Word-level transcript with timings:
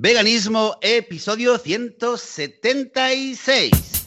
Veganismo, 0.00 0.78
episodio 0.80 1.58
176. 1.58 3.97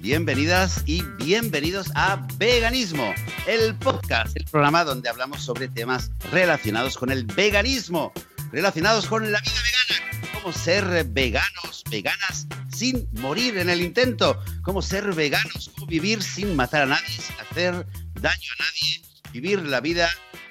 Bienvenidas 0.00 0.82
y 0.84 1.02
bienvenidos 1.24 1.90
a 1.94 2.26
Veganismo, 2.36 3.14
el 3.46 3.74
podcast, 3.76 4.36
el 4.36 4.44
programa 4.44 4.84
donde 4.84 5.08
hablamos 5.08 5.42
sobre 5.42 5.66
temas 5.68 6.10
relacionados 6.30 6.98
con 6.98 7.10
el 7.10 7.24
veganismo, 7.24 8.12
relacionados 8.50 9.06
con 9.06 9.32
la 9.32 9.40
vida 9.40 9.52
vegana, 9.64 10.30
cómo 10.34 10.52
ser 10.52 11.04
veganos, 11.04 11.84
veganas 11.90 12.46
sin 12.70 13.08
morir 13.12 13.56
en 13.56 13.70
el 13.70 13.80
intento, 13.80 14.38
cómo 14.62 14.82
ser 14.82 15.10
veganos, 15.14 15.70
cómo 15.74 15.86
vivir 15.86 16.22
sin 16.22 16.54
matar 16.54 16.82
a 16.82 16.86
nadie, 16.86 17.08
sin 17.08 17.36
hacer 17.40 17.72
daño 18.20 18.48
a 18.58 18.62
nadie, 18.62 19.02
vivir 19.32 19.62
la 19.62 19.80
vida 19.80 20.10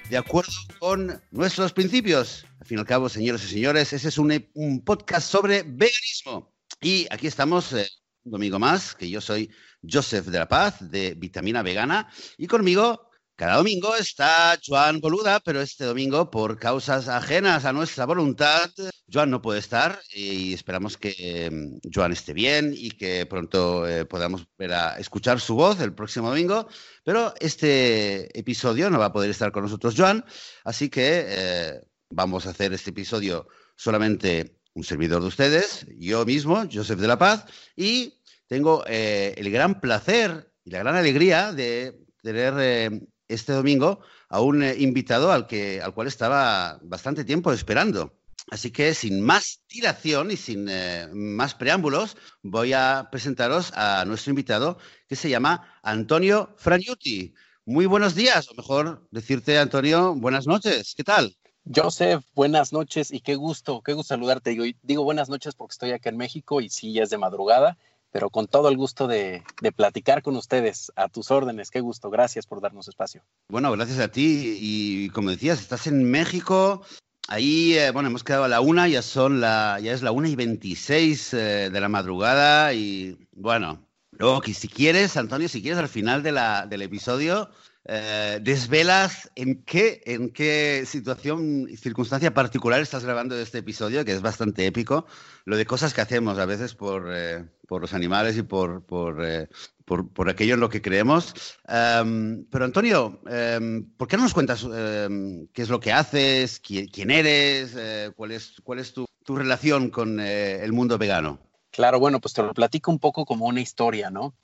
de 0.09 0.17
acuerdo 0.17 0.51
con 0.79 1.21
nuestros 1.29 1.73
principios. 1.73 2.47
Al 2.59 2.65
fin 2.65 2.77
y 2.77 2.81
al 2.81 2.87
cabo, 2.87 3.07
señores 3.07 3.43
y 3.43 3.49
señores, 3.49 3.93
ese 3.93 4.07
es 4.07 4.17
un, 4.17 4.47
un 4.55 4.81
podcast 4.83 5.29
sobre 5.29 5.61
veganismo. 5.61 6.51
Y 6.81 7.05
aquí 7.11 7.27
estamos 7.27 7.73
eh, 7.73 7.87
un 8.23 8.31
domingo 8.31 8.59
más, 8.59 8.95
que 8.95 9.09
yo 9.09 9.21
soy 9.21 9.49
Joseph 9.81 10.27
de 10.27 10.39
la 10.39 10.47
Paz, 10.47 10.77
de 10.91 11.15
Vitamina 11.15 11.63
Vegana, 11.63 12.09
y 12.37 12.47
conmigo, 12.47 13.09
cada 13.35 13.55
domingo, 13.55 13.95
está 13.95 14.59
Joan 14.63 14.99
Boluda, 14.99 15.39
pero 15.39 15.61
este 15.61 15.85
domingo, 15.85 16.29
por 16.29 16.59
causas 16.59 17.07
ajenas 17.07 17.65
a 17.65 17.73
nuestra 17.73 18.05
voluntad, 18.05 18.69
Joan 19.11 19.31
no 19.31 19.41
puede 19.41 19.59
estar 19.59 19.99
y 20.13 20.53
esperamos 20.53 20.95
que 20.95 21.15
eh, 21.17 21.51
Joan 21.91 22.11
esté 22.11 22.33
bien 22.33 22.71
y 22.77 22.91
que 22.91 23.25
pronto 23.25 23.87
eh, 23.87 24.05
podamos 24.05 24.45
ver 24.59 24.73
a 24.73 24.99
escuchar 24.99 25.39
su 25.39 25.55
voz 25.55 25.79
el 25.79 25.95
próximo 25.95 26.29
domingo, 26.29 26.67
pero 27.03 27.33
este 27.39 28.37
episodio 28.37 28.91
no 28.91 28.99
va 28.99 29.05
a 29.05 29.13
poder 29.13 29.31
estar 29.31 29.51
con 29.51 29.63
nosotros 29.63 29.95
Joan, 29.97 30.23
así 30.63 30.89
que 30.89 31.25
eh, 31.27 31.81
vamos 32.11 32.45
a 32.45 32.51
hacer 32.51 32.73
este 32.73 32.91
episodio 32.91 33.47
solamente 33.75 34.61
un 34.73 34.83
servidor 34.83 35.21
de 35.21 35.27
ustedes, 35.27 35.85
yo 35.97 36.25
mismo, 36.25 36.63
Joseph 36.71 36.99
de 36.99 37.07
la 37.07 37.17
Paz, 37.17 37.45
y 37.75 38.20
tengo 38.51 38.83
eh, 38.85 39.33
el 39.37 39.49
gran 39.49 39.79
placer 39.79 40.51
y 40.65 40.71
la 40.71 40.79
gran 40.79 40.97
alegría 40.97 41.53
de 41.53 42.03
tener 42.21 42.53
eh, 42.59 43.01
este 43.29 43.53
domingo 43.53 44.01
a 44.27 44.41
un 44.41 44.61
eh, 44.61 44.75
invitado 44.77 45.31
al, 45.31 45.47
que, 45.47 45.81
al 45.81 45.93
cual 45.93 46.07
estaba 46.07 46.77
bastante 46.83 47.23
tiempo 47.23 47.53
esperando. 47.53 48.13
Así 48.49 48.69
que 48.71 48.93
sin 48.93 49.21
más 49.21 49.61
dilación 49.69 50.31
y 50.31 50.35
sin 50.35 50.67
eh, 50.69 51.07
más 51.13 51.55
preámbulos, 51.55 52.17
voy 52.43 52.73
a 52.73 53.07
presentaros 53.09 53.71
a 53.73 54.03
nuestro 54.03 54.31
invitado 54.31 54.77
que 55.07 55.15
se 55.15 55.29
llama 55.29 55.79
Antonio 55.81 56.53
Fragnuti. 56.57 57.33
Muy 57.65 57.85
buenos 57.85 58.15
días, 58.15 58.49
o 58.49 58.53
mejor 58.53 59.07
decirte, 59.11 59.59
Antonio, 59.59 60.13
buenas 60.13 60.45
noches. 60.45 60.93
¿Qué 60.93 61.05
tal? 61.05 61.37
Joseph, 61.73 62.25
buenas 62.35 62.73
noches 62.73 63.13
y 63.13 63.21
qué 63.21 63.35
gusto, 63.35 63.81
qué 63.81 63.93
gusto 63.93 64.09
saludarte. 64.09 64.49
Digo, 64.49 64.65
digo 64.81 65.05
buenas 65.05 65.29
noches 65.29 65.55
porque 65.55 65.71
estoy 65.71 65.91
acá 65.91 66.09
en 66.09 66.17
México 66.17 66.59
y 66.59 66.67
sí, 66.69 66.91
ya 66.91 67.03
es 67.03 67.11
de 67.11 67.17
madrugada, 67.17 67.77
pero 68.11 68.29
con 68.29 68.47
todo 68.47 68.69
el 68.69 68.77
gusto 68.77 69.07
de, 69.07 69.43
de, 69.61 69.71
platicar 69.71 70.21
con 70.21 70.35
ustedes, 70.35 70.91
a 70.95 71.07
tus 71.07 71.31
órdenes. 71.31 71.71
Qué 71.71 71.79
gusto, 71.79 72.09
gracias 72.09 72.45
por 72.45 72.61
darnos 72.61 72.87
espacio. 72.87 73.23
Bueno, 73.47 73.71
gracias 73.71 73.99
a 73.99 74.09
ti 74.09 74.57
y 74.59 75.09
como 75.09 75.29
decías, 75.29 75.59
estás 75.59 75.87
en 75.87 76.03
México. 76.09 76.83
Ahí, 77.27 77.77
eh, 77.77 77.91
bueno, 77.91 78.09
hemos 78.09 78.23
quedado 78.23 78.43
a 78.43 78.49
la 78.49 78.61
una, 78.61 78.87
ya 78.87 79.01
son 79.01 79.39
la, 79.39 79.79
ya 79.81 79.93
es 79.93 80.01
la 80.01 80.11
una 80.11 80.27
y 80.27 80.35
veintiséis 80.35 81.33
eh, 81.33 81.69
de 81.71 81.79
la 81.79 81.87
madrugada 81.87 82.73
y 82.73 83.27
bueno, 83.31 83.87
luego 84.11 84.41
que 84.41 84.53
si 84.53 84.67
quieres, 84.67 85.15
Antonio, 85.15 85.47
si 85.47 85.61
quieres 85.61 85.79
al 85.79 85.87
final 85.87 86.23
de 86.23 86.33
la, 86.33 86.65
del 86.67 86.81
episodio, 86.81 87.49
eh, 87.85 88.39
desvelas 88.41 89.31
en 89.35 89.63
qué, 89.63 90.03
en 90.05 90.29
qué 90.29 90.83
situación 90.85 91.67
y 91.67 91.77
circunstancia 91.77 92.31
particular 92.31 92.79
estás 92.79 93.03
grabando 93.03 93.35
este 93.35 93.59
episodio, 93.59 94.05
que 94.05 94.11
es 94.11 94.21
bastante 94.21 94.67
épico, 94.67 95.07
lo 95.45 95.57
de 95.57 95.65
cosas 95.65 95.93
que 95.93 96.01
hacemos 96.01 96.37
a 96.37 96.45
veces 96.45 96.75
por, 96.75 97.09
eh, 97.11 97.43
por 97.67 97.81
los 97.81 97.95
animales 97.95 98.37
y 98.37 98.43
por, 98.43 98.83
eh, 99.23 99.47
por, 99.83 100.13
por, 100.13 100.29
aquello 100.29 100.53
en 100.53 100.59
lo 100.59 100.69
que 100.69 100.83
creemos. 100.83 101.33
Um, 101.67 102.45
pero 102.51 102.65
Antonio, 102.65 103.19
um, 103.25 103.83
¿por 103.97 104.07
qué 104.07 104.15
no 104.15 104.23
nos 104.23 104.35
cuentas 104.35 104.63
um, 104.63 105.47
qué 105.47 105.63
es 105.63 105.69
lo 105.69 105.79
que 105.79 105.91
haces, 105.91 106.59
quién, 106.59 107.09
eres, 107.09 107.75
cuál 108.15 108.31
es, 108.31 108.61
cuál 108.63 108.77
es 108.77 108.93
tu, 108.93 109.07
tu 109.25 109.35
relación 109.35 109.89
con 109.89 110.19
el 110.19 110.71
mundo 110.71 110.99
vegano? 110.99 111.39
Claro, 111.71 111.99
bueno, 111.99 112.19
pues 112.21 112.35
te 112.35 112.43
lo 112.43 112.53
platico 112.53 112.91
un 112.91 112.99
poco 112.99 113.25
como 113.25 113.47
una 113.47 113.61
historia, 113.61 114.11
¿no? 114.11 114.35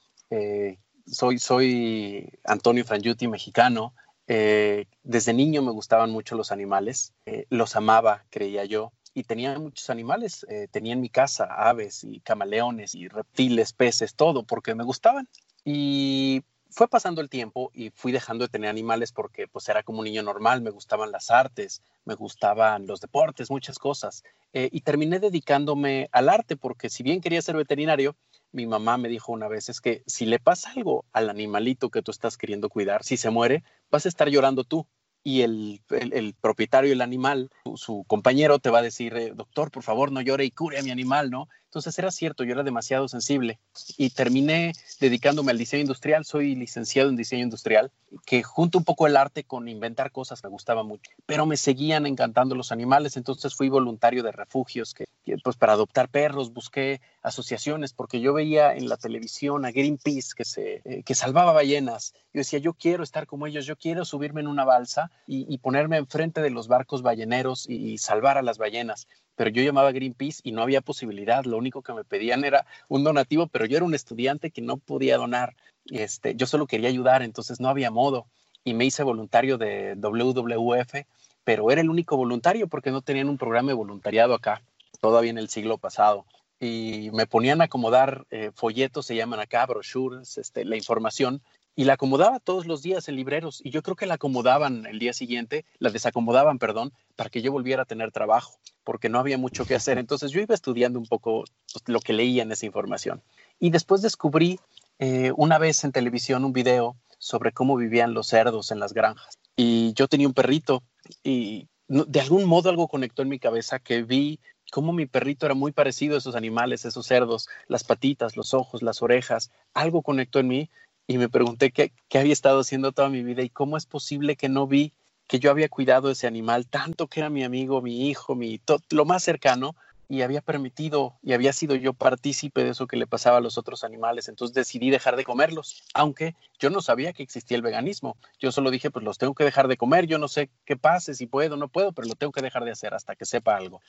Soy, 1.11 1.39
soy 1.39 2.29
Antonio 2.43 2.85
Frangiuti, 2.85 3.27
mexicano. 3.27 3.93
Eh, 4.27 4.85
desde 5.03 5.33
niño 5.33 5.61
me 5.61 5.71
gustaban 5.71 6.11
mucho 6.11 6.35
los 6.35 6.51
animales, 6.51 7.13
eh, 7.25 7.45
los 7.49 7.75
amaba, 7.75 8.25
creía 8.29 8.65
yo, 8.65 8.91
y 9.13 9.23
tenía 9.23 9.57
muchos 9.57 9.89
animales. 9.89 10.45
Eh, 10.49 10.67
tenía 10.69 10.93
en 10.93 11.01
mi 11.01 11.09
casa 11.09 11.45
aves 11.45 12.03
y 12.03 12.19
camaleones 12.19 12.93
y 12.93 13.07
reptiles, 13.07 13.73
peces, 13.73 14.15
todo, 14.15 14.43
porque 14.43 14.75
me 14.75 14.83
gustaban. 14.83 15.27
Y 15.63 16.43
fue 16.69 16.89
pasando 16.89 17.21
el 17.21 17.29
tiempo 17.29 17.71
y 17.73 17.89
fui 17.91 18.11
dejando 18.11 18.43
de 18.43 18.49
tener 18.49 18.69
animales 18.69 19.13
porque 19.13 19.47
pues 19.47 19.69
era 19.69 19.83
como 19.83 19.99
un 19.99 20.05
niño 20.05 20.21
normal, 20.21 20.61
me 20.61 20.69
gustaban 20.69 21.11
las 21.11 21.31
artes, 21.31 21.81
me 22.03 22.13
gustaban 22.13 22.85
los 22.87 22.99
deportes, 22.99 23.49
muchas 23.49 23.79
cosas. 23.79 24.23
Y 24.53 24.81
terminé 24.81 25.19
dedicándome 25.19 26.09
al 26.11 26.29
arte 26.29 26.57
porque 26.57 26.89
si 26.89 27.03
bien 27.03 27.21
quería 27.21 27.41
ser 27.41 27.55
veterinario, 27.55 28.15
mi 28.51 28.65
mamá 28.65 28.97
me 28.97 29.09
dijo 29.09 29.31
una 29.31 29.47
vez 29.47 29.69
es 29.69 29.81
que 29.81 30.03
si 30.07 30.25
le 30.25 30.39
pasa 30.39 30.71
algo 30.75 31.05
al 31.11 31.29
animalito 31.29 31.89
que 31.89 32.01
tú 32.01 32.11
estás 32.11 32.37
queriendo 32.37 32.69
cuidar, 32.69 33.03
si 33.03 33.17
se 33.17 33.29
muere, 33.29 33.63
vas 33.89 34.05
a 34.05 34.09
estar 34.09 34.29
llorando 34.29 34.63
tú. 34.63 34.87
Y 35.23 35.41
el, 35.41 35.81
el, 35.89 36.13
el 36.13 36.35
propietario 36.35 36.89
del 36.89 37.01
animal, 37.01 37.49
su, 37.75 38.05
compañero, 38.07 38.59
te 38.59 38.69
va 38.69 38.79
a 38.79 38.83
decir, 38.83 39.13
eh, 39.17 39.33
doctor, 39.35 39.71
por 39.71 39.83
favor, 39.83 40.09
no 40.09 40.21
llore 40.21 40.45
y 40.45 40.51
cure 40.51 40.79
a 40.79 40.83
mi 40.83 40.91
animal, 40.91 41.29
¿no? 41.29 41.49
Entonces 41.77 41.99
era 41.99 42.09
cierto, 42.09 42.43
yo 42.43 42.53
era 42.53 42.63
demasiado 42.63 43.07
sensible 43.07 43.59
y 43.97 44.09
terminé 44.09 44.73
dedicándome 44.99 45.51
al 45.51 45.59
diseño 45.59 45.81
industrial. 45.81 46.25
Soy 46.25 46.55
licenciado 46.55 47.09
en 47.09 47.15
diseño 47.15 47.43
industrial, 47.43 47.91
que 48.25 48.41
junto 48.41 48.79
un 48.79 48.83
poco 48.83 49.05
el 49.05 49.15
arte 49.15 49.43
con 49.43 49.67
inventar 49.67 50.11
cosas 50.11 50.43
me 50.43 50.49
gustaba 50.49 50.81
mucho, 50.81 51.11
pero 51.27 51.45
me 51.45 51.55
seguían 51.55 52.07
encantando 52.07 52.55
los 52.55 52.71
animales. 52.71 53.15
Entonces 53.15 53.53
fui 53.53 53.69
voluntario 53.69 54.23
de 54.23 54.31
refugios, 54.31 54.95
que, 54.95 55.05
pues 55.43 55.55
para 55.55 55.73
adoptar 55.73 56.09
perros 56.09 56.51
busqué 56.51 56.99
asociaciones 57.21 57.93
porque 57.93 58.21
yo 58.21 58.33
veía 58.33 58.73
en 58.73 58.89
la 58.89 58.97
televisión 58.97 59.63
a 59.63 59.71
Greenpeace 59.71 60.33
que, 60.35 60.45
se, 60.45 60.81
eh, 60.83 61.03
que 61.05 61.13
salvaba 61.13 61.51
ballenas. 61.51 62.13
Yo 62.33 62.39
decía, 62.39 62.57
yo 62.57 62.73
quiero 62.73 63.03
estar 63.03 63.27
como 63.27 63.45
ellos, 63.45 63.67
yo 63.67 63.75
quiero 63.75 64.03
subirme 64.03 64.41
en 64.41 64.47
una 64.47 64.65
balsa 64.65 65.11
y, 65.27 65.45
y 65.53 65.59
ponerme 65.59 65.97
enfrente 65.97 66.41
de 66.41 66.49
los 66.49 66.67
barcos 66.67 67.03
balleneros 67.03 67.69
y 67.69 67.99
salvar 67.99 68.39
a 68.39 68.41
las 68.41 68.57
ballenas 68.57 69.07
pero 69.37 69.51
yo 69.51 69.61
llamaba 69.61 69.91
Greenpeace 69.93 70.41
y 70.43 70.51
no 70.51 70.63
había 70.63 70.81
posibilidad. 70.81 71.45
Lo 71.45 71.57
único 71.57 71.83
que 71.83 71.93
me 71.93 72.03
pedían 72.03 72.43
era 72.43 72.65
un 72.89 73.03
donativo, 73.03 73.47
pero 73.47 73.65
yo 73.65 73.77
era 73.77 73.85
un 73.85 73.93
estudiante 73.93 74.49
que 74.49 74.61
no 74.61 74.77
podía 74.77 75.15
donar. 75.17 75.55
Este, 75.85 76.35
yo 76.35 76.47
solo 76.47 76.65
quería 76.65 76.89
ayudar, 76.89 77.21
entonces 77.21 77.59
no 77.59 77.69
había 77.69 77.91
modo. 77.91 78.25
Y 78.63 78.73
me 78.73 78.83
hice 78.83 79.03
voluntario 79.03 79.57
de 79.59 79.95
WWF, 79.95 81.05
pero 81.43 81.71
era 81.71 81.81
el 81.81 81.89
único 81.89 82.17
voluntario 82.17 82.67
porque 82.67 82.91
no 82.91 83.01
tenían 83.01 83.29
un 83.29 83.37
programa 83.37 83.69
de 83.69 83.75
voluntariado 83.75 84.33
acá, 84.33 84.63
todavía 84.99 85.29
en 85.29 85.37
el 85.37 85.49
siglo 85.49 85.77
pasado. 85.77 86.25
Y 86.59 87.11
me 87.13 87.27
ponían 87.27 87.61
a 87.61 87.65
acomodar 87.65 88.25
eh, 88.31 88.49
folletos, 88.55 89.05
se 89.05 89.15
llaman 89.15 89.39
acá, 89.39 89.67
brochures, 89.67 90.39
este, 90.39 90.65
la 90.65 90.75
información, 90.75 91.43
y 91.75 91.83
la 91.83 91.93
acomodaba 91.93 92.39
todos 92.39 92.65
los 92.65 92.81
días 92.81 93.07
en 93.07 93.15
libreros 93.15 93.61
y 93.63 93.69
yo 93.69 93.83
creo 93.83 93.95
que 93.95 94.07
la 94.07 94.15
acomodaban 94.15 94.87
el 94.87 94.97
día 94.97 95.13
siguiente, 95.13 95.63
la 95.77 95.91
desacomodaban, 95.91 96.57
perdón, 96.57 96.91
para 97.15 97.29
que 97.29 97.43
yo 97.43 97.51
volviera 97.51 97.83
a 97.83 97.85
tener 97.85 98.11
trabajo, 98.11 98.57
porque 98.87 99.09
no 99.09 99.19
había 99.19 99.37
mucho 99.37 99.65
que 99.65 99.75
hacer. 99.75 99.97
Entonces 99.97 100.31
yo 100.31 100.39
iba 100.39 100.55
estudiando 100.55 100.97
un 100.97 101.07
poco 101.07 101.43
lo 101.87 101.99
que 101.99 102.13
leía 102.13 102.43
en 102.43 102.53
esa 102.53 102.65
información. 102.65 103.21
Y 103.59 103.69
después 103.69 104.01
descubrí 104.01 104.61
eh, 104.97 105.33
una 105.35 105.57
vez 105.57 105.83
en 105.83 105.91
televisión 105.91 106.45
un 106.45 106.53
video 106.53 106.95
sobre 107.17 107.51
cómo 107.51 107.75
vivían 107.75 108.13
los 108.13 108.27
cerdos 108.27 108.71
en 108.71 108.79
las 108.79 108.93
granjas. 108.93 109.39
Y 109.57 109.91
yo 109.91 110.07
tenía 110.07 110.25
un 110.25 110.33
perrito 110.33 110.83
y 111.21 111.67
de 111.89 112.21
algún 112.21 112.45
modo 112.45 112.69
algo 112.69 112.87
conectó 112.87 113.23
en 113.23 113.27
mi 113.27 113.39
cabeza 113.39 113.79
que 113.79 114.03
vi 114.03 114.39
cómo 114.71 114.93
mi 114.93 115.05
perrito 115.05 115.45
era 115.45 115.53
muy 115.53 115.73
parecido 115.73 116.15
a 116.15 116.19
esos 116.19 116.35
animales, 116.35 116.85
esos 116.85 117.07
cerdos, 117.07 117.49
las 117.67 117.83
patitas, 117.83 118.37
los 118.37 118.53
ojos, 118.53 118.81
las 118.83 119.01
orejas. 119.01 119.51
Algo 119.73 120.01
conectó 120.01 120.39
en 120.39 120.47
mí 120.47 120.69
y 121.07 121.17
me 121.17 121.27
pregunté 121.27 121.73
qué, 121.73 121.91
había 122.17 122.31
estado 122.31 122.61
haciendo 122.61 122.93
toda 122.93 123.09
mi 123.09 123.21
vida 123.21 123.43
y 123.43 123.49
cómo 123.49 123.75
es 123.75 123.85
posible 123.85 124.37
que 124.37 124.47
no 124.47 124.65
vi 124.65 124.93
que 125.27 125.39
yo 125.39 125.51
había 125.51 125.69
cuidado 125.69 126.09
ese 126.09 126.27
animal 126.27 126.67
tanto 126.67 127.07
que 127.07 127.19
era 127.19 127.29
mi 127.29 127.43
amigo, 127.43 127.81
mi 127.81 128.09
hijo, 128.09 128.35
mi 128.35 128.59
lo 128.89 129.05
más 129.05 129.23
cercano 129.23 129.75
y 130.09 130.21
había 130.21 130.41
permitido 130.41 131.15
y 131.21 131.33
había 131.33 131.51
sido 131.51 131.75
yo 131.75 131.93
partícipe 131.93 132.63
de 132.63 132.69
eso 132.69 132.87
que 132.87 132.95
le 132.95 133.07
pasaba 133.07 133.37
a 133.37 133.41
los 133.41 133.57
otros 133.57 133.83
animales, 133.83 134.29
entonces 134.29 134.55
decidí 134.55 134.89
dejar 134.89 135.17
de 135.17 135.25
comerlos, 135.25 135.83
aunque 135.93 136.35
yo 136.59 136.69
no 136.69 136.81
sabía 136.81 137.11
que 137.11 137.23
existía 137.23 137.57
el 137.57 137.61
veganismo. 137.61 138.15
Yo 138.39 138.51
solo 138.51 138.71
dije, 138.71 138.89
pues 138.89 139.03
los 139.03 139.17
tengo 139.17 139.33
que 139.33 139.43
dejar 139.43 139.67
de 139.67 139.77
comer, 139.77 140.07
yo 140.07 140.17
no 140.17 140.29
sé 140.29 140.49
qué 140.65 140.77
pase, 140.77 141.13
si 141.13 141.27
puedo 141.27 141.55
o 141.55 141.57
no 141.57 141.67
puedo, 141.67 141.91
pero 141.91 142.07
lo 142.07 142.15
tengo 142.15 142.31
que 142.31 142.41
dejar 142.41 142.63
de 142.63 142.71
hacer 142.71 142.93
hasta 142.93 143.15
que 143.15 143.25
sepa 143.25 143.57
algo. 143.57 143.81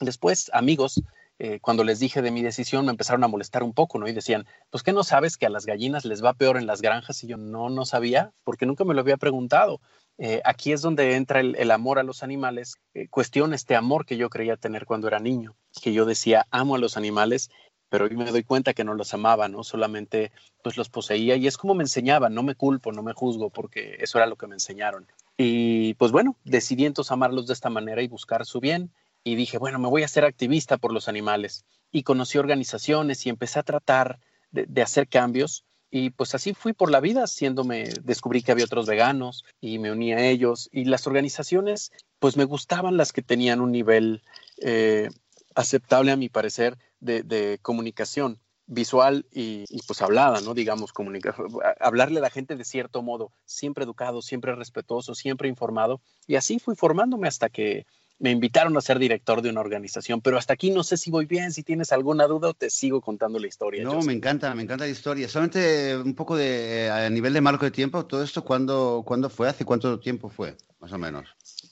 Después, 0.00 0.50
amigos, 0.54 1.02
eh, 1.38 1.58
cuando 1.60 1.84
les 1.84 1.98
dije 1.98 2.22
de 2.22 2.30
mi 2.30 2.42
decisión, 2.42 2.84
me 2.86 2.92
empezaron 2.92 3.24
a 3.24 3.28
molestar 3.28 3.62
un 3.62 3.72
poco, 3.72 3.98
¿no? 3.98 4.08
Y 4.08 4.12
decían, 4.12 4.46
pues 4.70 4.82
que 4.82 4.92
no 4.92 5.04
sabes 5.04 5.36
que 5.36 5.46
a 5.46 5.50
las 5.50 5.66
gallinas 5.66 6.04
les 6.04 6.24
va 6.24 6.34
peor 6.34 6.56
en 6.56 6.66
las 6.66 6.82
granjas. 6.82 7.22
Y 7.24 7.26
yo 7.26 7.36
no, 7.36 7.68
no 7.68 7.84
sabía, 7.84 8.32
porque 8.44 8.66
nunca 8.66 8.84
me 8.84 8.94
lo 8.94 9.00
había 9.00 9.16
preguntado. 9.16 9.80
Eh, 10.24 10.40
aquí 10.44 10.70
es 10.70 10.82
donde 10.82 11.16
entra 11.16 11.40
el, 11.40 11.70
amor 11.72 11.98
a 11.98 12.04
los 12.04 12.22
animales, 12.22 12.76
eh, 12.94 13.08
este 13.52 13.74
amor 13.74 14.06
que 14.06 14.16
yo 14.16 14.30
creía 14.30 14.56
tener 14.56 14.86
cuando 14.86 15.08
era 15.08 15.18
niño, 15.18 15.56
que 15.82 15.92
yo 15.92 16.04
decía, 16.04 16.46
amo 16.52 16.76
a 16.76 16.78
los 16.78 16.96
animales, 16.96 17.50
pero 17.88 18.04
hoy 18.04 18.14
me 18.14 18.30
doy 18.30 18.44
cuenta 18.44 18.72
que 18.72 18.84
no 18.84 18.94
los 18.94 19.12
amaba, 19.14 19.48
¿no? 19.48 19.64
Solamente 19.64 20.30
pues 20.62 20.76
los 20.76 20.90
poseía 20.90 21.34
y 21.34 21.48
es 21.48 21.58
como 21.58 21.74
me 21.74 21.82
enseñaban, 21.82 22.34
no 22.34 22.44
me 22.44 22.54
culpo, 22.54 22.92
no 22.92 23.02
me 23.02 23.14
juzgo, 23.14 23.50
porque 23.50 23.96
eso 23.98 24.16
era 24.18 24.28
lo 24.28 24.36
que 24.36 24.46
me 24.46 24.54
enseñaron. 24.54 25.08
Y 25.36 25.94
pues 25.94 26.12
bueno, 26.12 26.36
decidí 26.44 26.86
entonces 26.86 27.10
amarlos 27.10 27.48
de 27.48 27.54
esta 27.54 27.68
manera 27.68 28.00
y 28.00 28.06
buscar 28.06 28.46
su 28.46 28.60
bien 28.60 28.92
y 29.24 29.34
dije, 29.34 29.58
bueno, 29.58 29.80
me 29.80 29.88
voy 29.88 30.04
a 30.04 30.08
ser 30.08 30.24
activista 30.24 30.78
por 30.78 30.92
los 30.92 31.08
animales. 31.08 31.64
Y 31.90 32.04
conocí 32.04 32.38
organizaciones 32.38 33.26
y 33.26 33.28
empecé 33.28 33.58
a 33.58 33.64
tratar 33.64 34.20
de, 34.52 34.82
hacer 34.82 35.08
cambios. 35.08 35.64
Y 35.94 36.08
pues 36.08 36.34
así 36.34 36.54
fui 36.54 36.72
por 36.72 36.90
la 36.90 37.00
vida, 37.00 37.24
haciéndome, 37.24 37.84
descubrí 38.02 38.42
que 38.42 38.50
había 38.50 38.64
otros 38.64 38.86
veganos 38.86 39.44
y 39.60 39.78
me 39.78 39.92
uní 39.92 40.14
a 40.14 40.26
ellos. 40.26 40.70
Y 40.72 40.86
las 40.86 41.06
organizaciones, 41.06 41.92
pues 42.18 42.38
me 42.38 42.44
gustaban 42.44 42.96
las 42.96 43.12
que 43.12 43.20
tenían 43.20 43.60
un 43.60 43.72
nivel 43.72 44.22
eh, 44.62 45.10
aceptable, 45.54 46.10
a 46.10 46.16
mi 46.16 46.30
parecer, 46.30 46.78
de, 47.00 47.58
comunicación 47.60 48.40
visual 48.66 49.26
y, 49.30 49.66
pues 49.86 50.00
hablada, 50.00 50.40
¿no? 50.40 50.54
Digamos, 50.54 50.94
comunicar, 50.94 51.34
hablarle 51.78 52.20
a 52.20 52.22
la 52.22 52.30
gente 52.30 52.56
de 52.56 52.64
cierto 52.64 53.02
modo, 53.02 53.30
siempre 53.44 53.84
educado, 53.84 54.22
siempre 54.22 54.54
respetuoso, 54.54 55.14
siempre 55.14 55.50
informado. 55.50 56.00
Y 56.26 56.36
así 56.36 56.58
fui 56.58 56.74
formándome 56.74 57.28
hasta 57.28 57.50
que 57.50 57.84
me 58.22 58.30
invitaron 58.30 58.76
a 58.76 58.80
ser 58.80 59.00
director 59.00 59.42
de 59.42 59.50
una 59.50 59.60
organización, 59.60 60.20
pero 60.20 60.38
hasta 60.38 60.52
aquí 60.52 60.70
no 60.70 60.84
sé 60.84 60.96
si 60.96 61.10
voy 61.10 61.26
bien, 61.26 61.50
si 61.50 61.64
tienes 61.64 61.90
alguna 61.90 62.28
duda 62.28 62.52
te 62.54 62.70
sigo 62.70 63.00
contando 63.00 63.40
la 63.40 63.48
historia. 63.48 63.82
No, 63.82 64.00
me 64.00 64.12
encanta, 64.12 64.54
me 64.54 64.62
encanta 64.62 64.84
la 64.84 64.92
historia. 64.92 65.28
Solamente 65.28 65.96
un 65.96 66.14
poco 66.14 66.36
de, 66.36 66.88
a 66.88 67.10
nivel 67.10 67.32
de 67.32 67.40
marco 67.40 67.64
de 67.64 67.72
tiempo, 67.72 68.06
todo 68.06 68.22
esto, 68.22 68.44
¿cuándo, 68.44 69.02
¿cuándo 69.04 69.28
fue? 69.28 69.48
¿Hace 69.48 69.64
cuánto 69.64 69.98
tiempo 69.98 70.28
fue, 70.28 70.56
más 70.78 70.92
o 70.92 70.98
menos? 70.98 71.30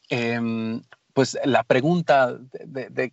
Em, 0.08 0.82
pues 1.12 1.38
la 1.44 1.62
pregunta, 1.62 2.36
de, 2.66 3.12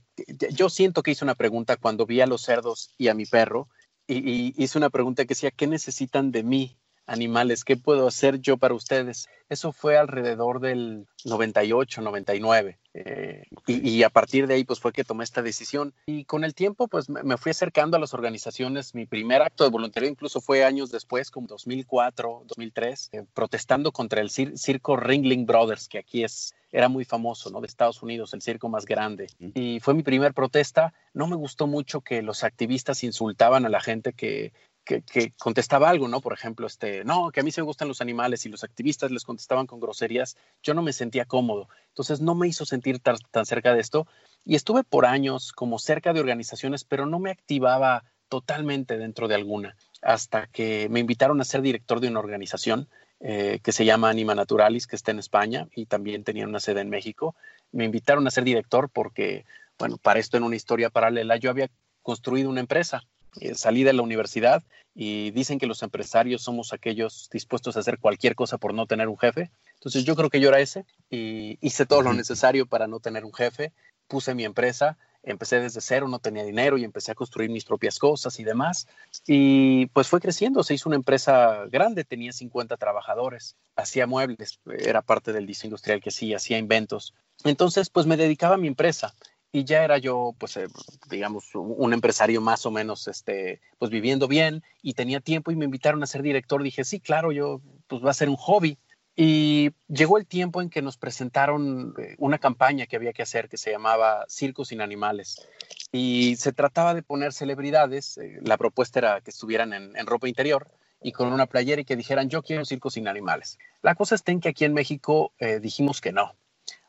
yo 0.51 0.67
siento 0.67 1.03
que 1.03 1.11
hice 1.11 1.23
una 1.23 1.35
pregunta 1.35 1.77
cuando 1.77 2.07
vi 2.07 2.21
a 2.21 2.25
los 2.25 2.41
cerdos 2.41 2.95
y 2.97 3.09
a 3.09 3.13
mi 3.13 3.27
perro, 3.27 3.69
y 4.07 4.55
hice 4.57 4.79
una 4.79 4.89
pregunta 4.89 5.25
que 5.25 5.35
decía, 5.35 5.51
¿qué 5.51 5.67
necesitan 5.67 6.31
de 6.31 6.41
mí 6.41 6.75
animales, 7.07 7.63
¿qué 7.63 7.77
puedo 7.77 8.07
hacer 8.07 8.39
yo 8.39 8.57
para 8.57 8.73
ustedes? 8.73 9.27
Eso 9.49 9.71
fue 9.71 9.97
alrededor 9.97 10.59
del 10.59 11.07
98, 11.23 12.01
99. 12.01 12.77
Eh, 12.93 13.43
y, 13.65 14.03
a 14.03 14.09
partir 14.09 14.47
de 14.47 14.55
ahí, 14.55 14.63
pues 14.63 14.79
fue 14.79 14.91
que 14.91 15.03
tomé 15.03 15.23
esta 15.23 15.41
decisión. 15.41 15.93
Y 16.05 16.25
con 16.25 16.43
el 16.43 16.53
tiempo, 16.53 16.87
pues 16.87 17.09
me, 17.09 17.37
fui 17.37 17.51
acercando 17.51 17.95
a 17.95 17.99
las 17.99 18.13
organizaciones. 18.13 18.93
Mi 18.93 19.05
primer 19.05 19.41
acto 19.41 19.63
de 19.63 19.69
voluntariado 19.69 20.11
incluso 20.11 20.41
fue 20.41 20.65
años 20.65 20.91
después, 20.91 21.31
como 21.31 21.47
2004, 21.47 22.43
2003, 22.45 23.09
eh, 23.13 23.23
protestando 23.33 23.91
contra 23.91 24.21
el 24.21 24.29
circo 24.29 24.97
Ringling 24.97 25.45
Brothers, 25.45 25.87
que 25.87 25.99
aquí 25.99 26.23
es 26.23 26.53
era 26.71 26.89
muy 26.89 27.05
famoso, 27.05 27.49
¿no? 27.49 27.61
De 27.61 27.67
Estados 27.67 28.03
Unidos, 28.03 28.33
el 28.33 28.41
circo 28.41 28.67
más 28.67 28.85
grande. 28.85 29.27
Y 29.39 29.79
fue 29.79 29.93
mi 29.93 30.03
primer 30.03 30.33
protesta. 30.33 30.93
No 31.13 31.27
me 31.27 31.35
gustó 31.35 31.65
mucho 31.65 32.01
que 32.01 32.21
los 32.21 32.43
activistas 32.43 33.03
insultaban 33.03 33.65
a 33.65 33.69
la 33.69 33.79
gente 33.79 34.11
que, 34.13 34.51
que, 34.87 35.33
contestaba 35.37 35.89
algo, 35.89 36.07
¿no? 36.07 36.21
Por 36.21 36.33
ejemplo, 36.33 36.65
este, 36.65 37.03
no, 37.03 37.31
que 37.31 37.41
a 37.41 37.43
mí 37.43 37.51
se 37.51 37.61
me 37.61 37.65
gustan 37.65 37.87
los 37.87 38.01
animales 38.01 38.45
y 38.45 38.49
los 38.49 38.63
activistas 38.63 39.11
les 39.11 39.25
contestaban 39.25 39.67
con 39.67 39.79
groserías, 39.79 40.37
yo 40.63 40.73
no 40.73 40.81
me 40.81 40.93
sentía 40.93 41.25
cómodo. 41.25 41.67
Entonces 41.89 42.21
no 42.21 42.35
me 42.35 42.47
hizo 42.47 42.65
sentir 42.65 42.99
tan, 42.99 43.17
cerca 43.45 43.73
de 43.73 43.81
esto 43.81 44.07
y 44.45 44.55
estuve 44.55 44.83
por 44.83 45.05
años 45.05 45.51
como 45.51 45.77
cerca 45.77 46.13
de 46.13 46.19
organizaciones, 46.19 46.83
pero 46.83 47.05
no 47.05 47.19
me 47.19 47.31
activaba 47.31 48.05
totalmente 48.29 48.97
dentro 48.97 49.27
de 49.27 49.35
alguna, 49.35 49.75
hasta 50.01 50.47
que 50.47 50.87
me 50.89 50.99
invitaron 50.99 51.39
a 51.41 51.45
ser 51.45 51.61
director 51.61 51.99
de 51.99 52.09
una 52.09 52.19
organización 52.19 52.87
eh, 53.19 53.59
que 53.63 53.71
se 53.71 53.85
llama 53.85 54.09
Anima 54.09 54.35
Naturalis, 54.35 54.85
que 54.85 54.95
está 54.95 55.11
en 55.11 55.19
España 55.19 55.67
y 55.75 55.85
también 55.85 56.23
tenía 56.23 56.45
una 56.45 56.59
sede 56.59 56.81
en 56.81 56.89
México. 56.89 57.35
Me 57.71 57.85
invitaron 57.85 58.27
a 58.27 58.31
ser 58.31 58.43
director 58.43 58.89
porque, 58.89 59.45
bueno, 59.79 59.97
para 59.97 60.19
esto 60.19 60.37
en 60.37 60.43
una 60.43 60.55
historia 60.55 60.89
paralela, 60.89 61.37
yo 61.37 61.49
había 61.49 61.69
construido 62.03 62.49
una 62.49 62.59
empresa 62.59 63.03
eh, 63.39 63.55
salí 63.55 63.83
de 63.83 63.93
la 63.93 64.01
universidad 64.01 64.63
y 64.95 65.31
dicen 65.31 65.59
que 65.59 65.67
los 65.67 65.83
empresarios 65.83 66.41
somos 66.41 66.73
aquellos 66.73 67.29
dispuestos 67.31 67.77
a 67.77 67.81
hacer 67.81 67.99
cualquier 67.99 68.35
cosa 68.35 68.57
por 68.57 68.73
no 68.73 68.87
tener 68.87 69.07
un 69.07 69.17
jefe. 69.17 69.51
Entonces 69.75 70.03
yo 70.05 70.15
creo 70.15 70.29
que 70.29 70.39
yo 70.39 70.49
era 70.49 70.59
ese 70.59 70.85
y 71.09 71.57
hice 71.61 71.85
todo 71.85 72.01
lo 72.01 72.13
necesario 72.13 72.65
para 72.65 72.87
no 72.87 72.99
tener 72.99 73.23
un 73.23 73.33
jefe. 73.33 73.73
Puse 74.07 74.33
mi 74.33 74.43
empresa, 74.43 74.97
empecé 75.21 75.59
desde 75.59 75.81
cero, 75.81 76.07
no 76.07 76.19
tenía 76.19 76.43
dinero 76.43 76.77
y 76.77 76.83
empecé 76.83 77.11
a 77.11 77.15
construir 77.15 77.49
mis 77.49 77.65
propias 77.65 77.99
cosas 77.99 78.39
y 78.39 78.43
demás. 78.43 78.87
Y 79.27 79.87
pues 79.87 80.07
fue 80.07 80.19
creciendo, 80.19 80.63
se 80.63 80.73
hizo 80.73 80.89
una 80.89 80.95
empresa 80.95 81.65
grande, 81.69 82.03
tenía 82.03 82.31
50 82.31 82.77
trabajadores, 82.77 83.55
hacía 83.75 84.07
muebles, 84.07 84.59
era 84.79 85.01
parte 85.01 85.31
del 85.33 85.45
diseño 85.45 85.69
industrial 85.69 86.01
que 86.01 86.11
sí, 86.11 86.33
hacía 86.33 86.57
inventos. 86.57 87.13
Entonces 87.43 87.89
pues 87.89 88.07
me 88.07 88.17
dedicaba 88.17 88.55
a 88.55 88.57
mi 88.57 88.67
empresa 88.67 89.13
y 89.51 89.63
ya 89.63 89.83
era 89.83 89.97
yo, 89.97 90.35
pues, 90.37 90.57
eh, 90.57 90.67
digamos, 91.09 91.55
un 91.55 91.93
empresario 91.93 92.41
más 92.41 92.65
o 92.65 92.71
menos, 92.71 93.07
este, 93.07 93.61
pues 93.79 93.89
viviendo 93.89 94.27
bien 94.27 94.63
y 94.81 94.93
tenía 94.93 95.19
tiempo 95.19 95.51
y 95.51 95.55
me 95.55 95.65
invitaron 95.65 96.03
a 96.03 96.07
ser 96.07 96.21
director. 96.21 96.61
Dije, 96.61 96.83
sí, 96.83 96.99
claro, 96.99 97.31
yo, 97.31 97.61
pues 97.87 98.03
va 98.03 98.11
a 98.11 98.15
ser 98.15 98.29
un 98.29 98.35
hobby. 98.35 98.77
Y 99.15 99.71
llegó 99.87 100.19
el 100.19 100.27
tiempo 100.27 100.61
en 100.61 100.69
que 100.69 100.83
nos 100.83 100.97
presentaron 100.97 101.95
eh, 101.97 102.15
una 102.19 102.37
campaña 102.37 102.85
que 102.85 102.97
había 102.97 103.13
que 103.13 103.23
hacer 103.23 103.49
que 103.49 103.57
se 103.57 103.71
llamaba 103.71 104.25
Circos 104.27 104.67
sin 104.67 104.81
Animales. 104.81 105.47
Y 105.91 106.35
se 106.35 106.53
trataba 106.53 106.93
de 106.93 107.01
poner 107.01 107.33
celebridades, 107.33 108.17
eh, 108.19 108.39
la 108.43 108.57
propuesta 108.57 108.99
era 108.99 109.21
que 109.21 109.31
estuvieran 109.31 109.73
en, 109.73 110.05
ropa 110.05 110.27
interior 110.27 110.69
y 111.01 111.13
con 111.13 111.33
una 111.33 111.47
playera 111.47 111.81
y 111.81 111.85
que 111.85 111.95
dijeran, 111.95 112.29
yo 112.29 112.43
quiero 112.43 112.65
circos 112.65 112.93
sin 112.93 113.07
animales. 113.07 113.57
La 113.81 113.95
cosa 113.95 114.13
está 114.13 114.31
en 114.31 114.39
que 114.39 114.49
aquí 114.49 114.65
en 114.65 114.73
México 114.73 115.31
dijimos 115.61 116.01
que 116.01 116.11
no, 116.11 116.33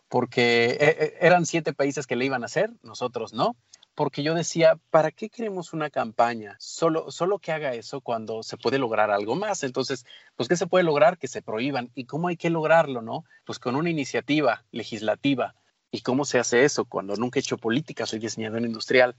porque 0.09 0.67
eh, 0.71 0.77
eh, 0.81 1.19
eran 1.21 1.47
siete 1.47 1.73
países 1.73 2.07
que 2.07 2.17
le 2.17 2.25
iban 2.25 2.43
a 2.43 2.47
hacer, 2.47 2.71
nosotros 2.83 3.33
no, 3.33 3.57
porque 3.99 4.23
yo 4.23 4.35
decía, 4.35 4.79
¿para 4.91 5.11
qué 5.11 5.29
queremos 5.29 5.73
una 5.73 5.91
campaña? 5.91 6.55
Solo, 6.61 7.11
solo 7.11 7.41
que 7.41 7.51
haga 7.51 7.75
eso 7.75 8.01
cuando 8.01 8.45
se 8.45 8.57
puede 8.57 8.79
lograr 8.79 9.11
algo 9.11 9.35
más. 9.35 9.65
Entonces, 9.65 10.07
pues, 10.37 10.49
¿qué 10.49 10.57
se 10.57 10.69
puede 10.69 10.85
lograr? 10.85 11.19
Que 11.19 11.27
se 11.27 11.43
prohíban. 11.43 11.91
¿Y 11.97 12.05
cómo 12.05 12.29
hay 12.29 12.37
que 12.37 12.49
lograrlo, 12.49 13.03
no? 13.03 13.25
Pues 13.45 13.59
con 13.59 13.75
una 13.75 13.91
iniciativa 13.91 14.65
legislativa. 14.71 15.57
¿Y 15.91 16.03
cómo 16.03 16.25
se 16.25 16.39
hace 16.39 16.65
eso? 16.65 16.85
Cuando 16.85 17.17
nunca 17.17 17.41
he 17.41 17.43
hecho 17.43 17.59
política, 17.59 18.07
soy 18.07 18.21
diseñador 18.21 18.61
industrial. 18.61 19.17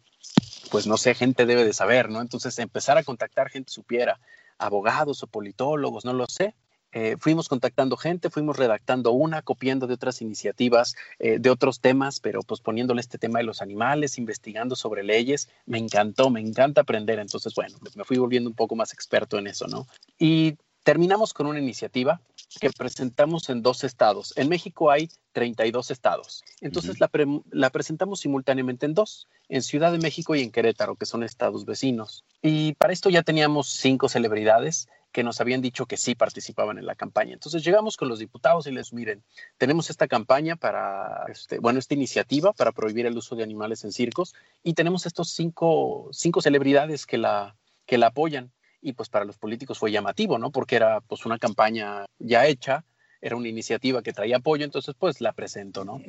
Pues 0.71 0.87
no 0.87 0.95
sé, 0.95 1.13
gente 1.13 1.45
debe 1.45 1.65
de 1.65 1.73
saber, 1.73 2.09
¿no? 2.09 2.21
Entonces, 2.21 2.57
empezar 2.57 2.97
a 2.97 3.03
contactar 3.03 3.49
gente 3.49 3.73
supiera, 3.73 4.21
abogados 4.57 5.21
o 5.23 5.27
politólogos, 5.27 6.05
no 6.05 6.13
lo 6.13 6.25
sé. 6.27 6.55
Eh, 6.91 7.17
fuimos 7.19 7.47
contactando 7.47 7.97
gente, 7.97 8.29
fuimos 8.29 8.57
redactando 8.57 9.11
una, 9.11 9.41
copiando 9.41 9.87
de 9.87 9.93
otras 9.93 10.21
iniciativas, 10.21 10.95
eh, 11.19 11.39
de 11.39 11.49
otros 11.49 11.79
temas, 11.79 12.19
pero 12.19 12.41
pues 12.41 12.61
poniéndole 12.61 13.01
este 13.01 13.17
tema 13.17 13.39
de 13.39 13.45
los 13.45 13.61
animales, 13.61 14.17
investigando 14.17 14.75
sobre 14.75 15.03
leyes. 15.03 15.49
Me 15.65 15.77
encantó, 15.77 16.29
me 16.29 16.41
encanta 16.41 16.81
aprender. 16.81 17.19
Entonces, 17.19 17.53
bueno, 17.55 17.77
me 17.95 18.03
fui 18.03 18.17
volviendo 18.17 18.49
un 18.49 18.55
poco 18.55 18.75
más 18.75 18.93
experto 18.93 19.37
en 19.37 19.47
eso, 19.47 19.67
¿no? 19.67 19.87
Y 20.17 20.57
terminamos 20.83 21.33
con 21.33 21.45
una 21.45 21.59
iniciativa 21.59 22.21
que 22.59 22.71
presentamos 22.71 23.49
en 23.49 23.61
dos 23.61 23.83
estados. 23.83 24.33
En 24.35 24.49
México 24.49 24.89
hay 24.89 25.09
32 25.33 25.91
estados. 25.91 26.43
Entonces 26.61 26.99
la, 26.99 27.09
la, 27.51 27.69
presentamos 27.69 28.21
simultáneamente 28.21 28.87
en 28.87 28.95
dos, 28.95 29.27
en 29.49 29.61
Ciudad 29.61 29.91
de 29.91 29.99
México 29.99 30.35
y 30.35 30.41
en 30.41 30.51
Querétaro, 30.51 30.95
que 30.95 31.05
son 31.05 31.23
estados 31.23 31.65
vecinos. 31.65 32.25
Y 32.41 32.73
para 32.73 32.91
esto 32.93 33.09
ya 33.09 33.21
teníamos 33.21 33.69
cinco 33.69 34.09
celebridades 34.09 34.87
que 35.11 35.23
nos 35.23 35.41
habían 35.41 35.61
dicho 35.61 35.85
que 35.85 35.97
sí 35.97 36.15
participaban 36.15 36.77
en 36.77 36.85
la 36.85 36.95
campaña. 36.95 37.33
Entonces 37.33 37.63
llegamos 37.63 37.97
con 37.97 38.09
los 38.09 38.19
diputados 38.19 38.67
y 38.67 38.71
les 38.71 38.93
miren, 38.93 39.23
tenemos 39.57 39.89
esta 39.89 40.07
campaña 40.07 40.55
para, 40.55 41.25
este, 41.29 41.59
bueno, 41.59 41.79
esta 41.79 41.95
iniciativa 41.95 42.53
para 42.53 42.71
prohibir 42.71 43.05
el 43.05 43.17
uso 43.17 43.35
de 43.35 43.43
animales 43.43 43.83
en 43.83 43.91
circos 43.91 44.35
y 44.63 44.73
tenemos 44.73 45.05
estos 45.05 45.31
cinco, 45.31 46.09
cinco 46.11 46.41
celebridades 46.41 47.05
que 47.05 47.17
la, 47.17 47.55
que 47.85 47.97
la 47.97 48.07
apoyan. 48.07 48.51
Y 48.81 48.93
pues 48.93 49.09
para 49.09 49.25
los 49.25 49.37
políticos 49.37 49.77
fue 49.77 49.91
llamativo, 49.91 50.37
¿no? 50.37 50.51
Porque 50.51 50.77
era 50.77 51.01
pues 51.01 51.25
una 51.25 51.37
campaña 51.37 52.05
ya 52.17 52.45
hecha, 52.45 52.85
era 53.19 53.35
una 53.35 53.49
iniciativa 53.49 54.01
que 54.01 54.13
traía 54.13 54.37
apoyo, 54.37 54.63
entonces 54.63 54.95
pues 54.97 55.19
la 55.19 55.33
presento, 55.33 55.83
¿no? 55.83 56.01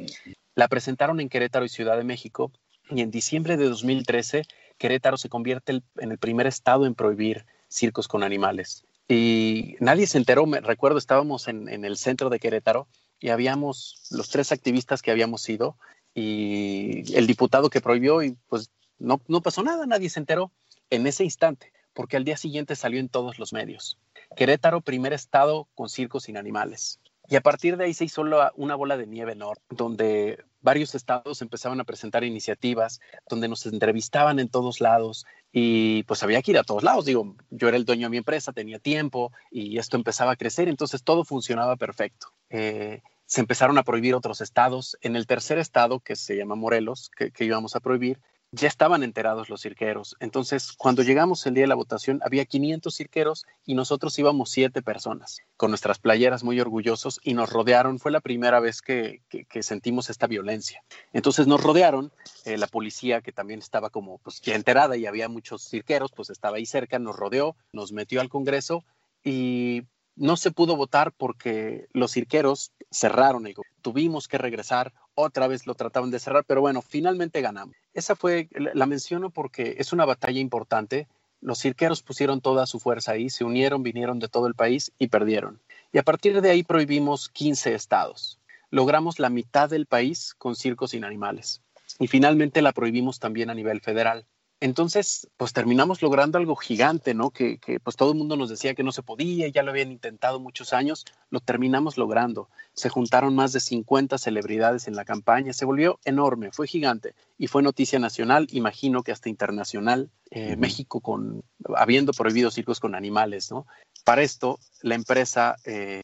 La 0.55 0.69
presentaron 0.69 1.21
en 1.21 1.29
Querétaro 1.29 1.65
y 1.65 1.69
Ciudad 1.69 1.97
de 1.97 2.05
México 2.05 2.53
y 2.91 3.01
en 3.01 3.11
diciembre 3.11 3.57
de 3.57 3.69
2013 3.69 4.45
Querétaro 4.79 5.17
se 5.17 5.29
convierte 5.29 5.83
en 5.99 6.11
el 6.11 6.19
primer 6.19 6.47
estado 6.47 6.87
en 6.87 6.95
prohibir 6.95 7.45
circos 7.69 8.09
con 8.09 8.23
animales. 8.23 8.85
Y 9.11 9.75
nadie 9.81 10.07
se 10.07 10.19
enteró, 10.19 10.47
me 10.47 10.61
recuerdo, 10.61 10.97
estábamos 10.97 11.49
en, 11.49 11.69
el 11.69 11.97
centro 11.97 12.31
de 12.31 12.39
Querétaro 12.39 12.87
y 13.19 13.31
habíamos 13.31 14.07
los 14.13 14.31
tres 14.31 14.53
activistas 14.53 15.03
que 15.03 15.11
habíamos 15.11 15.49
ido 15.49 15.77
y 16.15 17.13
el 17.17 17.27
diputado 17.27 17.71
que 17.71 17.81
prohibió 17.81 18.23
y 18.23 18.37
pues 18.49 18.71
no, 19.01 19.21
no 19.27 19.41
pasó 19.43 19.65
nada, 19.65 19.85
nadie 19.85 20.11
se 20.11 20.21
enteró 20.21 20.53
en 20.91 21.09
ese 21.09 21.25
instante, 21.25 21.73
porque 21.93 22.17
al 22.17 22.25
día 22.25 22.37
siguiente 22.37 22.77
salió 22.77 23.01
en 23.01 23.09
todos 23.09 23.41
los 23.41 23.53
medios. 23.53 23.99
Querétaro, 24.37 24.81
primer 24.81 25.13
estado 25.13 25.67
con 25.75 25.89
circos 25.89 26.25
sin 26.25 26.37
animales. 26.37 27.01
Y 27.31 27.37
a 27.37 27.43
partir 27.43 27.77
de 27.77 27.85
ahí 27.85 27.95
se 27.95 28.05
hizo 28.05 28.23
una 28.57 28.75
bola 28.75 28.97
de 28.97 29.07
nieve 29.07 29.33
enorme, 29.33 29.63
donde 29.71 30.45
varios 30.63 30.97
estados 30.97 31.41
empezaban 31.43 31.81
a 31.81 31.85
presentar 31.85 32.25
iniciativas, 32.25 33.01
donde 33.29 33.47
nos 33.47 33.65
entrevistaban 33.67 34.41
en 34.41 34.49
todos 34.49 34.81
lados 34.81 35.25
y 35.53 36.03
pues 36.03 36.25
había 36.25 36.43
que 36.43 36.51
ir 36.51 36.59
a 36.59 36.65
todos 36.65 36.83
lados. 36.83 37.05
Digo, 37.05 37.37
yo 37.51 37.69
era 37.69 37.77
el 37.77 37.85
dueño 37.85 38.07
de 38.07 38.11
mi 38.11 38.17
empresa, 38.17 38.53
tenía 38.53 38.81
tiempo 38.81 39.31
y 39.49 39.79
esto 39.79 39.97
empezaba 39.97 40.33
a 40.33 40.37
crecer, 40.37 40.69
entonces 40.69 41.05
todo 41.05 41.25
funcionaba 41.25 41.77
perfecto. 41.77 42.35
Eh, 42.49 43.01
se 43.27 43.41
empezaron 43.41 43.79
a 43.79 43.85
prohibir 43.85 44.17
otros 44.17 44.41
estados. 44.41 44.99
En 45.01 45.15
el 45.15 45.29
tercer 45.29 45.59
estado, 45.59 46.01
que 46.01 46.17
se 46.17 46.37
llama 46.37 46.57
Morelos, 46.57 47.13
que, 47.17 47.31
que 47.31 47.45
íbamos 47.45 47.77
a 47.77 47.81
prohibir, 47.81 48.19
ya 48.53 48.67
estaban 48.67 49.03
enterados 49.03 49.49
los 49.49 49.63
cirqueros. 49.63 50.17
Entonces, 50.19 50.73
cuando 50.73 51.03
llegamos 51.03 51.47
el 51.47 51.55
día 51.55 51.65
de 51.65 51.69
la 51.69 51.75
votación, 51.77 52.21
había 52.25 52.45
500 52.45 52.95
cirqueros 52.95 53.47
y 53.65 53.75
nosotros 53.75 54.19
íbamos 54.19 54.51
siete 54.51 54.83
personas, 54.83 55.39
con 55.57 55.71
nuestras 55.71 55.99
playeras 55.99 56.43
muy 56.43 56.61
orgullosos 56.61 57.21
y 57.23 57.35
nos 57.35 57.51
rodearon. 57.51 57.99
Fue 57.99 58.11
la 58.11 58.21
primera 58.21 58.59
vez 58.59 58.83
que, 58.83 59.23
sentimos 59.61 60.11
esta 60.11 60.27
violencia. 60.27 60.83
Entonces 61.13 61.47
nos 61.47 61.63
rodearon, 61.63 62.13
eh, 62.45 62.59
la 62.59 62.67
policía 62.67 63.21
que 63.21 63.33
también 63.33 63.61
estaba 63.61 63.91
como 63.91 64.19
pues 64.19 64.41
ya 64.41 64.55
enterada 64.55 64.97
y 64.97 65.07
había 65.07 65.29
muchos 65.29 65.69
cirqueros, 65.69 66.11
pues 66.13 66.31
estaba 66.31 66.57
ahí 66.57 66.67
cerca, 66.67 66.99
nos 66.99 67.17
rodeó, 67.17 67.57
nos 67.73 67.93
metió 67.93 68.21
al 68.21 68.29
Congreso 68.29 68.85
y 69.23 69.85
no 70.21 70.37
se 70.37 70.51
pudo 70.51 70.77
votar 70.77 71.13
porque 71.13 71.89
los 71.95 72.13
cirqueros 72.13 72.73
cerraron 72.91 73.47
el 73.47 73.55
Tuvimos 73.81 74.29
que 74.29 74.37
regresar, 74.37 74.93
otra 75.15 75.49
vez 75.49 75.67
lo 75.67 75.75
trataban 75.75 76.11
de 76.11 76.19
cerrar, 76.19 76.45
pero 76.47 76.61
bueno, 76.61 76.83
finalmente 76.83 77.41
ganamos. 77.41 77.75
Esa 77.95 78.15
fue, 78.15 78.51
la 78.53 78.85
menciono 78.85 79.31
porque 79.31 79.77
es 79.79 79.95
una 79.95 80.05
batalla 80.05 80.39
importante. 80.39 81.09
Los 81.41 81.59
cirqueros 81.61 82.03
pusieron 82.03 82.43
toda 82.43 82.67
su 82.67 82.79
fuerza 82.81 83.13
ahí, 83.13 83.31
se 83.31 83.45
unieron, 83.45 83.83
vinieron 83.83 84.19
de 84.19 84.29
todo 84.29 84.47
el 84.47 84.55
país 84.55 84.93
y 84.99 85.09
perdieron. 85.09 85.59
Y 85.91 85.97
a 85.97 86.03
partir 86.03 86.43
de 86.43 86.51
ahí 86.51 86.65
prohibimos 86.65 87.31
15 87.31 87.73
estados. 87.75 88.39
Logramos 88.71 89.21
la 89.21 89.31
mitad 89.31 89.71
del 89.71 89.87
país 89.87 90.35
con 90.37 90.55
circos 90.55 90.91
sin 90.91 91.05
animales. 91.05 91.63
Y 91.99 92.09
finalmente 92.09 92.61
la 92.61 92.73
prohibimos 92.73 93.21
también 93.21 93.49
a 93.49 93.55
nivel 93.55 93.81
federal. 93.81 94.27
Entonces, 94.63 95.27
pues 95.39 95.55
terminamos 95.55 96.03
logrando 96.03 96.37
algo 96.37 96.55
gigante, 96.55 97.15
¿no? 97.15 97.31
Que, 97.31 97.59
pues 97.83 97.97
todo 97.97 98.13
el 98.13 98.19
mundo 98.19 98.37
nos 98.37 98.51
decía 98.51 98.75
que 98.75 98.83
no 98.83 98.93
se 98.93 99.03
podía, 99.03 99.49
ya 99.49 99.63
lo 99.63 99.71
habían 99.71 99.91
intentado 99.91 100.39
muchos 100.39 100.75
años, 100.75 101.07
lo 101.31 101.41
terminamos 101.41 101.97
logrando. 101.97 102.51
Se 102.75 102.91
juntaron 102.91 103.35
más 103.35 103.55
de 103.55 103.61
50 103.61 104.19
celebridades 104.19 104.87
en 104.87 104.97
la 104.97 105.07
campaña, 105.07 105.55
se 105.55 105.65
volvió 105.65 105.99
enorme, 106.05 106.53
fue 106.53 106.67
gigante 106.67 107.15
y 107.39 107.47
fue 107.47 107.63
noticia 107.63 107.99
nacional, 107.99 108.49
imagino 108.51 109.03
que 109.03 109.13
hasta 109.13 109.31
internacional, 109.31 110.11
eh, 110.31 110.57
México 110.57 111.01
con, 111.01 111.43
habiendo 111.75 112.13
prohibido 112.13 112.51
circos 112.51 112.81
con 112.81 112.95
animales, 112.95 113.51
¿no? 113.51 113.67
Para 114.05 114.23
esto, 114.23 114.59
la 114.83 114.95
empresa 114.95 115.57
eh, 115.65 116.03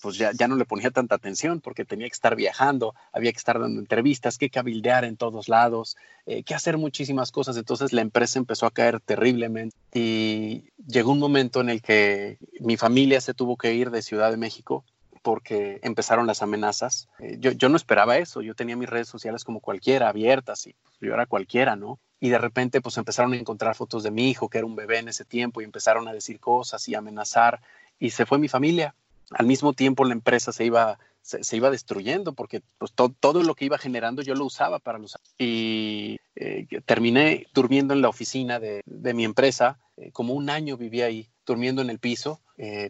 pues 0.00 0.16
ya, 0.16 0.32
ya, 0.32 0.48
no 0.48 0.56
le 0.56 0.64
ponía 0.64 0.90
tanta 0.90 1.14
atención 1.14 1.60
porque 1.60 1.84
tenía 1.84 2.06
que 2.06 2.14
estar 2.14 2.36
viajando, 2.36 2.94
había 3.12 3.32
que 3.32 3.38
estar 3.38 3.58
dando 3.58 3.80
entrevistas, 3.80 4.38
que 4.38 4.50
cabildear 4.50 5.04
en 5.04 5.16
todos 5.16 5.48
lados, 5.48 5.96
eh, 6.26 6.42
que 6.42 6.54
hacer 6.54 6.78
muchísimas 6.78 7.32
cosas. 7.32 7.56
Entonces 7.56 7.92
la 7.92 8.02
empresa 8.02 8.38
empezó 8.38 8.66
a 8.66 8.70
caer 8.70 9.00
terriblemente 9.00 9.76
y 9.92 10.70
llegó 10.86 11.12
un 11.12 11.18
momento 11.18 11.60
en 11.60 11.70
el 11.70 11.82
que 11.82 12.38
mi 12.60 12.76
familia 12.76 13.20
se 13.20 13.34
tuvo 13.34 13.56
que 13.56 13.74
ir 13.74 13.90
de 13.90 14.02
Ciudad 14.02 14.30
de 14.30 14.36
México 14.36 14.84
porque 15.24 15.80
empezaron 15.82 16.26
las 16.26 16.42
amenazas. 16.42 17.08
Eh, 17.18 17.38
yo, 17.40 17.68
no 17.70 17.76
esperaba 17.76 18.18
eso, 18.18 18.42
yo 18.42 18.54
tenía 18.54 18.76
mis 18.76 18.90
redes 18.90 19.08
sociales 19.08 19.42
como 19.42 19.60
cualquiera, 19.60 20.10
abiertas, 20.10 20.66
y 20.66 20.74
pues, 20.74 20.94
yo 21.00 21.14
era 21.14 21.24
cualquiera, 21.24 21.76
¿no? 21.76 21.98
Y 22.20 22.28
de 22.28 22.36
repente 22.36 22.82
pues 22.82 22.98
empezaron 22.98 23.32
a 23.32 23.36
encontrar 23.36 23.74
fotos 23.74 24.02
de 24.02 24.10
mi 24.10 24.28
hijo, 24.28 24.50
que 24.50 24.58
era 24.58 24.66
un 24.66 24.76
bebé 24.76 24.98
en 24.98 25.08
ese 25.08 25.24
tiempo, 25.24 25.62
y 25.62 25.64
empezaron 25.64 26.06
a 26.08 26.12
decir 26.12 26.38
cosas 26.40 26.86
y 26.88 26.94
amenazar, 26.94 27.62
y 27.98 28.10
se 28.10 28.26
fue 28.26 28.38
mi 28.38 28.48
familia 28.48 28.94
al 29.30 29.46
mismo 29.46 29.72
tiempo 29.72 30.04
la 30.04 30.12
empresa 30.12 30.52
se 30.52 30.66
iba, 30.66 30.98
se, 31.22 31.56
iba 31.56 31.70
destruyendo 31.70 32.34
porque 32.34 32.62
pues, 32.78 32.92
todo 32.92 33.42
lo 33.42 33.54
que 33.54 33.64
iba 33.64 33.78
generando 33.78 34.22
yo 34.22 34.34
lo 34.34 34.44
usaba 34.44 34.78
para 34.78 34.98
los... 34.98 35.16
Y 35.38 36.18
eh, 36.36 36.66
terminé 36.84 37.46
durmiendo 37.54 37.94
en 37.94 38.02
la 38.02 38.08
oficina 38.08 38.60
de, 38.60 38.82
mi 38.84 39.24
empresa, 39.24 39.78
eh, 39.96 40.10
como 40.12 40.34
un 40.34 40.50
año 40.50 40.76
viví 40.76 41.00
ahí, 41.00 41.30
durmiendo 41.46 41.82
en 41.82 41.90
el 41.90 41.98
piso, 41.98 42.40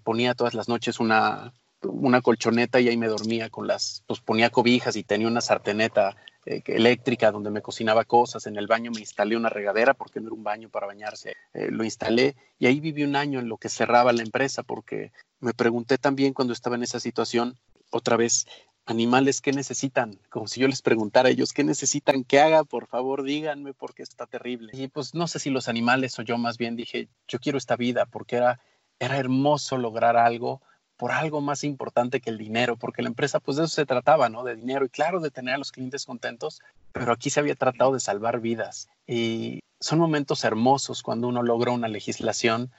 ponía 0.03 0.35
todas 0.35 0.55
las 0.55 0.69
noches 0.69 1.01
una, 1.01 1.55
una 1.85 2.21
colchoneta 2.21 2.81
y 2.81 2.89
ahí 2.89 2.97
me 2.97 3.09
dormía 3.09 3.51
con 3.51 3.67
las, 3.67 4.03
pues 4.07 4.21
ponía 4.21 4.51
cobijas 4.51 4.97
y 4.97 5.05
tenía 5.05 5.29
una 5.29 5.41
sarteneta 5.41 6.17
eh, 6.47 6.63
eléctrica 6.67 7.31
donde 7.31 7.51
me 7.51 7.63
cocinaba 7.63 8.05
cosas. 8.05 8.47
En 8.47 8.57
el 8.57 8.67
baño 8.67 8.91
me 8.91 9.01
instalé 9.01 9.37
una 9.37 9.49
regadera 9.49 9.95
porque 9.95 10.21
no 10.21 10.27
era 10.27 10.35
un 10.35 10.45
baño 10.45 10.69
para 10.69 10.87
bañarse. 10.87 11.35
Eh, 11.55 11.69
lo 11.71 11.85
instalé 11.85 12.37
y 12.59 12.67
ahí 12.67 12.81
viví 12.81 13.03
un 13.03 13.17
año 13.17 13.41
en 13.41 13.49
lo 13.49 13.57
que 13.57 13.69
cerraba 13.69 14.13
la 14.13 14.23
empresa 14.23 14.63
porque 14.63 15.13
me 15.41 15.55
pregunté 15.55 15.99
también 15.99 16.35
cuando 16.35 16.53
estaba 16.53 16.77
en 16.77 16.83
esa 16.83 17.01
situación, 17.01 17.59
otra 17.91 18.17
vez, 18.17 18.47
animales, 18.87 19.41
¿qué 19.41 19.53
necesitan? 19.53 20.19
Como 20.31 20.47
si 20.47 20.61
yo 20.61 20.69
les 20.69 20.83
preguntara 20.83 21.29
a 21.29 21.33
ellos, 21.33 21.53
¿qué 21.53 21.65
necesitan 21.65 22.25
que 22.25 22.41
haga? 22.41 22.65
Por 22.65 22.87
favor, 22.87 23.23
díganme 23.23 23.73
porque 23.73 24.03
está 24.03 24.27
terrible. 24.27 24.73
Y 24.75 24.89
pues 24.89 25.15
no 25.15 25.27
sé 25.27 25.39
si 25.39 25.51
los 25.51 25.69
animales 25.69 26.19
o 26.19 26.23
yo 26.23 26.37
más 26.39 26.59
bien 26.59 26.77
dije, 26.77 27.09
yo 27.29 27.39
quiero 27.39 27.59
esta 27.59 27.77
vida 27.77 28.07
porque 28.07 28.37
era, 28.37 28.61
era 28.99 29.17
hermoso 29.17 29.79
lograr 29.79 30.17
algo 30.17 30.61
por 31.05 31.13
algo 31.13 31.43
más 31.43 31.65
importante 31.65 32.23
que 32.23 32.31
el 32.31 32.39
dinero, 32.39 32.79
porque 32.79 33.03
la 33.03 33.09
empresa 33.09 33.39
pues 33.39 33.59
de 33.59 33.65
eso 33.65 33.75
se 33.75 33.85
trataba, 33.85 34.31
¿no? 34.31 34.43
De 34.43 34.57
dinero 34.57 34.87
y 34.87 34.89
claro, 34.89 35.21
de 35.21 35.31
tener 35.31 35.53
a 35.53 35.59
los 35.59 35.71
clientes 35.71 36.07
contentos, 36.07 36.63
pero 36.93 37.13
aquí 37.13 37.29
se 37.29 37.41
había 37.41 37.57
tratado 37.57 37.93
de 37.93 38.01
salvar 38.01 38.41
vidas 38.41 38.89
y 39.07 39.61
son 39.81 39.99
momentos 39.99 40.45
hermosos 40.45 41.03
cuando 41.03 41.29
uno 41.29 41.43
logra 41.43 41.73
una 41.73 41.89
legislación 41.89 42.71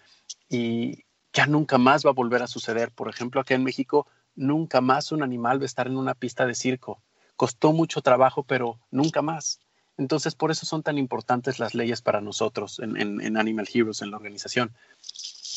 y 0.50 1.04
ya 1.34 1.46
nunca 1.46 1.78
más 1.78 2.04
va 2.04 2.10
a 2.10 2.14
volver 2.14 2.42
a 2.42 2.48
suceder. 2.48 2.90
Por 2.90 3.10
ejemplo, 3.10 3.42
aquí 3.42 3.54
en 3.54 3.64
México, 3.64 4.08
nunca 4.36 4.82
más 4.82 5.12
un 5.12 5.22
animal 5.22 5.60
va 5.60 5.66
a 5.66 5.68
estar 5.68 5.86
en 5.86 5.96
una 5.96 6.16
pista 6.16 6.48
de 6.48 6.56
circo. 6.56 7.04
Costó 7.36 7.74
mucho 7.74 8.02
trabajo, 8.02 8.42
pero 8.42 8.80
nunca 8.90 9.22
más. 9.22 9.60
Entonces, 10.00 10.34
por 10.34 10.50
eso 10.50 10.66
son 10.66 10.82
tan 10.82 10.98
importantes 10.98 11.60
las 11.60 11.76
leyes 11.76 12.02
para 12.02 12.22
nosotros 12.22 12.80
en, 12.80 12.98
en 12.98 13.38
Animal 13.38 13.70
Heroes, 13.72 14.02
en 14.02 14.10
la 14.10 14.18
organización. 14.18 14.74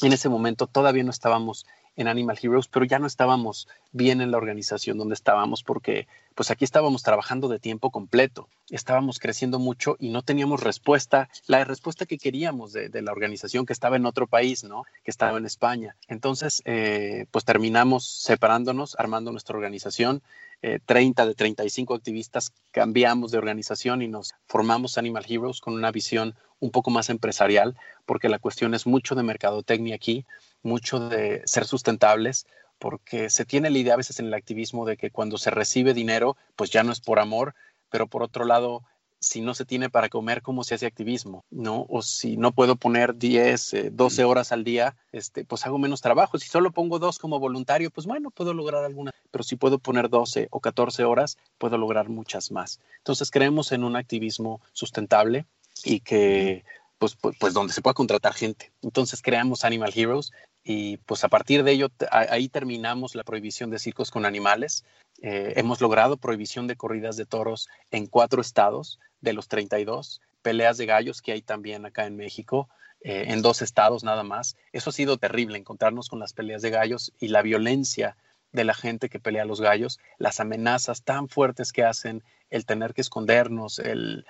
En 0.02 0.12
ese 0.12 0.28
momento 0.28 0.66
todavía 0.66 1.02
no 1.02 1.10
estábamos 1.10 1.64
en 1.98 2.08
Animal 2.08 2.38
Heroes, 2.40 2.68
pero 2.68 2.86
ya 2.86 2.98
no 2.98 3.06
estábamos 3.06 3.68
bien 3.92 4.20
en 4.20 4.30
la 4.30 4.38
organización 4.38 4.96
donde 4.96 5.14
estábamos 5.14 5.64
porque 5.64 6.06
pues 6.34 6.52
aquí 6.52 6.64
estábamos 6.64 7.02
trabajando 7.02 7.48
de 7.48 7.58
tiempo 7.58 7.90
completo, 7.90 8.48
estábamos 8.70 9.18
creciendo 9.18 9.58
mucho 9.58 9.96
y 9.98 10.10
no 10.10 10.22
teníamos 10.22 10.62
respuesta, 10.62 11.28
la 11.48 11.64
respuesta 11.64 12.06
que 12.06 12.16
queríamos 12.16 12.72
de, 12.72 13.02
la 13.02 13.10
organización 13.10 13.66
que 13.66 13.72
estaba 13.72 13.96
en 13.96 14.06
otro 14.06 14.28
país, 14.28 14.62
¿no? 14.62 14.84
Que 15.02 15.10
estaba 15.10 15.38
en 15.38 15.46
España. 15.46 15.96
Entonces, 16.06 16.62
eh, 16.64 17.26
pues 17.32 17.44
terminamos 17.44 18.06
separándonos, 18.06 18.94
armando 18.98 19.32
nuestra 19.32 19.56
organización. 19.56 20.22
30 20.60 21.22
eh, 21.22 21.26
de 21.26 21.34
35 21.34 21.94
activistas 21.94 22.52
cambiamos 22.70 23.30
de 23.30 23.38
organización 23.38 24.02
y 24.02 24.08
nos 24.08 24.34
formamos 24.46 24.98
Animal 24.98 25.24
Heroes 25.28 25.60
con 25.60 25.74
una 25.74 25.92
visión 25.92 26.34
un 26.60 26.70
poco 26.70 26.90
más 26.90 27.10
empresarial, 27.10 27.76
porque 28.04 28.28
la 28.28 28.38
cuestión 28.38 28.74
es 28.74 28.86
mucho 28.86 29.14
de 29.14 29.22
mercadotecnia 29.22 29.94
aquí, 29.94 30.26
mucho 30.62 31.08
de 31.08 31.42
ser 31.44 31.64
sustentables, 31.64 32.46
porque 32.78 33.30
se 33.30 33.44
tiene 33.44 33.70
la 33.70 33.78
idea 33.78 33.94
a 33.94 33.98
veces 33.98 34.18
en 34.18 34.26
el 34.26 34.34
activismo 34.34 34.84
de 34.84 34.96
que 34.96 35.10
cuando 35.10 35.38
se 35.38 35.50
recibe 35.50 35.94
dinero, 35.94 36.36
pues 36.56 36.70
ya 36.70 36.82
no 36.82 36.92
es 36.92 37.00
por 37.00 37.20
amor, 37.20 37.54
pero 37.90 38.06
por 38.06 38.22
otro 38.22 38.44
lado, 38.44 38.82
si 39.20 39.40
no 39.40 39.54
se 39.54 39.64
tiene 39.64 39.90
para 39.90 40.08
comer, 40.08 40.42
¿cómo 40.42 40.64
se 40.64 40.74
hace 40.74 40.86
activismo? 40.86 41.44
¿No? 41.50 41.86
O 41.88 42.02
si 42.02 42.36
no 42.36 42.52
puedo 42.52 42.76
poner 42.76 43.16
10, 43.16 43.90
12 43.92 44.20
eh, 44.20 44.24
horas 44.24 44.52
al 44.52 44.64
día, 44.64 44.96
este, 45.12 45.44
pues 45.44 45.66
hago 45.66 45.78
menos 45.78 46.00
trabajo. 46.00 46.38
Si 46.38 46.48
solo 46.48 46.70
pongo 46.70 46.98
dos 46.98 47.18
como 47.18 47.38
voluntario, 47.38 47.90
pues 47.90 48.06
bueno, 48.06 48.30
puedo 48.30 48.54
lograr 48.54 48.84
alguna. 48.84 49.12
Pero 49.30 49.44
si 49.44 49.56
puedo 49.56 49.78
poner 49.78 50.08
12 50.08 50.48
o 50.50 50.60
14 50.60 51.04
horas, 51.04 51.36
puedo 51.58 51.78
lograr 51.78 52.08
muchas 52.08 52.50
más. 52.52 52.80
Entonces 52.98 53.30
creemos 53.30 53.72
en 53.72 53.84
un 53.84 53.96
activismo 53.96 54.60
sustentable 54.72 55.46
y 55.84 56.00
que 56.00 56.64
pues, 56.98 57.14
pues, 57.14 57.36
pues, 57.38 57.54
donde 57.54 57.72
se 57.72 57.82
pueda 57.82 57.94
contratar 57.94 58.34
gente. 58.34 58.72
Entonces 58.82 59.22
creamos 59.22 59.64
Animal 59.64 59.92
Heroes 59.94 60.32
y 60.70 60.98
pues 60.98 61.24
a 61.24 61.28
partir 61.28 61.64
de 61.64 61.72
ello 61.72 61.88
ahí 62.10 62.50
terminamos 62.50 63.14
la 63.14 63.24
prohibición 63.24 63.70
de 63.70 63.78
circos 63.78 64.10
con 64.10 64.26
animales. 64.26 64.84
Eh, 65.22 65.54
hemos 65.56 65.80
logrado 65.80 66.18
prohibición 66.18 66.66
de 66.66 66.76
corridas 66.76 67.16
de 67.16 67.24
toros 67.24 67.70
en 67.90 68.06
cuatro 68.06 68.42
estados 68.42 69.00
de 69.22 69.32
los 69.32 69.48
32, 69.48 70.20
peleas 70.42 70.76
de 70.76 70.84
gallos 70.84 71.22
que 71.22 71.32
hay 71.32 71.40
también 71.40 71.86
acá 71.86 72.04
en 72.04 72.16
México. 72.16 72.68
Eh, 73.00 73.26
en 73.28 73.40
dos 73.40 73.62
estados 73.62 74.04
nada 74.04 74.24
más. 74.24 74.56
Eso 74.72 74.90
ha 74.90 74.92
sido 74.92 75.16
terrible, 75.16 75.56
encontrarnos 75.56 76.10
con 76.10 76.18
las 76.18 76.34
peleas 76.34 76.60
de 76.60 76.68
gallos 76.68 77.14
y 77.18 77.28
la 77.28 77.40
violencia 77.40 78.18
de 78.52 78.64
la 78.64 78.74
gente 78.74 79.08
que 79.08 79.20
pelea 79.20 79.44
a 79.44 79.46
los 79.46 79.62
gallos, 79.62 79.98
las 80.18 80.38
amenazas 80.38 81.02
tan 81.02 81.28
fuertes 81.28 81.72
que 81.72 81.84
hacen, 81.84 82.22
el 82.50 82.66
tener 82.66 82.92
que 82.92 83.00
escondernos, 83.00 83.78
el, 83.78 84.26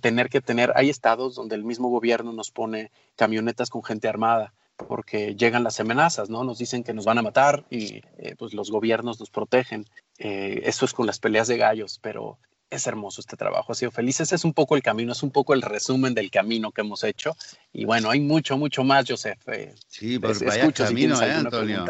tener 0.00 0.30
que 0.30 0.40
tener, 0.40 0.72
hay 0.76 0.88
estados 0.88 1.34
donde 1.34 1.56
el 1.56 1.64
mismo 1.64 1.88
gobierno 1.88 2.32
nos 2.32 2.50
pone 2.50 2.90
camionetas 3.16 3.68
con 3.68 3.82
gente 3.82 4.08
armada 4.08 4.54
porque 4.88 5.34
llegan 5.34 5.64
las 5.64 5.80
amenazas, 5.80 6.30
¿no? 6.30 6.44
Nos 6.44 6.58
dicen 6.58 6.82
que 6.82 6.94
nos 6.94 7.04
van 7.04 7.18
a 7.18 7.22
matar 7.22 7.64
y 7.70 8.02
eh, 8.18 8.34
pues 8.38 8.54
los 8.54 8.70
gobiernos 8.70 9.20
nos 9.20 9.30
protegen. 9.30 9.86
Eh, 10.18 10.62
es 10.86 10.92
con 10.92 11.06
las 11.06 11.18
peleas 11.18 11.48
de 11.48 11.56
gallos, 11.56 11.98
pero 12.02 12.38
es 12.70 12.86
hermoso 12.86 13.20
este 13.20 13.36
trabajo, 13.36 13.72
ha 13.72 13.74
sido 13.74 13.90
feliz. 13.90 14.20
Ese 14.20 14.36
es 14.36 14.44
un 14.44 14.54
poco 14.54 14.76
el 14.76 14.82
camino, 14.82 15.12
es 15.12 15.22
un 15.22 15.30
poco 15.30 15.54
el 15.54 15.62
resumen 15.62 16.14
del 16.14 16.30
camino 16.30 16.70
que 16.70 16.80
hemos 16.80 17.04
hecho. 17.04 17.36
Y 17.72 17.84
bueno, 17.84 18.10
hay 18.10 18.20
mucho, 18.20 18.56
mucho 18.56 18.84
más, 18.84 19.04
Joseph. 19.08 19.38
Eh, 19.48 19.74
sí, 19.88 20.18
pues 20.18 20.42
vaya 20.42 20.70
camino, 20.72 21.20
eh, 21.20 21.32
Antonio. 21.32 21.84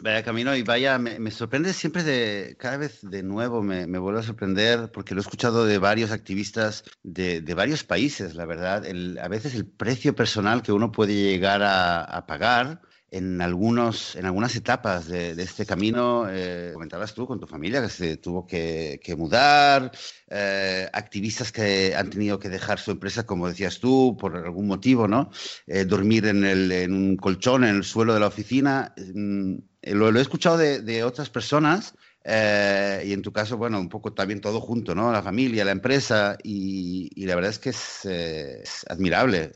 Vaya 0.00 0.22
camino 0.22 0.54
y 0.54 0.62
vaya, 0.62 0.98
me, 0.98 1.30
sorprende 1.30 1.72
siempre 1.72 2.02
de, 2.02 2.56
cada 2.58 2.76
vez 2.76 3.00
de 3.02 3.22
nuevo 3.22 3.62
me, 3.62 3.86
me, 3.86 3.98
vuelve 3.98 4.20
a 4.20 4.22
sorprender 4.22 4.92
porque 4.92 5.14
lo 5.14 5.20
he 5.20 5.22
escuchado 5.22 5.64
de 5.64 5.78
varios 5.78 6.10
activistas 6.10 6.84
de, 7.02 7.40
de 7.40 7.54
varios 7.54 7.84
países, 7.84 8.34
la 8.34 8.44
verdad. 8.44 8.84
El, 8.84 9.18
a 9.18 9.28
veces 9.28 9.54
el 9.54 9.66
precio 9.66 10.14
personal 10.14 10.62
que 10.62 10.72
uno 10.72 10.92
puede 10.92 11.14
llegar 11.14 11.62
a, 11.62 12.04
a 12.04 12.26
pagar 12.26 12.82
en, 13.10 13.40
algunos, 13.40 14.16
en 14.16 14.26
algunas 14.26 14.54
etapas 14.56 15.06
de, 15.06 15.30
este 15.40 15.64
camino, 15.64 16.26
eh, 16.28 16.70
comentabas 16.72 17.14
tú 17.14 17.26
con 17.26 17.38
tu 17.38 17.46
familia 17.46 17.80
que 17.80 17.88
se 17.88 18.16
tuvo 18.16 18.46
que, 18.46 19.00
mudar, 19.16 19.92
eh, 20.28 20.88
activistas 20.92 21.52
que 21.52 21.94
han 21.94 22.10
tenido 22.10 22.38
que 22.38 22.48
dejar 22.48 22.78
su 22.78 22.90
empresa, 22.90 23.24
como 23.24 23.48
decías 23.48 23.78
tú, 23.78 24.16
por 24.18 24.36
algún 24.36 24.66
motivo, 24.66 25.06
¿no? 25.06 25.30
Eh, 25.66 25.84
dormir 25.84 26.26
en, 26.26 26.44
el, 26.44 26.72
en, 26.72 26.92
un 26.92 27.16
colchón 27.16 27.64
en 27.64 27.76
el 27.76 27.84
suelo 27.84 28.12
de 28.14 28.20
la 28.20 28.26
oficina. 28.26 28.94
Mm, 29.14 29.56
lo, 29.82 30.16
he 30.16 30.20
escuchado 30.20 30.58
de, 30.58 31.04
otras 31.04 31.30
personas. 31.30 31.94
y 32.24 33.12
en 33.12 33.22
tu 33.22 33.32
caso, 33.32 33.56
bueno, 33.56 33.78
un 33.78 33.88
poco 33.88 34.12
también 34.12 34.40
todo 34.40 34.60
junto, 34.60 34.94
¿no? 34.96 35.12
La 35.12 35.22
familia, 35.22 35.64
la 35.64 35.70
empresa, 35.70 36.36
y, 36.42 37.24
la 37.24 37.36
verdad 37.36 37.50
es 37.50 37.58
que 37.60 37.70
es, 37.70 38.84
admirable. 38.88 39.52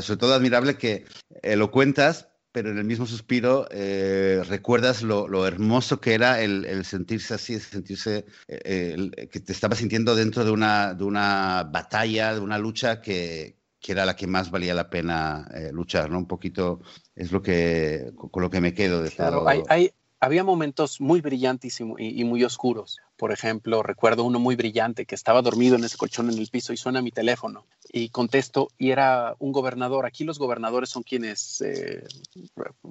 sobre 0.00 0.18
todo 0.18 0.34
admirable 0.34 0.78
que 0.78 1.04
lo 1.42 1.70
cuentas 1.70 2.28
pero 2.54 2.70
en 2.70 2.78
el 2.78 2.84
mismo 2.84 3.04
suspiro 3.04 3.66
eh, 3.72 4.40
recuerdas 4.46 5.02
lo, 5.02 5.44
hermoso 5.44 6.00
que 6.00 6.14
era 6.14 6.40
el, 6.40 6.84
sentirse 6.84 7.34
así, 7.34 7.58
sentirse 7.58 8.26
eh, 8.46 9.10
que 9.28 9.40
te 9.40 9.50
estaba 9.50 9.74
sintiendo 9.74 10.14
dentro 10.14 10.44
de 10.44 10.52
una, 10.52 10.94
de 10.94 11.02
una 11.02 11.68
batalla, 11.68 12.32
de 12.32 12.38
una 12.38 12.56
lucha 12.58 13.00
que, 13.00 13.56
era 13.88 14.06
la 14.06 14.14
que 14.14 14.28
más 14.28 14.52
valía 14.52 14.72
la 14.72 14.88
pena 14.88 15.48
eh, 15.52 15.70
luchar, 15.72 16.10
¿no? 16.10 16.18
Un 16.18 16.28
poquito 16.28 16.80
es 17.16 17.32
lo 17.32 17.42
que, 17.42 18.12
con 18.14 18.40
lo 18.40 18.50
que 18.50 18.60
me 18.60 18.72
quedo 18.72 19.02
de 19.02 19.10
claro, 19.10 19.44
hay, 19.48 19.90
había 20.20 20.44
momentos 20.44 21.00
muy 21.00 21.20
brillantes 21.20 21.80
y 21.80 22.24
muy, 22.24 22.44
oscuros. 22.44 23.00
Por 23.16 23.32
ejemplo, 23.32 23.82
recuerdo 23.82 24.24
uno 24.24 24.38
muy 24.38 24.56
brillante 24.56 25.06
que 25.06 25.14
estaba 25.14 25.42
dormido 25.42 25.76
en 25.76 25.84
ese 25.84 25.96
colchón 25.96 26.30
en 26.30 26.38
el 26.38 26.48
piso 26.48 26.72
y 26.72 26.76
suena 26.76 27.00
mi 27.00 27.12
teléfono 27.12 27.66
y 27.92 28.08
contesto 28.08 28.68
y 28.76 28.90
era 28.90 29.36
un 29.38 29.52
gobernador. 29.52 30.04
Aquí 30.04 30.24
los 30.24 30.38
gobernadores 30.38 30.90
son 30.90 31.04
quienes, 31.04 31.60
eh, 31.60 32.04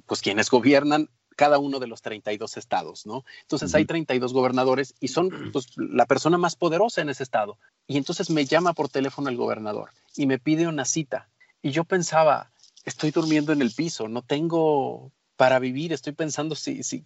pues 0.06 0.22
quienes 0.22 0.50
gobiernan 0.50 1.08
cada 1.36 1.58
uno 1.58 1.80
de 1.80 1.86
los 1.86 2.00
32 2.02 2.56
estados, 2.56 3.06
¿no? 3.06 3.24
Entonces 3.42 3.74
hay 3.74 3.84
32 3.84 4.32
gobernadores 4.32 4.94
y 5.00 5.08
son 5.08 5.50
pues, 5.52 5.66
la 5.76 6.06
persona 6.06 6.38
más 6.38 6.56
poderosa 6.56 7.02
en 7.02 7.10
ese 7.10 7.22
estado. 7.22 7.58
Y 7.86 7.98
entonces 7.98 8.30
me 8.30 8.46
llama 8.46 8.72
por 8.72 8.88
teléfono 8.88 9.28
el 9.28 9.36
gobernador 9.36 9.90
y 10.16 10.26
me 10.26 10.38
pide 10.38 10.66
una 10.66 10.84
cita. 10.84 11.28
Y 11.60 11.70
yo 11.70 11.84
pensaba, 11.84 12.50
estoy 12.84 13.10
durmiendo 13.10 13.52
en 13.52 13.62
el 13.62 13.72
piso, 13.72 14.08
no 14.08 14.22
tengo 14.22 15.12
para 15.36 15.58
vivir, 15.58 15.92
estoy 15.92 16.12
pensando 16.12 16.54
si, 16.54 16.82
si, 16.82 17.04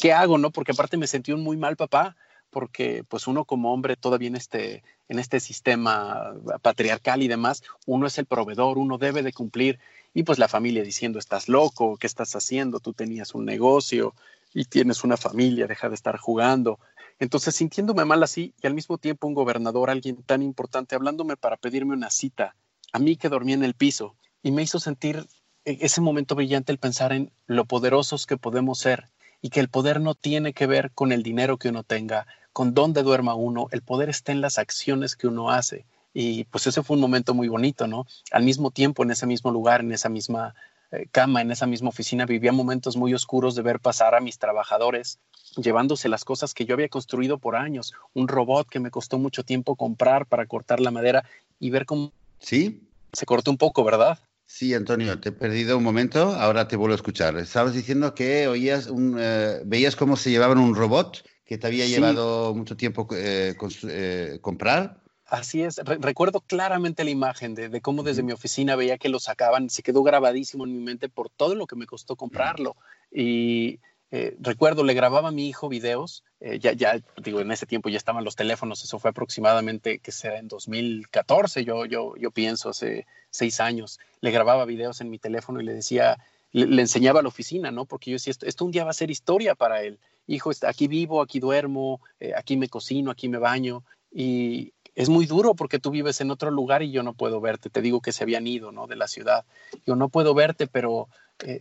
¿qué, 0.00 0.12
hago? 0.12 0.38
¿no? 0.38 0.50
Porque 0.50 0.72
aparte 0.72 0.96
me 0.96 1.06
sentí 1.06 1.32
un 1.32 1.42
muy 1.42 1.56
mal 1.56 1.76
papá, 1.76 2.16
porque 2.50 3.04
pues 3.08 3.26
uno 3.26 3.44
como 3.44 3.72
hombre 3.72 3.96
todavía 3.96 4.28
en 4.28 4.36
este, 4.36 4.82
en 5.08 5.18
este 5.18 5.40
sistema 5.40 6.34
patriarcal 6.62 7.22
y 7.22 7.28
demás, 7.28 7.62
uno 7.86 8.06
es 8.06 8.18
el 8.18 8.26
proveedor, 8.26 8.78
uno 8.78 8.98
debe 8.98 9.22
de 9.22 9.32
cumplir. 9.32 9.78
Y 10.12 10.22
pues 10.22 10.38
la 10.38 10.48
familia 10.48 10.82
diciendo, 10.82 11.18
estás 11.18 11.48
loco, 11.48 11.96
¿qué 11.96 12.06
estás 12.06 12.36
haciendo? 12.36 12.80
Tú 12.80 12.92
tenías 12.92 13.34
un 13.34 13.44
negocio 13.44 14.14
y 14.52 14.64
tienes 14.66 15.02
una 15.02 15.16
familia, 15.16 15.66
deja 15.66 15.88
de 15.88 15.96
estar 15.96 16.16
jugando. 16.16 16.78
Entonces, 17.18 17.54
sintiéndome 17.54 18.04
mal 18.04 18.22
así 18.22 18.54
y 18.62 18.66
al 18.66 18.74
mismo 18.74 18.98
tiempo 18.98 19.26
un 19.26 19.34
gobernador, 19.34 19.90
alguien 19.90 20.22
tan 20.22 20.42
importante, 20.42 20.94
hablándome 20.94 21.36
para 21.36 21.56
pedirme 21.56 21.94
una 21.94 22.10
cita, 22.10 22.56
a 22.92 22.98
mí 22.98 23.16
que 23.16 23.28
dormía 23.28 23.54
en 23.56 23.64
el 23.64 23.74
piso, 23.74 24.16
y 24.42 24.52
me 24.52 24.62
hizo 24.62 24.78
sentir 24.78 25.26
e-, 25.64 25.78
ese 25.80 26.00
momento 26.00 26.34
brillante 26.34 26.72
el 26.72 26.78
pensar 26.78 27.12
en 27.12 27.32
lo 27.46 27.64
poderosos 27.64 28.26
que 28.26 28.36
podemos 28.36 28.78
ser 28.78 29.10
y 29.44 29.50
que 29.50 29.60
el 29.60 29.68
poder 29.68 30.00
no 30.00 30.14
tiene 30.14 30.54
que 30.54 30.66
ver 30.66 30.90
con 30.92 31.12
el 31.12 31.22
dinero 31.22 31.58
que 31.58 31.68
uno 31.68 31.82
tenga, 31.82 32.26
con 32.54 32.72
dónde 32.72 33.02
duerma 33.02 33.34
uno, 33.34 33.68
el 33.72 33.82
poder 33.82 34.08
está 34.08 34.32
en 34.32 34.40
las 34.40 34.56
acciones 34.58 35.16
que 35.16 35.26
uno 35.26 35.50
hace. 35.50 35.84
Y 36.14 36.44
pues 36.44 36.66
ese 36.66 36.82
fue 36.82 36.94
un 36.94 37.02
momento 37.02 37.34
muy 37.34 37.48
bonito, 37.48 37.86
¿no? 37.86 38.06
Al 38.32 38.42
mismo 38.42 38.70
tiempo, 38.70 39.02
en 39.02 39.10
ese 39.10 39.26
mismo 39.26 39.50
lugar, 39.50 39.82
en 39.82 39.92
esa 39.92 40.08
misma 40.08 40.54
eh, 40.92 41.08
cama, 41.12 41.42
en 41.42 41.50
esa 41.50 41.66
misma 41.66 41.90
oficina, 41.90 42.24
vivía 42.24 42.52
momentos 42.52 42.96
muy 42.96 43.12
oscuros 43.12 43.54
de 43.54 43.60
ver 43.60 43.80
pasar 43.80 44.14
a 44.14 44.20
mis 44.22 44.38
trabajadores 44.38 45.18
llevándose 45.58 46.08
las 46.08 46.24
cosas 46.24 46.54
que 46.54 46.64
yo 46.64 46.72
había 46.72 46.88
construido 46.88 47.36
por 47.36 47.54
años, 47.54 47.92
un 48.14 48.28
robot 48.28 48.66
que 48.66 48.80
me 48.80 48.90
costó 48.90 49.18
mucho 49.18 49.44
tiempo 49.44 49.76
comprar 49.76 50.24
para 50.24 50.46
cortar 50.46 50.80
la 50.80 50.90
madera 50.90 51.22
y 51.60 51.68
ver 51.68 51.84
cómo 51.84 52.12
¿Sí? 52.38 52.88
se 53.12 53.26
cortó 53.26 53.50
un 53.50 53.58
poco, 53.58 53.84
¿verdad? 53.84 54.18
Sí, 54.54 54.72
Antonio, 54.72 55.18
te 55.18 55.30
he 55.30 55.32
perdido 55.32 55.76
un 55.76 55.82
momento, 55.82 56.32
ahora 56.32 56.68
te 56.68 56.76
vuelvo 56.76 56.92
a 56.92 56.94
escuchar. 56.94 57.36
Estabas 57.38 57.74
diciendo 57.74 58.14
que 58.14 58.46
oías 58.46 58.86
un, 58.86 59.16
eh, 59.18 59.60
veías 59.64 59.96
cómo 59.96 60.14
se 60.14 60.30
llevaban 60.30 60.58
un 60.58 60.76
robot 60.76 61.26
que 61.44 61.58
te 61.58 61.66
había 61.66 61.86
llevado 61.86 62.54
mucho 62.54 62.76
tiempo 62.76 63.08
eh, 63.16 63.56
eh, 63.88 64.38
comprar. 64.40 65.02
Así 65.26 65.62
es, 65.62 65.78
recuerdo 65.78 66.40
claramente 66.40 67.02
la 67.02 67.10
imagen 67.10 67.56
de, 67.56 67.80
cómo 67.80 68.04
desde 68.04 68.22
mi 68.22 68.30
oficina 68.30 68.76
veía 68.76 68.96
que 68.96 69.08
lo 69.08 69.18
sacaban, 69.18 69.70
se 69.70 69.82
quedó 69.82 70.04
grabadísimo 70.04 70.64
en 70.66 70.76
mi 70.76 70.84
mente 70.84 71.08
por 71.08 71.30
todo 71.30 71.56
lo 71.56 71.66
que 71.66 71.74
me 71.74 71.86
costó 71.86 72.14
comprarlo. 72.14 72.76
Y 73.10 73.80
eh, 74.16 74.36
recuerdo, 74.38 74.84
le 74.84 74.94
grababa 74.94 75.30
a 75.30 75.32
mi 75.32 75.48
hijo 75.48 75.68
videos, 75.68 76.22
eh, 76.38 76.60
ya, 76.60 76.72
ya, 76.72 77.00
digo, 77.20 77.40
en 77.40 77.50
ese 77.50 77.66
tiempo 77.66 77.88
ya 77.88 77.96
estaban 77.96 78.22
los 78.22 78.36
teléfonos, 78.36 78.84
eso 78.84 79.00
fue 79.00 79.10
aproximadamente, 79.10 79.98
que 79.98 80.12
sea 80.12 80.38
en 80.38 80.46
2014, 80.46 81.64
yo, 81.64 81.84
yo, 81.84 82.14
yo 82.16 82.30
pienso, 82.30 82.68
hace 82.68 83.08
seis 83.30 83.58
años, 83.58 83.98
le 84.20 84.30
grababa 84.30 84.66
videos 84.66 85.00
en 85.00 85.10
mi 85.10 85.18
teléfono 85.18 85.60
y 85.60 85.64
le 85.64 85.74
decía, 85.74 86.16
le, 86.52 86.80
enseñaba 86.80 87.18
a 87.18 87.22
la 87.24 87.28
oficina, 87.28 87.72
¿no? 87.72 87.86
Porque 87.86 88.12
yo 88.12 88.14
decía, 88.14 88.32
esto, 88.40 88.64
un 88.64 88.70
día 88.70 88.84
va 88.84 88.90
a 88.90 88.94
ser 88.94 89.10
historia 89.10 89.56
para 89.56 89.82
él. 89.82 89.98
Hijo, 90.28 90.52
aquí 90.64 90.86
vivo, 90.86 91.20
aquí 91.20 91.40
duermo, 91.40 92.00
eh, 92.20 92.34
aquí 92.36 92.56
me 92.56 92.68
cocino, 92.68 93.10
aquí 93.10 93.28
me 93.28 93.38
baño. 93.38 93.82
Y 94.12 94.74
es 94.94 95.08
muy 95.08 95.26
duro 95.26 95.56
porque 95.56 95.80
tú 95.80 95.90
vives 95.90 96.20
en 96.20 96.30
otro 96.30 96.52
lugar 96.52 96.84
y 96.84 96.92
yo 96.92 97.02
no 97.02 97.14
puedo 97.14 97.40
verte. 97.40 97.68
Te 97.68 97.82
digo 97.82 98.00
que 98.00 98.12
se 98.12 98.22
habían 98.22 98.46
ido, 98.46 98.70
¿no? 98.70 98.86
De 98.86 98.94
la 98.94 99.08
ciudad. 99.08 99.44
Yo 99.84 99.96
no 99.96 100.08
puedo 100.08 100.34
verte, 100.34 100.68
pero 100.68 101.08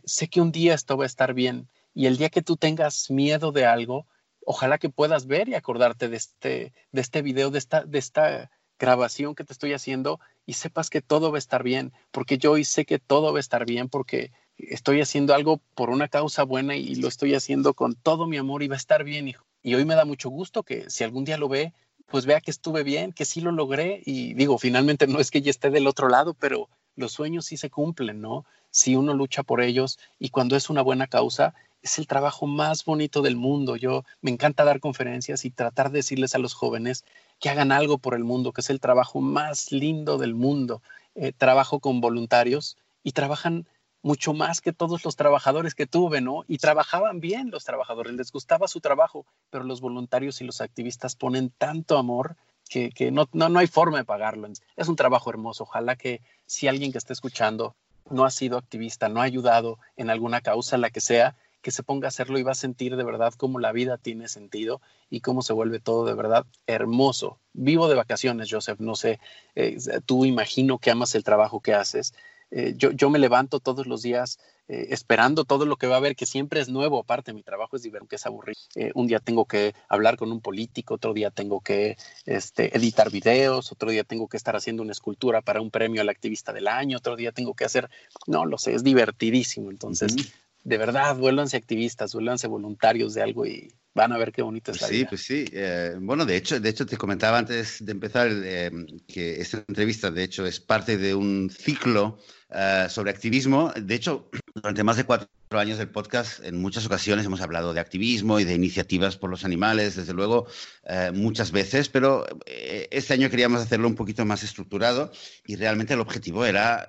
sé 0.06 0.28
que 0.28 0.40
un 0.40 0.52
día 0.52 0.76
esto 0.76 0.98
va 0.98 1.06
a 1.06 1.08
estar 1.08 1.34
bien 1.34 1.68
y 1.94 2.08
el 2.08 2.18
día 2.18 2.30
que 2.30 2.42
tú 2.42 2.58
tengas 2.58 3.10
miedo 3.10 3.52
de 3.52 3.66
algo, 3.66 4.08
ojalá 4.46 4.78
que 4.78 4.90
puedas 4.90 5.28
ver 5.28 5.50
y 5.50 5.56
acordarte 5.56 6.10
de 6.10 6.18
este, 6.18 6.74
de 6.92 7.02
este 7.02 7.22
video, 7.22 7.50
de 7.52 7.60
esta, 7.60 7.84
de 7.84 8.00
esta 8.00 8.52
grabación 8.80 9.36
que 9.36 9.44
te 9.44 9.54
estoy 9.54 9.74
haciendo 9.74 10.20
y 10.46 10.54
sepas 10.54 10.90
que 10.90 11.02
todo 11.02 11.32
va 11.32 11.38
a 11.38 11.40
estar 11.40 11.64
bien, 11.64 11.94
porque 12.12 12.38
yo 12.38 12.52
hoy 12.52 12.66
sé 12.66 12.86
que 12.86 13.00
todo 13.00 13.32
va 13.32 13.40
a 13.40 13.42
estar 13.42 13.66
bien 13.66 13.90
porque 13.90 14.32
estoy 14.58 15.02
haciendo 15.02 15.34
algo 15.34 15.62
por 15.76 15.90
una 15.90 16.08
causa 16.08 16.44
buena 16.44 16.76
y 16.76 16.96
lo 16.96 17.08
estoy 17.08 17.34
haciendo 17.36 17.74
con 17.74 17.96
todo 17.96 18.28
mi 18.28 18.38
amor 18.38 18.64
y 18.64 18.68
va 18.68 18.76
a 18.76 18.78
estar 18.78 19.04
bien. 19.04 19.34
Y 19.62 19.76
hoy 19.76 19.86
me 19.86 19.96
da 19.96 20.06
mucho 20.06 20.30
gusto 20.30 20.64
que 20.64 20.90
si 20.90 21.04
algún 21.04 21.24
día 21.24 21.38
lo 21.38 21.48
ve, 21.48 21.74
pues 22.08 22.26
vea 22.26 22.42
que 22.42 22.52
estuve 22.52 22.84
bien, 22.84 23.14
que 23.14 23.26
sí 23.26 23.42
lo 23.42 23.52
logré 23.52 24.02
y 24.06 24.34
digo, 24.34 24.58
finalmente 24.58 25.08
no 25.08 25.20
es 25.20 25.32
que 25.32 25.42
ya 25.42 25.50
esté 25.50 25.70
del 25.70 25.88
otro 25.88 26.10
lado, 26.10 26.34
pero 26.34 26.70
los 26.96 27.14
sueños 27.14 27.46
sí 27.46 27.58
se 27.58 27.70
cumplen, 27.70 28.22
¿no? 28.22 28.46
Si 28.70 28.96
uno 28.96 29.14
lucha 29.14 29.44
por 29.44 29.62
ellos 29.62 29.98
y 30.20 30.30
cuando 30.30 30.56
es 30.56 30.70
una 30.70 30.82
buena 30.82 31.08
causa, 31.08 31.56
es 31.84 32.00
el 32.00 32.08
trabajo 32.08 32.48
más 32.48 32.86
bonito 32.86 33.22
del 33.22 33.36
mundo. 33.36 33.76
Yo 33.76 34.04
me 34.22 34.32
encanta 34.32 34.64
dar 34.64 34.80
conferencias 34.80 35.46
y 35.46 35.52
tratar 35.52 35.92
de 35.92 36.00
decirles 36.00 36.34
a 36.34 36.40
los 36.40 36.54
jóvenes 36.54 37.04
que 37.40 37.50
hagan 37.50 37.72
algo 37.72 37.98
por 37.98 38.16
el 38.16 38.24
mundo, 38.24 38.54
que 38.54 38.62
es 38.62 38.70
el 38.70 38.80
trabajo 38.80 39.22
más 39.22 39.72
lindo 39.72 40.18
del 40.18 40.34
mundo. 40.34 40.82
Eh, 41.16 41.34
trabajo 41.34 41.80
con 41.80 42.02
voluntarios 42.02 42.78
y 43.04 43.12
trabajan 43.12 43.68
mucho 44.02 44.34
más 44.34 44.62
que 44.62 44.74
todos 44.74 45.06
los 45.06 45.16
trabajadores 45.16 45.76
que 45.76 45.86
tuve, 45.86 46.22
¿no? 46.22 46.44
Y 46.48 46.58
trabajaban 46.58 47.20
bien 47.20 47.52
los 47.52 47.64
trabajadores, 47.64 48.14
les 48.14 48.32
gustaba 48.32 48.68
su 48.68 48.82
trabajo, 48.82 49.26
pero 49.50 49.64
los 49.64 49.80
voluntarios 49.80 50.42
y 50.42 50.46
los 50.46 50.60
activistas 50.60 51.16
ponen 51.16 51.52
tanto 51.52 51.98
amor 51.98 52.36
que, 52.70 53.12
no, 53.12 53.30
no, 53.34 53.50
no 53.50 53.60
hay 53.60 53.68
forma 53.68 54.00
de 54.00 54.06
pagarlo. 54.06 54.48
Es 54.76 54.88
un 54.88 54.96
trabajo 54.96 55.30
hermoso. 55.30 55.64
Ojalá 55.64 55.96
que 55.96 56.22
si 56.48 56.68
alguien 56.68 56.92
que 56.92 56.98
esté 56.98 57.14
escuchando 57.14 57.76
no 58.10 58.26
ha 58.26 58.32
sido 58.32 58.58
activista, 58.58 59.10
no 59.10 59.22
ha 59.22 59.26
ayudado 59.26 59.78
en 59.96 60.10
alguna 60.10 60.42
causa, 60.42 60.78
la 60.78 60.90
que 60.90 61.00
sea, 61.00 61.36
que 61.64 61.72
se 61.72 61.82
ponga 61.82 62.08
a 62.08 62.10
hacerlo 62.10 62.38
y 62.38 62.44
va 62.44 62.52
a 62.52 62.56
sentir 62.56 62.96
de 62.96 63.04
verdad 63.04 63.34
cómo 63.36 63.58
la 63.58 63.72
vida 63.72 63.98
tiene 63.98 64.28
sentido 64.28 64.82
y 65.10 65.22
cómo 65.22 65.42
se 65.42 65.54
vuelve 65.54 65.80
todo 65.80 66.06
de 66.06 66.14
verdad 66.14 66.46
hermoso. 66.68 67.40
Vivo 67.54 67.88
de 67.88 67.96
vacaciones, 67.96 68.50
Joseph, 68.52 68.80
no 68.80 68.96
sé, 68.96 69.20
eh, 69.56 69.78
tú 70.06 70.26
imagino 70.26 70.78
que 70.78 70.92
amas 70.92 71.16
el 71.16 71.24
trabajo 71.24 71.62
que 71.62 71.74
haces. 71.74 72.14
Eh, 72.52 72.74
yo, 72.78 72.92
yo, 72.92 73.10
me 73.10 73.18
levanto 73.18 73.60
todos 73.60 73.88
los 73.88 74.04
días 74.04 74.38
eh, 74.68 74.88
esperando 74.90 75.44
todo 75.46 75.66
lo 75.66 75.78
que 75.78 75.88
va 75.88 75.96
a 75.96 75.98
haber, 75.98 76.16
que 76.16 76.26
siempre 76.26 76.60
es 76.60 76.68
nuevo. 76.68 77.00
Aparte, 77.00 77.34
mi 77.34 77.44
trabajo 77.44 77.78
es 77.78 77.82
divertido, 77.82 78.10
que 78.10 78.18
es 78.18 78.26
aburrido. 78.26 78.60
un 78.94 79.08
día 79.08 79.20
tengo 79.20 79.46
que 79.46 79.74
hablar 79.88 80.18
con 80.18 80.32
un 80.32 80.42
político, 80.42 80.96
otro 80.96 81.14
día 81.14 81.32
tengo 81.32 81.62
que 81.62 81.98
este, 82.26 82.76
editar 82.78 83.10
videos, 83.10 83.72
otro 83.72 83.90
día 83.90 84.04
tengo 84.04 84.28
que 84.28 84.38
estar 84.38 84.56
haciendo 84.56 84.84
una 84.84 84.92
escultura 84.92 85.42
para 85.42 85.62
un 85.62 85.72
premio 85.72 86.02
al 86.02 86.10
activista 86.10 86.52
del 86.52 86.68
año, 86.68 86.98
otro 86.98 87.16
día 87.16 87.32
tengo 87.32 87.54
que 87.56 87.66
hacer, 87.66 87.90
no 88.28 88.46
lo 88.46 88.58
sé, 88.58 88.76
es 88.76 88.84
divertidísimo. 88.84 89.72
Entonces, 89.72 90.16
de 90.64 90.78
verdad, 90.78 91.16
vuélvanse 91.16 91.58
activistas, 91.58 92.14
vuélvanse 92.14 92.48
voluntarios 92.48 93.14
de 93.14 93.22
algo 93.22 93.46
y, 93.46 93.70
Van 93.96 94.12
a 94.12 94.18
ver 94.18 94.32
qué 94.32 94.42
bonita 94.42 94.72
es 94.72 94.80
pues 94.80 94.90
sí, 94.90 95.06
Pues 95.06 95.22
sí, 95.22 95.46
eh, 95.52 95.96
bueno, 96.00 96.26
de 96.26 96.36
hecho, 96.36 96.60
de 96.60 96.70
hecho 96.70 96.86
te 96.86 96.98
comentaba 96.98 97.38
antes 97.38 97.86
de 97.86 97.92
empezar 97.92 98.28
eh, 98.32 98.72
que 99.08 99.40
esta 99.40 99.64
entrevista, 99.68 100.10
de 100.10 100.24
hecho, 100.24 100.48
es 100.48 100.60
parte 100.60 100.98
de 100.98 101.14
un 101.14 101.52
ciclo 101.52 102.18
eh, 102.50 102.88
sobre 102.90 103.12
activismo. 103.12 103.72
De 103.76 103.94
hecho, 103.94 104.32
durante 104.56 104.84
más 104.84 104.98
de 104.98 105.04
cuatro 105.04 105.28
años 105.52 105.78
del 105.78 105.90
podcast, 105.90 106.44
en 106.44 106.62
muchas 106.62 106.86
ocasiones 106.86 107.26
hemos 107.26 107.42
hablado 107.42 107.74
de 107.74 107.80
activismo 107.80 108.40
y 108.40 108.44
de 108.44 108.54
iniciativas 108.54 109.18
por 109.18 109.30
los 109.30 109.46
animales, 109.46 109.96
desde 109.96 110.14
luego, 110.14 110.48
eh, 110.86 111.12
muchas 111.14 111.52
veces, 111.52 111.90
pero 111.90 112.26
eh, 112.46 112.88
este 112.92 113.14
año 113.14 113.30
queríamos 113.30 113.62
hacerlo 113.62 113.88
un 113.88 113.96
poquito 113.96 114.26
más 114.26 114.44
estructurado 114.44 115.12
y 115.46 115.56
realmente 115.56 115.94
el 115.94 116.00
objetivo 116.00 116.46
era 116.46 116.88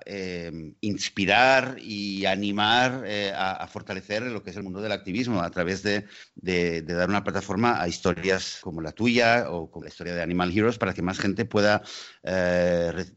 inspirar 0.80 1.76
y 1.80 2.26
animar 2.26 3.04
a, 3.36 3.66
fortalecer 3.66 4.22
lo 4.22 4.42
que 4.42 4.50
es 4.50 4.56
el 4.56 4.62
mundo 4.62 4.80
del 4.80 4.92
activismo 4.92 5.42
a 5.42 5.50
través 5.50 5.82
de, 5.82 6.06
de, 6.36 6.82
dar 6.82 7.08
una 7.08 7.24
plataforma 7.24 7.80
a 7.80 7.88
historias 7.88 8.58
como 8.60 8.80
la 8.80 8.92
tuya 8.92 9.46
o 9.50 9.70
como 9.70 9.84
la 9.84 9.90
historia 9.90 10.14
de 10.14 10.22
Animal 10.22 10.56
Heroes 10.56 10.78
para 10.78 10.94
que 10.94 11.02
más 11.02 11.18
gente 11.18 11.44
pueda 11.44 11.82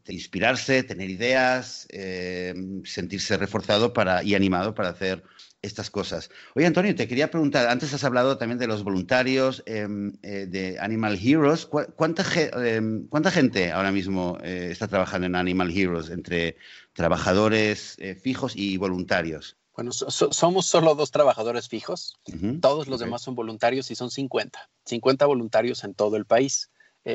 inspirarse, 0.06 0.82
tener 0.82 1.10
ideas 1.10 1.86
Em, 1.90 2.84
sentirse 2.84 3.36
reforzado 3.36 3.92
para, 3.92 4.22
y 4.22 4.34
animado 4.38 4.74
para 4.74 4.88
hacer 4.88 5.22
estas 5.60 5.90
cosas. 5.90 6.30
Oye, 6.54 6.66
Antonio, 6.66 6.94
te 6.94 7.08
quería 7.08 7.30
preguntar, 7.30 7.68
antes 7.68 7.92
has 7.92 8.04
hablado 8.04 8.38
también 8.38 8.58
de 8.58 8.68
los 8.68 8.84
voluntarios 8.84 9.62
em, 9.66 10.12
eh, 10.22 10.46
de 10.46 10.78
Animal 10.78 11.18
Heroes. 11.20 11.66
¿Cuánta, 11.66 12.24
em, 12.64 13.08
¿Cuánta, 13.08 13.30
gente 13.30 13.72
ahora 13.72 13.90
mismo 13.90 14.38
eh, 14.42 14.68
está 14.70 14.86
trabajando 14.86 15.26
en 15.26 15.34
Animal 15.34 15.76
Heroes 15.76 16.10
entre 16.10 16.56
trabajadores 16.92 17.96
eh, 17.98 18.14
fijos 18.14 18.54
y 18.56 18.76
voluntarios? 18.76 19.56
Bueno, 19.74 19.92
somos 19.92 20.66
solo 20.66 20.94
dos 20.96 21.12
trabajadores 21.12 21.68
fijos. 21.68 22.16
Todos 22.60 22.88
los 22.88 22.98
demás 22.98 23.22
son 23.22 23.36
voluntarios 23.36 23.92
y 23.92 23.94
son 23.94 24.10
50. 24.10 24.68
50 24.86 25.26
voluntarios 25.26 25.84
en 25.84 25.94
todo 25.94 26.16
el 26.16 26.24
país. 26.24 26.70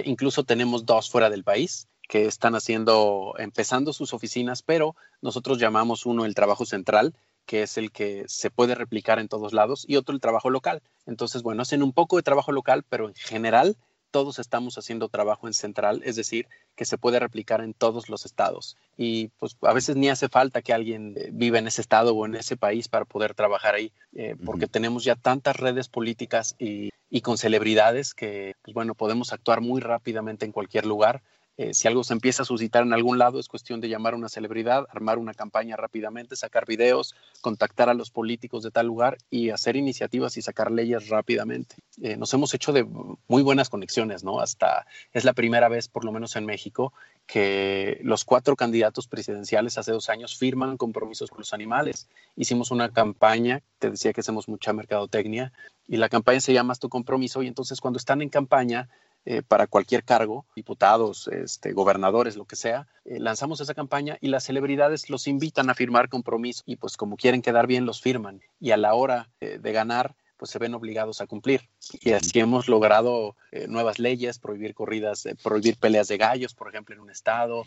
incluso 0.05 0.45
tenemos 0.45 0.85
dos 0.85 1.09
fuera 1.09 1.29
del 1.29 1.43
país 1.43 1.89
que 2.07 2.25
están 2.25 2.55
haciendo, 2.55 3.33
empezando 3.37 3.93
sus 3.93 4.13
oficinas, 4.13 4.61
pero 4.61 4.95
nosotros 5.21 5.57
llamamos 5.57 6.05
uno 6.05 6.25
el 6.25 6.35
trabajo 6.35 6.65
central, 6.65 7.13
que 7.45 7.63
es 7.63 7.77
el 7.77 7.91
que 7.91 8.25
se 8.27 8.49
puede 8.49 8.75
replicar 8.75 9.19
en 9.19 9.27
todos 9.27 9.53
lados, 9.53 9.85
y 9.87 9.95
otro 9.95 10.13
el 10.13 10.21
trabajo 10.21 10.49
local. 10.49 10.81
Entonces, 11.05 11.43
bueno, 11.43 11.61
hacen 11.61 11.83
un 11.83 11.93
poco 11.93 12.17
de 12.17 12.23
trabajo 12.23 12.51
local, 12.51 12.83
pero 12.87 13.07
en 13.07 13.15
general 13.15 13.75
todos 14.13 14.37
estamos 14.37 14.77
haciendo 14.77 15.09
trabajo 15.09 15.47
en 15.47 15.55
central, 15.55 16.03
es 16.05 16.15
decir, 16.15 16.47
que 16.75 16.85
se 16.85 16.99
puede 16.99 17.19
replicar 17.19 17.61
en 17.61 17.73
todos 17.73 18.09
los 18.09 18.25
estados. 18.25 18.77
Y 18.95 19.29
pues 19.39 19.57
a 19.63 19.73
veces 19.73 19.95
ni 19.95 20.07
hace 20.07 20.29
falta 20.29 20.61
que 20.61 20.71
alguien 20.71 21.15
eh, 21.17 21.29
viva 21.33 21.57
en 21.57 21.65
ese 21.65 21.81
estado 21.81 22.13
o 22.13 22.27
en 22.27 22.35
ese 22.35 22.55
país 22.55 22.87
para 22.87 23.05
poder 23.05 23.33
trabajar 23.33 23.73
ahí, 23.73 23.91
eh, 24.13 24.35
porque 24.45 24.67
tenemos 24.67 25.03
ya 25.03 25.15
tantas 25.15 25.57
redes 25.57 25.89
políticas 25.89 26.55
y, 26.59 26.91
y 27.09 27.21
con 27.21 27.39
celebridades 27.39 28.13
que, 28.13 28.55
pues 28.61 28.75
bueno, 28.75 28.93
podemos 28.93 29.33
actuar 29.33 29.61
muy 29.61 29.81
rápidamente 29.81 30.45
en 30.45 30.51
cualquier 30.51 30.85
lugar 30.85 31.23
eh, 31.57 31.73
si 31.73 31.87
algo 31.87 32.03
se 32.03 32.13
empieza 32.13 32.41
a 32.41 32.45
suscitar 32.45 32.81
en 32.83 32.93
algún 32.93 33.19
lado, 33.19 33.39
es 33.39 33.47
cuestión 33.47 33.79
de 33.79 33.87
llamar 33.87 34.13
a 34.13 34.17
una 34.17 34.29
celebridad, 34.29 34.87
armar 34.89 35.19
una 35.19 35.35
campaña 35.35 35.75
rápidamente, 35.75 36.35
sacar 36.35 36.65
videos, 36.65 37.15
contactar 37.41 37.89
a 37.89 37.93
los 37.93 38.09
políticos 38.09 38.63
de 38.63 38.71
tal 38.71 38.87
lugar 38.87 39.17
y 39.29 39.51
hacer 39.51 39.75
iniciativas 39.75 40.35
y 40.37 40.41
sacar 40.41 40.71
leyes 40.71 41.09
rápidamente. 41.09 41.75
Eh, 42.01 42.17
nos 42.17 42.33
hemos 42.33 42.53
hecho 42.55 42.73
de 42.73 42.83
muy 42.83 43.43
buenas 43.43 43.69
conexiones, 43.69 44.23
¿no? 44.23 44.39
Hasta 44.39 44.87
es 45.11 45.25
la 45.25 45.33
primera 45.33 45.69
vez, 45.69 45.87
por 45.87 46.05
lo 46.05 46.11
menos 46.11 46.35
en 46.35 46.45
México, 46.45 46.91
que 47.27 47.99
los 48.03 48.25
cuatro 48.25 48.55
candidatos 48.55 49.07
presidenciales 49.07 49.77
hace 49.77 49.91
dos 49.91 50.09
años 50.09 50.35
firman 50.35 50.77
compromisos 50.77 51.29
con 51.29 51.39
los 51.39 51.53
animales. 51.53 52.09
Hicimos 52.35 52.71
una 52.71 52.89
campaña, 52.89 53.61
te 53.77 53.91
decía 53.91 54.11
que 54.11 54.21
hacemos 54.21 54.47
mucha 54.47 54.73
mercadotecnia, 54.73 55.53
y 55.87 55.97
la 55.97 56.09
campaña 56.09 56.39
se 56.39 56.53
llama 56.53 56.73
Tu 56.75 56.89
compromiso, 56.89 57.43
y 57.43 57.47
entonces 57.47 57.79
cuando 57.79 57.97
están 57.97 58.21
en 58.23 58.29
campaña 58.29 58.89
eh, 59.25 59.41
para 59.41 59.67
cualquier 59.67 60.03
cargo, 60.03 60.45
diputados, 60.53 61.29
este, 61.29 61.71
gobernadores, 61.71 62.35
lo 62.35 62.43
que 62.43 62.57
sea, 62.57 62.87
eh, 63.05 63.19
lanzamos 63.21 63.61
esa 63.61 63.73
campaña 63.73 64.17
y 64.19 64.27
las 64.27 64.43
celebridades 64.43 65.09
los 65.09 65.27
invitan 65.27 65.69
a 65.69 65.75
firmar 65.75 66.09
compromiso 66.09 66.61
y 66.65 66.75
pues 66.75 66.97
como 66.97 67.15
quieren 67.15 67.41
quedar 67.41 67.65
bien 67.65 67.85
los 67.85 68.01
firman 68.01 68.41
y 68.59 68.71
a 68.71 68.77
la 68.77 68.95
hora 68.95 69.29
eh, 69.39 69.59
de 69.61 69.71
ganar 69.71 70.15
pues 70.35 70.51
se 70.51 70.59
ven 70.59 70.73
obligados 70.73 71.21
a 71.21 71.27
cumplir. 71.27 71.69
Y 72.01 72.11
así 72.11 72.37
hemos 72.39 72.67
logrado 72.67 73.37
nuevas 73.69 73.97
leyes, 73.97 74.39
prohibir 74.39 74.73
corridas, 74.73 75.25
prohibir 75.41 75.77
peleas 75.77 76.09
de 76.09 76.17
gallos, 76.17 76.53
por 76.53 76.67
ejemplo, 76.67 76.93
en 76.93 76.99
un 76.99 77.09
estado, 77.09 77.63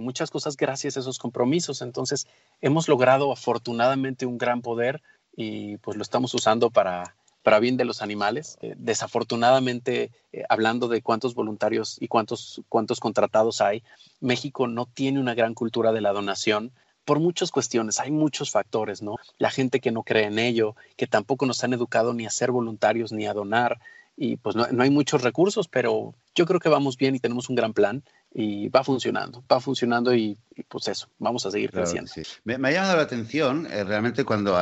muchas 0.00 0.32
cosas 0.32 0.56
gracias 0.56 0.96
a 0.96 1.00
esos 1.00 1.20
compromisos. 1.20 1.82
Entonces, 1.82 2.26
hemos 2.60 2.88
logrado 2.88 3.30
afortunadamente 3.30 4.26
un 4.26 4.38
gran 4.38 4.60
poder 4.60 5.02
y 5.36 5.76
pues 5.76 5.96
lo 5.96 6.02
estamos 6.02 6.34
usando 6.34 6.70
para, 6.70 7.14
para 7.46 7.60
bien 7.60 7.76
de 7.76 7.84
los 7.84 8.02
animales. 8.02 8.58
Eh, 8.60 8.74
desafortunadamente, 8.76 10.10
eh, 10.32 10.42
hablando 10.48 10.88
de 10.88 11.00
cuántos 11.00 11.36
voluntarios 11.36 11.96
y 12.00 12.08
cuántos, 12.08 12.60
cuántos 12.68 12.98
contratados 12.98 13.60
hay, 13.60 13.84
México 14.18 14.66
no 14.66 14.86
tiene 14.86 15.20
una 15.20 15.32
gran 15.36 15.54
cultura 15.54 15.92
de 15.92 16.00
la 16.00 16.12
donación 16.12 16.72
por 17.04 17.20
muchas 17.20 17.52
cuestiones, 17.52 18.00
hay 18.00 18.10
muchos 18.10 18.50
factores, 18.50 19.00
¿no? 19.00 19.14
La 19.38 19.52
gente 19.52 19.78
que 19.78 19.92
no 19.92 20.02
cree 20.02 20.24
en 20.24 20.40
ello, 20.40 20.74
que 20.96 21.06
tampoco 21.06 21.46
nos 21.46 21.62
han 21.62 21.72
educado 21.72 22.14
ni 22.14 22.26
a 22.26 22.30
ser 22.30 22.50
voluntarios 22.50 23.12
ni 23.12 23.26
a 23.26 23.32
donar, 23.32 23.78
y 24.16 24.38
pues 24.38 24.56
no, 24.56 24.66
no 24.72 24.82
hay 24.82 24.90
muchos 24.90 25.22
recursos, 25.22 25.68
pero 25.68 26.16
yo 26.34 26.46
creo 26.46 26.58
que 26.58 26.68
vamos 26.68 26.96
bien 26.96 27.14
y 27.14 27.20
tenemos 27.20 27.48
un 27.48 27.54
gran 27.54 27.74
plan 27.74 28.02
y 28.38 28.68
va 28.68 28.84
funcionando, 28.84 29.42
va 29.50 29.60
funcionando 29.60 30.14
y, 30.14 30.36
pues 30.68 30.88
eso, 30.88 31.08
vamos 31.18 31.46
a 31.46 31.50
seguir 31.50 31.70
creciendo. 31.70 32.12
me, 32.44 32.54
ha 32.68 32.70
llamado 32.70 32.96
la 32.96 33.02
atención 33.02 33.66
eh, 33.70 33.82
realmente 33.82 34.24
cuando, 34.24 34.58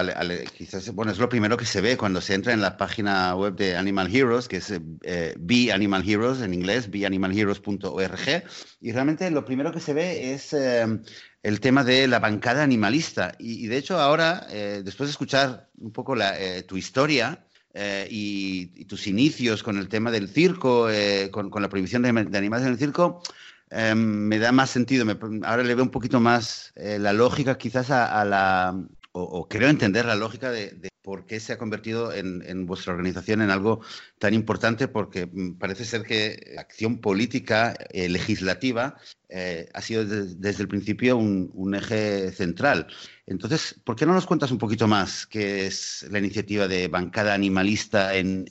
quizás, 0.56 0.94
bueno, 0.94 1.10
es 1.10 1.18
lo 1.18 1.28
primero 1.28 1.56
que 1.56 1.64
se 1.64 1.80
ve 1.80 1.96
cuando 1.96 2.20
se 2.20 2.34
entra 2.34 2.52
en 2.52 2.60
la 2.60 2.76
página 2.76 3.34
web 3.34 3.56
de 3.56 3.76
Animal 3.76 4.14
Heroes, 4.14 4.46
que 4.46 4.58
es 4.58 4.72
eh, 5.02 5.34
Be 5.36 5.72
Animal 5.72 6.08
Heroes 6.08 6.40
en 6.40 6.54
inglés, 6.54 6.88
beanimalheroes.org, 6.88 8.44
y 8.80 8.92
realmente 8.92 9.28
lo 9.32 9.44
primero 9.44 9.72
que 9.72 9.80
se 9.80 9.92
ve 9.92 10.32
es 10.32 10.52
eh, 10.52 10.86
el 11.42 11.58
tema 11.58 11.82
de 11.82 12.06
la 12.06 12.20
bancada 12.20 12.62
animalista. 12.62 13.34
Y, 13.40 13.66
de 13.66 13.76
hecho 13.76 13.98
ahora, 13.98 14.46
eh, 14.50 14.82
después 14.84 15.08
de 15.08 15.12
escuchar 15.12 15.68
un 15.78 15.90
poco 15.90 16.14
la, 16.14 16.36
tu 16.62 16.76
historia, 16.76 17.44
y, 18.08 18.84
tus 18.84 19.08
inicios 19.08 19.64
con 19.64 19.78
el 19.78 19.88
tema 19.88 20.12
del 20.12 20.28
circo, 20.28 20.86
con, 21.32 21.50
con, 21.50 21.60
la 21.60 21.68
prohibición 21.68 22.02
de, 22.02 22.12
de, 22.12 22.38
animales 22.38 22.66
en 22.66 22.72
el 22.72 22.78
circo, 22.78 23.20
Em, 23.70 23.98
me 24.28 24.38
da 24.38 24.52
más 24.52 24.70
sentido. 24.70 25.04
ahora 25.44 25.62
le 25.62 25.74
veo 25.74 25.84
un 25.84 25.90
poquito 25.90 26.20
más 26.20 26.72
eh, 26.76 26.98
la 26.98 27.12
lógica 27.12 27.58
quizás 27.58 27.90
a, 27.90 28.24
la, 28.24 28.78
o, 29.12 29.48
creo 29.48 29.68
entender 29.68 30.04
la 30.04 30.16
lógica 30.16 30.50
de, 30.50 30.90
por 31.02 31.26
qué 31.26 31.38
se 31.38 31.52
ha 31.52 31.58
convertido 31.58 32.12
en, 32.12 32.66
vuestra 32.66 32.92
organización 32.94 33.42
en 33.42 33.50
algo 33.50 33.80
tan 34.18 34.32
importante, 34.32 34.88
porque 34.88 35.26
mm, 35.26 35.58
parece 35.58 35.84
ser 35.84 36.02
que 36.02 36.52
la 36.54 36.62
acción 36.62 36.98
política 36.98 37.74
eh, 37.90 38.08
legislativa 38.08 38.96
eh, 39.28 39.68
ha 39.74 39.82
sido 39.82 40.04
desde 40.04 40.62
el 40.62 40.68
principio 40.68 41.16
un, 41.16 41.74
eje 41.74 42.32
central. 42.32 42.86
Entonces, 43.26 43.80
¿por 43.84 43.96
qué 43.96 44.06
no 44.06 44.14
nos 44.14 44.26
cuentas 44.26 44.50
un 44.50 44.58
poquito 44.58 44.88
más 44.88 45.26
qué 45.26 45.66
es 45.66 46.06
la 46.10 46.18
iniciativa 46.18 46.68
de 46.68 46.88
bancada 46.88 47.34
animalista 47.34 48.16
en, 48.16 48.46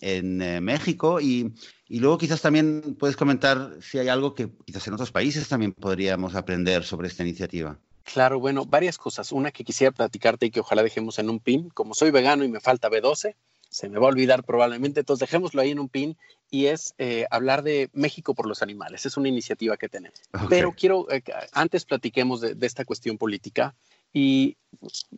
México 0.63 1.19
y, 1.19 1.53
y 1.93 1.99
luego 1.99 2.17
quizás 2.17 2.41
también 2.41 2.95
puedes 2.97 3.15
comentar 3.15 3.77
si 3.79 3.99
hay 3.99 4.07
algo 4.07 4.33
que 4.33 4.49
quizás 4.65 4.87
en 4.87 4.95
otros 4.95 5.11
países 5.11 5.47
también 5.47 5.73
podríamos 5.73 6.33
aprender 6.33 6.83
sobre 6.83 7.07
esta 7.07 7.21
iniciativa. 7.21 7.77
Claro, 8.01 8.39
bueno, 8.39 8.65
varias 8.65 8.97
cosas. 8.97 9.31
Una 9.31 9.51
que 9.51 9.63
quisiera 9.63 9.91
platicarte 9.91 10.47
y 10.47 10.49
que 10.49 10.61
ojalá 10.61 10.81
dejemos 10.81 11.19
en 11.19 11.29
un 11.29 11.39
pin. 11.39 11.69
Como 11.69 11.93
soy 11.93 12.09
vegano 12.09 12.43
y 12.45 12.47
me 12.47 12.59
falta 12.59 12.89
B12, 12.89 13.35
se 13.69 13.89
me 13.89 13.99
va 13.99 14.07
a 14.07 14.09
olvidar 14.09 14.43
probablemente, 14.43 15.01
entonces 15.01 15.19
dejémoslo 15.19 15.61
ahí 15.61 15.69
en 15.69 15.77
un 15.77 15.87
pin 15.87 16.17
y 16.49 16.65
es 16.65 16.95
eh, 16.97 17.27
hablar 17.29 17.61
de 17.61 17.91
México 17.93 18.33
por 18.33 18.47
los 18.47 18.63
animales. 18.63 19.05
Es 19.05 19.15
una 19.15 19.29
iniciativa 19.29 19.77
que 19.77 19.87
tenemos. 19.87 20.19
Pero 20.49 20.71
quiero, 20.71 21.05
eh, 21.11 21.21
antes 21.51 21.85
platiquemos 21.85 22.41
de, 22.41 22.57
esta 22.65 22.85
cuestión 22.85 23.19
política. 23.19 23.75
Y 24.11 24.57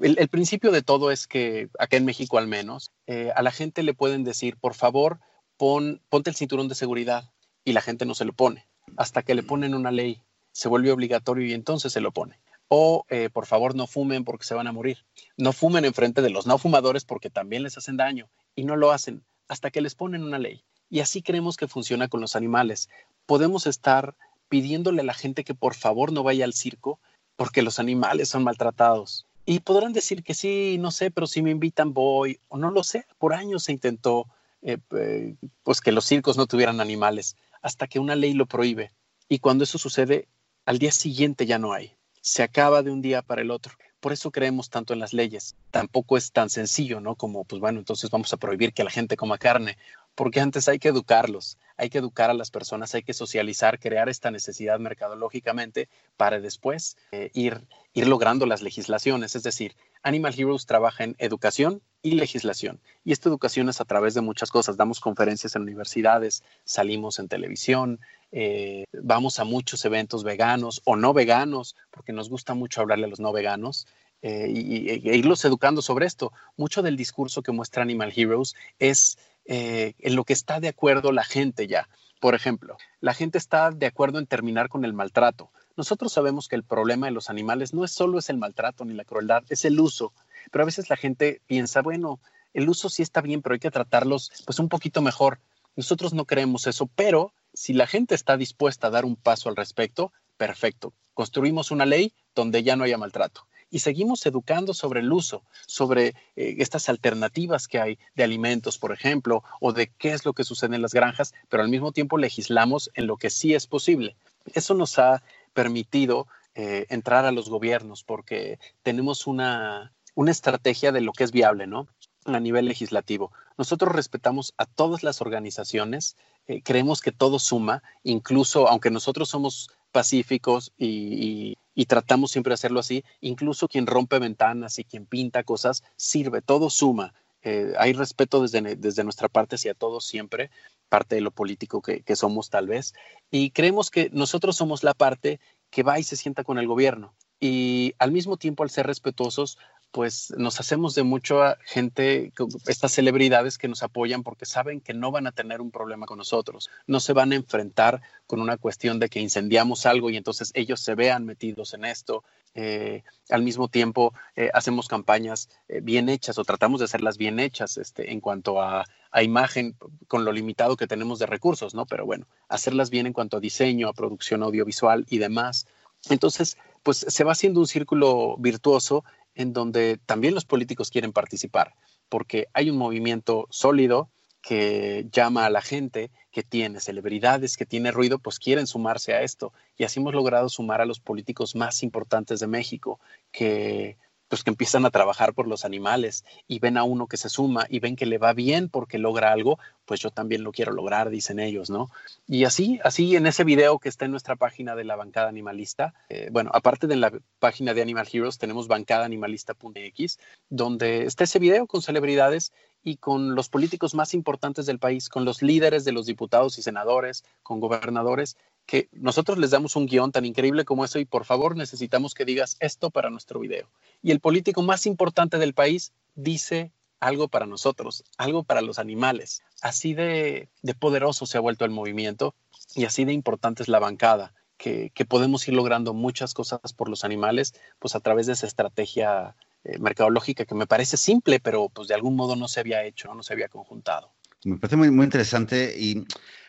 el, 0.02 0.28
principio 0.28 0.74
de 0.74 0.82
todo 0.82 1.10
es 1.10 1.26
que 1.26 1.70
acá 1.80 1.96
en 1.96 2.04
México 2.04 2.38
al 2.38 2.48
menos, 2.48 2.92
eh, 3.08 3.32
a 3.34 3.42
la 3.42 3.52
gente 3.52 3.82
le 3.82 3.94
pueden 3.94 4.26
decir, 4.26 4.58
por 4.58 4.74
favor, 4.74 5.22
ponte 5.58 6.30
el 6.30 6.36
cinturón 6.36 6.68
de 6.68 6.76
seguridad 6.76 7.32
y 7.64 7.74
la 7.74 7.82
gente 7.82 8.06
no 8.06 8.16
se 8.16 8.26
lo 8.26 8.34
pone. 8.34 8.68
Hasta 8.98 9.24
que 9.24 9.36
le 9.36 9.44
ponen 9.44 9.74
una 9.74 9.92
ley, 9.92 10.22
se 10.52 10.70
vuelve 10.70 10.92
obligatorio 10.92 11.46
y 11.46 11.54
entonces 11.54 11.92
se 11.92 12.02
lo 12.02 12.12
pone. 12.12 12.40
O 12.68 13.06
eh, 13.10 13.30
por 13.32 13.46
favor 13.46 13.76
no 13.76 13.88
fumen 13.88 14.24
porque 14.24 14.46
se 14.46 14.56
van 14.56 14.68
a 14.68 14.72
morir. 14.72 15.06
No 15.38 15.54
fumen 15.54 15.86
enfrente 15.86 16.22
de 16.22 16.30
los 16.30 16.48
no 16.48 16.58
fumadores 16.58 17.06
porque 17.06 17.30
también 17.30 17.64
les 17.64 17.78
hacen 17.78 17.98
daño 17.98 18.30
y 18.56 18.64
no 18.64 18.76
lo 18.76 18.92
hacen 18.92 19.24
hasta 19.48 19.72
que 19.72 19.82
les 19.82 19.96
ponen 19.96 20.24
una 20.24 20.40
ley. 20.40 20.64
Y 20.90 21.00
así 21.00 21.22
creemos 21.22 21.58
que 21.58 21.68
funciona 21.68 22.08
con 22.08 22.22
los 22.22 22.36
animales. 22.36 22.90
Podemos 23.26 23.68
estar 23.68 24.16
pidiéndole 24.50 25.02
a 25.02 25.06
la 25.06 25.14
gente 25.14 25.44
que 25.44 25.56
por 25.56 25.76
favor 25.76 26.12
no 26.12 26.24
vaya 26.24 26.46
al 26.46 26.54
circo 26.54 27.00
porque 27.36 27.62
los 27.62 27.80
animales 27.80 28.30
son 28.30 28.44
maltratados. 28.44 29.26
Y 29.46 29.60
podrán 29.60 29.94
decir 29.94 30.24
que 30.24 30.34
sí, 30.34 30.78
no 30.80 30.92
sé, 30.92 31.12
pero 31.12 31.28
si 31.28 31.42
me 31.42 31.52
invitan 31.52 31.94
voy, 31.94 32.40
o 32.48 32.58
no 32.58 32.72
lo 32.72 32.84
sé. 32.84 33.06
Por 33.20 33.34
años 33.34 33.64
se 33.64 33.74
intentó 33.74 34.28
eh, 34.66 35.36
pues 35.64 35.80
que 35.80 35.92
los 35.92 36.06
circos 36.06 36.38
no 36.38 36.48
tuvieran 36.48 36.82
animales, 36.82 37.38
hasta 37.62 37.86
que 37.86 38.00
una 38.00 38.16
ley 38.16 38.34
lo 38.34 38.48
prohíbe. 38.48 38.92
Y 39.30 39.40
cuando 39.40 39.64
eso 39.64 39.78
sucede, 39.78 40.28
al 40.66 40.80
día 40.80 40.92
siguiente 40.92 41.46
ya 41.46 41.60
no 41.60 41.72
hay. 41.72 41.94
Se 42.22 42.42
acaba 42.42 42.82
de 42.82 42.90
un 42.90 43.02
día 43.02 43.22
para 43.22 43.44
el 43.44 43.52
otro. 43.52 43.74
Por 44.00 44.12
eso 44.12 44.32
creemos 44.32 44.70
tanto 44.72 44.94
en 44.94 45.00
las 45.00 45.14
leyes. 45.14 45.56
Tampoco 45.70 46.18
es 46.18 46.32
tan 46.32 46.50
sencillo, 46.50 47.00
¿no? 47.00 47.16
Como, 47.16 47.44
pues 47.44 47.60
bueno, 47.60 47.78
entonces 47.78 48.10
vamos 48.10 48.34
a 48.34 48.38
prohibir 48.38 48.74
que 48.74 48.84
la 48.84 48.90
gente 48.90 49.18
coma 49.18 49.38
carne. 49.38 49.78
Porque 50.16 50.40
antes 50.40 50.68
hay 50.68 50.80
que 50.80 50.88
educarlos, 50.88 51.58
hay 51.78 51.90
que 51.90 51.98
educar 51.98 52.30
a 52.30 52.34
las 52.34 52.52
personas, 52.52 52.96
hay 52.96 53.04
que 53.04 53.14
socializar, 53.14 53.80
crear 53.80 54.10
esta 54.10 54.32
necesidad 54.32 54.80
mercadológicamente 54.80 55.90
para 56.18 56.40
después 56.40 56.98
eh, 57.12 57.32
ir, 57.34 57.68
ir 57.94 58.08
logrando 58.08 58.46
las 58.46 58.62
legislaciones. 58.62 59.36
Es 59.36 59.44
decir, 59.44 59.76
Animal 60.02 60.34
Heroes 60.38 60.66
trabaja 60.66 61.04
en 61.04 61.16
educación 61.20 61.82
y 62.02 62.12
legislación. 62.12 62.80
Y 63.04 63.12
esta 63.12 63.28
educación 63.28 63.68
es 63.68 63.82
a 63.82 63.86
través 63.86 64.14
de 64.14 64.22
muchas 64.22 64.52
cosas. 64.52 64.78
Damos 64.78 65.00
conferencias 65.00 65.56
en 65.56 65.64
universidades, 65.64 66.44
salimos 66.64 67.20
en 67.20 67.28
televisión, 67.28 68.00
eh, 68.32 68.86
vamos 68.94 69.40
a 69.40 69.44
muchos 69.44 69.84
eventos 69.86 70.24
veganos 70.24 70.82
o 70.86 70.96
no 70.96 71.14
veganos, 71.14 71.76
porque 71.92 72.14
nos 72.14 72.30
gusta 72.30 72.54
mucho 72.54 72.82
hablarle 72.82 73.06
a 73.06 73.10
los 73.10 73.20
no 73.20 73.34
veganos. 73.34 73.88
Eh, 74.22 74.50
y, 74.50 74.90
e 74.90 75.18
irlos 75.18 75.46
educando 75.46 75.82
sobre 75.82 76.06
esto. 76.06 76.32
Mucho 76.58 76.82
del 76.82 76.96
discurso 76.98 77.44
que 77.44 77.52
muestra 77.52 77.84
Animal 77.84 78.14
Heroes 78.16 78.56
es 78.80 79.18
eh, 79.46 79.94
en 80.00 80.16
lo 80.16 80.24
que 80.24 80.34
está 80.34 80.60
de 80.60 80.68
acuerdo 80.68 81.12
la 81.12 81.24
gente 81.24 81.68
ya. 81.68 81.88
Por 82.20 82.34
ejemplo, 82.34 82.78
la 83.02 83.14
gente 83.14 83.38
está 83.38 83.72
de 83.72 83.86
acuerdo 83.86 84.20
en 84.20 84.26
terminar 84.26 84.70
con 84.70 84.86
el 84.86 84.94
maltrato. 84.94 85.52
Nosotros 85.78 86.14
sabemos 86.14 86.48
que 86.48 86.56
el 86.56 86.64
problema 86.64 87.08
de 87.08 87.12
los 87.12 87.30
animales 87.30 87.74
no 87.74 87.84
es 87.84 87.92
solo 87.92 88.18
es 88.18 88.30
el 88.30 88.38
maltrato 88.38 88.86
ni 88.86 88.94
la 88.94 89.04
crueldad, 89.04 89.44
es 89.50 89.66
el 89.66 89.80
uso. 89.80 90.14
Pero 90.52 90.64
a 90.64 90.66
veces 90.66 90.90
la 90.90 90.96
gente 90.96 91.42
piensa, 91.46 91.82
bueno, 91.82 92.20
el 92.54 92.70
uso 92.70 92.90
sí 92.90 93.02
está 93.02 93.22
bien, 93.22 93.42
pero 93.42 93.54
hay 93.54 93.60
que 93.60 93.72
tratarlos 93.72 94.32
pues 94.46 94.60
un 94.60 94.70
poquito 94.70 95.02
mejor. 95.02 95.40
Nosotros 95.76 96.14
no 96.14 96.26
creemos 96.26 96.68
eso, 96.68 96.90
pero 96.96 97.34
si 97.54 97.74
la 97.74 97.86
gente 97.86 98.16
está 98.16 98.38
dispuesta 98.38 98.88
a 98.88 98.92
dar 98.92 99.06
un 99.06 99.18
paso 99.18 99.50
al 99.50 99.56
respecto, 99.56 100.14
perfecto. 100.38 100.94
Construimos 101.14 101.72
una 101.72 101.86
ley 101.86 102.14
donde 102.34 102.64
ya 102.64 102.76
no 102.76 102.86
haya 102.86 102.98
maltrato 102.98 103.46
y 103.70 103.80
seguimos 103.80 104.26
educando 104.26 104.74
sobre 104.74 105.00
el 105.02 105.12
uso, 105.12 105.44
sobre 105.66 106.16
eh, 106.36 106.56
estas 106.60 106.90
alternativas 106.90 107.68
que 107.68 107.80
hay 107.80 108.00
de 108.16 108.24
alimentos, 108.24 108.78
por 108.78 108.92
ejemplo, 108.92 109.44
o 109.60 109.74
de 109.74 109.88
qué 109.98 110.14
es 110.14 110.26
lo 110.26 110.34
que 110.34 110.44
sucede 110.44 110.76
en 110.76 110.82
las 110.82 110.94
granjas, 110.94 111.34
pero 111.50 111.64
al 111.64 111.70
mismo 111.70 111.92
tiempo 111.92 112.18
legislamos 112.18 112.92
en 112.94 113.08
lo 113.08 113.18
que 113.18 113.30
sí 113.30 113.54
es 113.54 113.68
posible. 113.68 114.16
Eso 114.54 114.74
nos 114.74 115.00
ha 115.00 115.24
permitido 115.54 116.28
eh, 116.54 116.86
entrar 116.90 117.26
a 117.26 117.32
los 117.32 117.50
gobiernos 117.50 118.04
porque 118.04 118.60
tenemos 118.84 119.28
una, 119.28 119.94
una 120.14 120.32
estrategia 120.32 120.92
de 120.92 121.02
lo 121.02 121.12
que 121.12 121.24
es 121.24 121.32
viable, 121.32 121.68
¿no? 121.68 121.88
A 122.26 122.40
nivel 122.40 122.66
legislativo. 122.66 123.32
Nosotros 123.58 123.94
respetamos 123.94 124.54
a 124.58 124.66
todas 124.66 125.04
las 125.04 125.22
organizaciones, 125.22 126.18
eh, 126.48 126.62
creemos 126.64 127.02
que 127.02 127.12
todo 127.12 127.40
suma, 127.40 127.84
incluso 128.04 128.68
aunque 128.68 128.90
nosotros 128.90 129.30
somos 129.30 129.70
pacíficos 129.92 130.72
y, 130.78 131.58
tratamos 131.84 132.32
siempre 132.32 132.52
de 132.52 132.56
hacerlo 132.56 132.80
así. 132.80 133.04
Incluso 133.20 133.68
quien 133.68 133.86
rompe 133.86 134.18
ventanas 134.20 134.80
y 134.80 134.86
quien 134.86 135.06
pinta 135.06 135.44
cosas 135.44 135.84
sirve, 135.98 136.42
todo 136.42 136.70
suma. 136.70 137.14
Eh, 137.42 137.74
hay 137.78 137.92
respeto 137.92 138.42
desde, 138.42 138.76
desde, 138.78 139.04
nuestra 139.04 139.28
parte 139.28 139.56
hacia 139.56 139.74
todos 139.74 140.06
siempre, 140.06 140.50
parte 140.88 141.16
de 141.16 141.22
lo 141.22 141.32
político 141.32 141.82
que, 141.82 142.02
que, 142.02 142.16
somos 142.16 142.50
tal 142.50 142.68
vez, 142.68 142.96
y 143.30 143.52
creemos 143.52 143.92
que 143.92 144.10
nosotros 144.12 144.56
somos 144.56 144.84
la 144.84 144.96
parte 144.96 145.40
que 145.70 145.84
va 145.84 146.00
y 146.00 146.04
se 146.04 146.16
sienta 146.16 146.44
con 146.44 146.58
el 146.58 146.66
gobierno. 146.66 147.14
Y 147.40 147.94
al 148.00 148.12
mismo 148.12 148.38
tiempo, 148.38 148.64
al 148.64 148.72
ser 148.72 148.88
respetuosos, 148.88 149.60
pues 149.96 150.34
nos 150.36 150.60
hacemos 150.60 150.94
de 150.94 151.04
mucha 151.04 151.58
gente, 151.64 152.34
estas 152.68 152.92
celebridades 152.92 153.58
que 153.58 153.70
nos 153.70 153.82
apoyan 153.82 154.24
porque 154.24 154.46
saben 154.46 154.82
que 154.82 154.94
no 154.94 155.10
van 155.10 155.26
a 155.26 155.32
tener 155.32 155.62
un 155.62 155.72
problema 155.72 156.06
con 156.06 156.18
nosotros, 156.18 156.70
no 156.86 157.00
se 157.00 157.14
van 157.14 157.32
a 157.32 157.36
enfrentar 157.36 158.02
con 158.28 158.42
una 158.42 158.58
cuestión 158.58 159.00
de 159.00 159.08
que 159.08 159.22
incendiamos 159.22 159.86
algo 159.86 160.10
y 160.10 160.18
entonces 160.18 160.52
ellos 160.54 160.82
se 160.82 160.96
vean 160.96 161.24
metidos 161.24 161.74
en 161.74 161.86
esto. 161.86 162.26
Eh, 162.56 163.04
al 163.30 163.42
mismo 163.42 163.70
tiempo 163.70 164.14
eh, 164.36 164.50
hacemos 164.54 164.90
campañas 164.90 165.48
eh, 165.70 165.80
bien 165.82 166.10
hechas 166.10 166.38
o 166.40 166.44
tratamos 166.44 166.82
de 166.82 166.86
hacerlas 166.86 167.18
bien 167.18 167.40
hechas 167.40 167.78
este, 167.78 168.12
en 168.12 168.20
cuanto 168.20 168.62
a, 168.62 168.84
a, 169.12 169.24
imagen 169.24 169.78
con 170.10 170.26
lo 170.26 170.34
limitado 170.34 170.76
que 170.76 170.88
tenemos 170.88 171.20
de 171.20 171.26
recursos, 171.26 171.74
¿no? 171.74 171.86
Pero 171.86 172.06
bueno, 172.06 172.28
hacerlas 172.50 172.90
bien 172.90 173.08
en 173.08 173.14
cuanto 173.14 173.38
a 173.38 173.40
diseño, 173.40 173.88
a 173.88 173.94
producción 173.94 174.44
audiovisual 174.44 175.06
y 175.10 175.20
demás. 175.20 175.68
Entonces, 176.10 176.58
pues 176.84 177.06
se 177.08 177.24
va 177.24 177.32
haciendo 177.32 177.62
un 177.62 177.68
círculo 177.68 178.36
virtuoso 178.38 179.06
en 179.36 179.54
donde 179.54 180.00
también 180.06 180.34
los 180.34 180.46
políticos 180.46 180.90
quieren 180.90 181.14
participar, 181.14 181.76
porque 182.10 182.48
hay 182.54 182.70
un 182.70 182.78
movimiento 182.78 183.48
sólido 183.52 184.10
que 184.42 185.08
llama 185.12 185.46
a 185.46 185.50
la 185.50 185.62
gente, 185.62 186.12
que 186.32 186.44
tiene 186.44 186.80
celebridades, 186.80 187.58
que 187.58 187.66
tiene 187.66 187.92
ruido, 187.92 188.20
pues 188.20 188.38
quieren 188.38 188.68
sumarse 188.68 189.14
a 189.14 189.24
esto. 189.24 189.54
Y 189.76 189.86
así 189.86 190.00
hemos 190.00 190.14
logrado 190.14 190.50
sumar 190.50 190.82
a 190.82 190.86
los 190.86 191.00
políticos 191.00 191.56
más 191.56 191.82
importantes 191.82 192.40
de 192.40 192.48
México, 192.48 193.00
que 193.32 193.98
pues 194.28 194.44
que 194.44 194.50
empiezan 194.50 194.86
a 194.86 194.92
trabajar 194.92 195.34
por 195.34 195.48
los 195.48 195.66
animales 195.66 196.26
y 196.48 196.60
ven 196.60 196.78
a 196.78 196.84
uno 196.84 197.08
que 197.08 197.18
se 197.18 197.30
suma 197.30 197.66
y 197.70 197.80
ven 197.80 197.96
que 197.96 198.06
le 198.06 198.18
va 198.18 198.34
bien 198.34 198.70
porque 198.70 198.98
logra 198.98 199.32
algo, 199.32 199.60
pues 199.86 200.00
yo 200.00 200.10
también 200.12 200.44
lo 200.44 200.52
quiero 200.52 200.72
lograr, 200.72 201.10
dicen 201.10 201.40
ellos, 201.40 201.70
¿no? 201.70 201.90
Y 202.28 202.46
así, 202.46 202.80
así 202.84 203.16
en 203.16 203.28
ese 203.28 203.44
video 203.44 203.80
que 203.80 203.90
está 203.90 204.06
en 204.06 204.12
nuestra 204.12 204.36
página 204.36 204.76
de 204.76 204.84
la 204.84 204.96
bancada 204.96 205.30
animalista, 205.30 205.94
eh, 206.10 206.30
bueno, 206.32 206.52
aparte 206.54 206.88
de 206.88 206.96
la 206.96 207.12
página 207.40 207.74
de 207.74 207.82
Animal 207.82 208.08
Heroes, 208.12 208.38
tenemos 208.38 208.68
bancadaanimalista.x, 208.68 210.20
donde 210.50 211.06
está 211.06 211.24
ese 211.26 211.40
video 211.40 211.68
con 211.68 211.82
celebridades 211.82 212.52
y 212.86 212.98
con 212.98 213.34
los 213.34 213.50
políticos 213.50 213.96
más 213.96 214.14
importantes 214.14 214.68
del 214.68 214.78
país, 214.78 215.10
con 215.10 215.26
los 215.26 215.42
líderes 215.42 215.84
de 215.84 215.92
los 215.92 216.06
diputados 216.06 216.60
y 216.60 216.62
senadores, 216.62 217.26
con 217.42 217.60
gobernadores, 217.60 218.38
que 218.68 218.90
nosotros 218.94 219.40
les 219.40 219.50
damos 219.50 219.76
un 219.76 219.88
guion 219.88 220.12
tan 220.12 220.24
increíble 220.24 220.66
como 220.66 220.86
eso 220.86 221.00
y 221.00 221.06
por 221.06 221.26
favor 221.26 221.58
necesitamos 221.58 222.14
que 222.14 222.26
digas 222.26 222.58
esto 222.60 222.92
para 222.92 223.10
nuestro 223.10 223.40
video. 223.40 223.68
Y 224.04 224.12
el 224.12 224.20
político 224.20 224.62
más 224.62 224.86
importante 224.86 225.40
del 225.40 225.56
país 225.56 225.94
dice 226.14 226.72
algo 227.00 227.28
para 227.28 227.48
nosotros, 227.48 228.04
algo 228.18 228.44
para 228.44 228.62
los 228.62 228.78
animales. 228.78 229.42
Así 229.62 229.96
de, 229.96 230.48
poderoso 230.80 231.26
se 231.26 231.40
ha 231.40 231.42
vuelto 231.42 231.66
el 231.66 231.72
movimiento 231.72 232.36
y 232.76 232.86
así 232.86 233.04
de 233.04 233.14
importante 233.14 233.64
es 233.64 233.70
la 233.70 233.80
bancada, 233.80 234.34
que, 234.58 234.92
podemos 235.10 235.48
ir 235.48 235.56
logrando 235.56 235.96
muchas 235.96 236.36
cosas 236.36 236.74
por 236.76 236.88
los 236.88 237.04
animales, 237.04 237.56
pues 237.80 237.96
a 237.96 238.00
través 238.00 238.28
de 238.28 238.34
esa 238.34 238.46
estrategia 238.46 239.36
eh, 239.66 239.80
mercadológica 239.80 240.46
que 240.46 240.56
me 240.56 240.68
parece 240.68 240.96
simple, 240.96 241.40
pero 241.40 241.70
pues 241.70 241.88
de 241.88 241.96
algún 241.96 242.16
modo 242.16 242.36
no 242.36 242.48
se 242.48 242.60
había 242.60 242.84
hecho, 242.84 243.14
no 243.14 243.24
se 243.24 243.34
había 243.34 243.50
conjuntado. 243.50 244.14
Me 244.44 244.58
parece 244.58 244.76
muy, 244.76 244.92
muy 244.92 245.06
interesante 245.06 245.76
y 245.78 246.06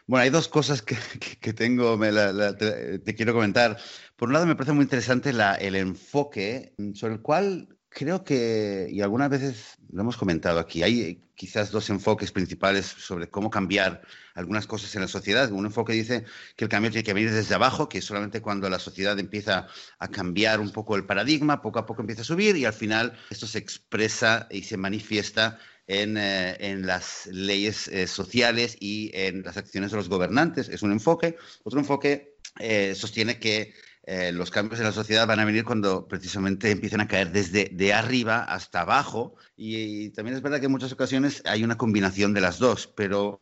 bueno, 0.06 0.22
hay 0.22 0.30
dos 0.30 0.48
cosas 0.48 0.82
que, 0.82 0.96
tengo, 1.54 1.98
te, 1.98 3.14
quiero 3.14 3.32
comentar. 3.32 3.78
Por 4.16 4.28
un 4.28 4.34
lado, 4.34 4.46
me 4.46 4.54
parece 4.54 4.72
muy 4.72 4.84
interesante 4.84 5.30
el 5.30 5.74
enfoque 5.74 6.74
sobre 6.94 7.14
el 7.14 7.22
cual 7.22 7.75
creo 7.96 8.24
que, 8.24 8.88
y 8.90 9.00
algunas 9.00 9.30
veces 9.30 9.78
lo 9.90 10.02
hemos 10.02 10.18
comentado 10.18 10.60
aquí, 10.60 10.82
hay 10.82 11.18
quizás 11.34 11.70
dos 11.70 11.88
enfoques 11.88 12.30
principales 12.30 12.84
sobre 12.84 13.30
cómo 13.30 13.48
cambiar 13.48 14.02
algunas 14.34 14.66
cosas 14.66 14.94
en 14.96 15.00
la 15.00 15.08
sociedad. 15.08 15.50
Un 15.50 15.64
enfoque 15.64 15.94
dice 15.94 16.24
que 16.56 16.66
el 16.66 16.68
cambio 16.68 16.90
tiene 16.90 17.04
que 17.04 17.14
venir 17.14 17.32
desde 17.32 17.54
abajo, 17.54 17.88
que 17.88 18.02
solamente 18.02 18.42
cuando 18.42 18.68
la 18.68 18.78
sociedad 18.78 19.18
empieza 19.18 19.68
a 19.98 20.08
cambiar 20.08 20.60
un 20.60 20.72
poco 20.72 20.94
el 20.94 21.06
paradigma, 21.06 21.62
poco 21.62 21.78
a 21.78 21.86
poco 21.86 22.02
empieza 22.02 22.20
a 22.20 22.26
subir 22.26 22.54
y 22.58 22.66
al 22.66 22.74
final 22.74 23.18
esto 23.30 23.46
se 23.46 23.60
expresa 23.60 24.46
y 24.50 24.64
se 24.64 24.76
manifiesta 24.76 25.58
eh, 25.86 26.56
en, 26.60 26.86
las 26.86 27.26
leyes 27.32 27.88
eh, 27.88 28.06
sociales 28.06 28.76
y 28.78 29.10
en 29.14 29.42
las 29.42 29.56
acciones 29.56 29.92
de 29.92 29.96
los 29.96 30.10
gobernantes. 30.10 30.68
Es 30.68 30.82
un 30.82 30.92
enfoque. 30.92 31.38
Otro 31.64 31.80
enfoque 31.80 32.36
eh, 32.58 32.94
sostiene 32.94 33.38
que 33.38 33.72
los 34.06 34.50
cambios 34.50 34.78
en 34.80 34.86
la 34.86 34.92
sociedad 34.92 35.26
van 35.26 35.40
a 35.40 35.44
venir 35.44 35.64
cuando 35.64 36.06
precisamente 36.06 36.70
empiezan 36.70 37.00
a 37.00 37.08
caer 37.08 37.32
desde 37.32 37.70
de 37.72 37.92
arriba 37.92 38.44
hasta 38.44 38.82
abajo. 38.82 39.34
Y, 39.56 40.10
también 40.10 40.36
es 40.36 40.42
verdad 40.42 40.60
que 40.60 40.66
en 40.66 40.72
muchas 40.72 40.92
ocasiones 40.92 41.42
hay 41.44 41.64
una 41.64 41.76
combinación 41.76 42.32
de 42.32 42.40
las 42.40 42.58
dos, 42.58 42.86
pero 42.86 43.38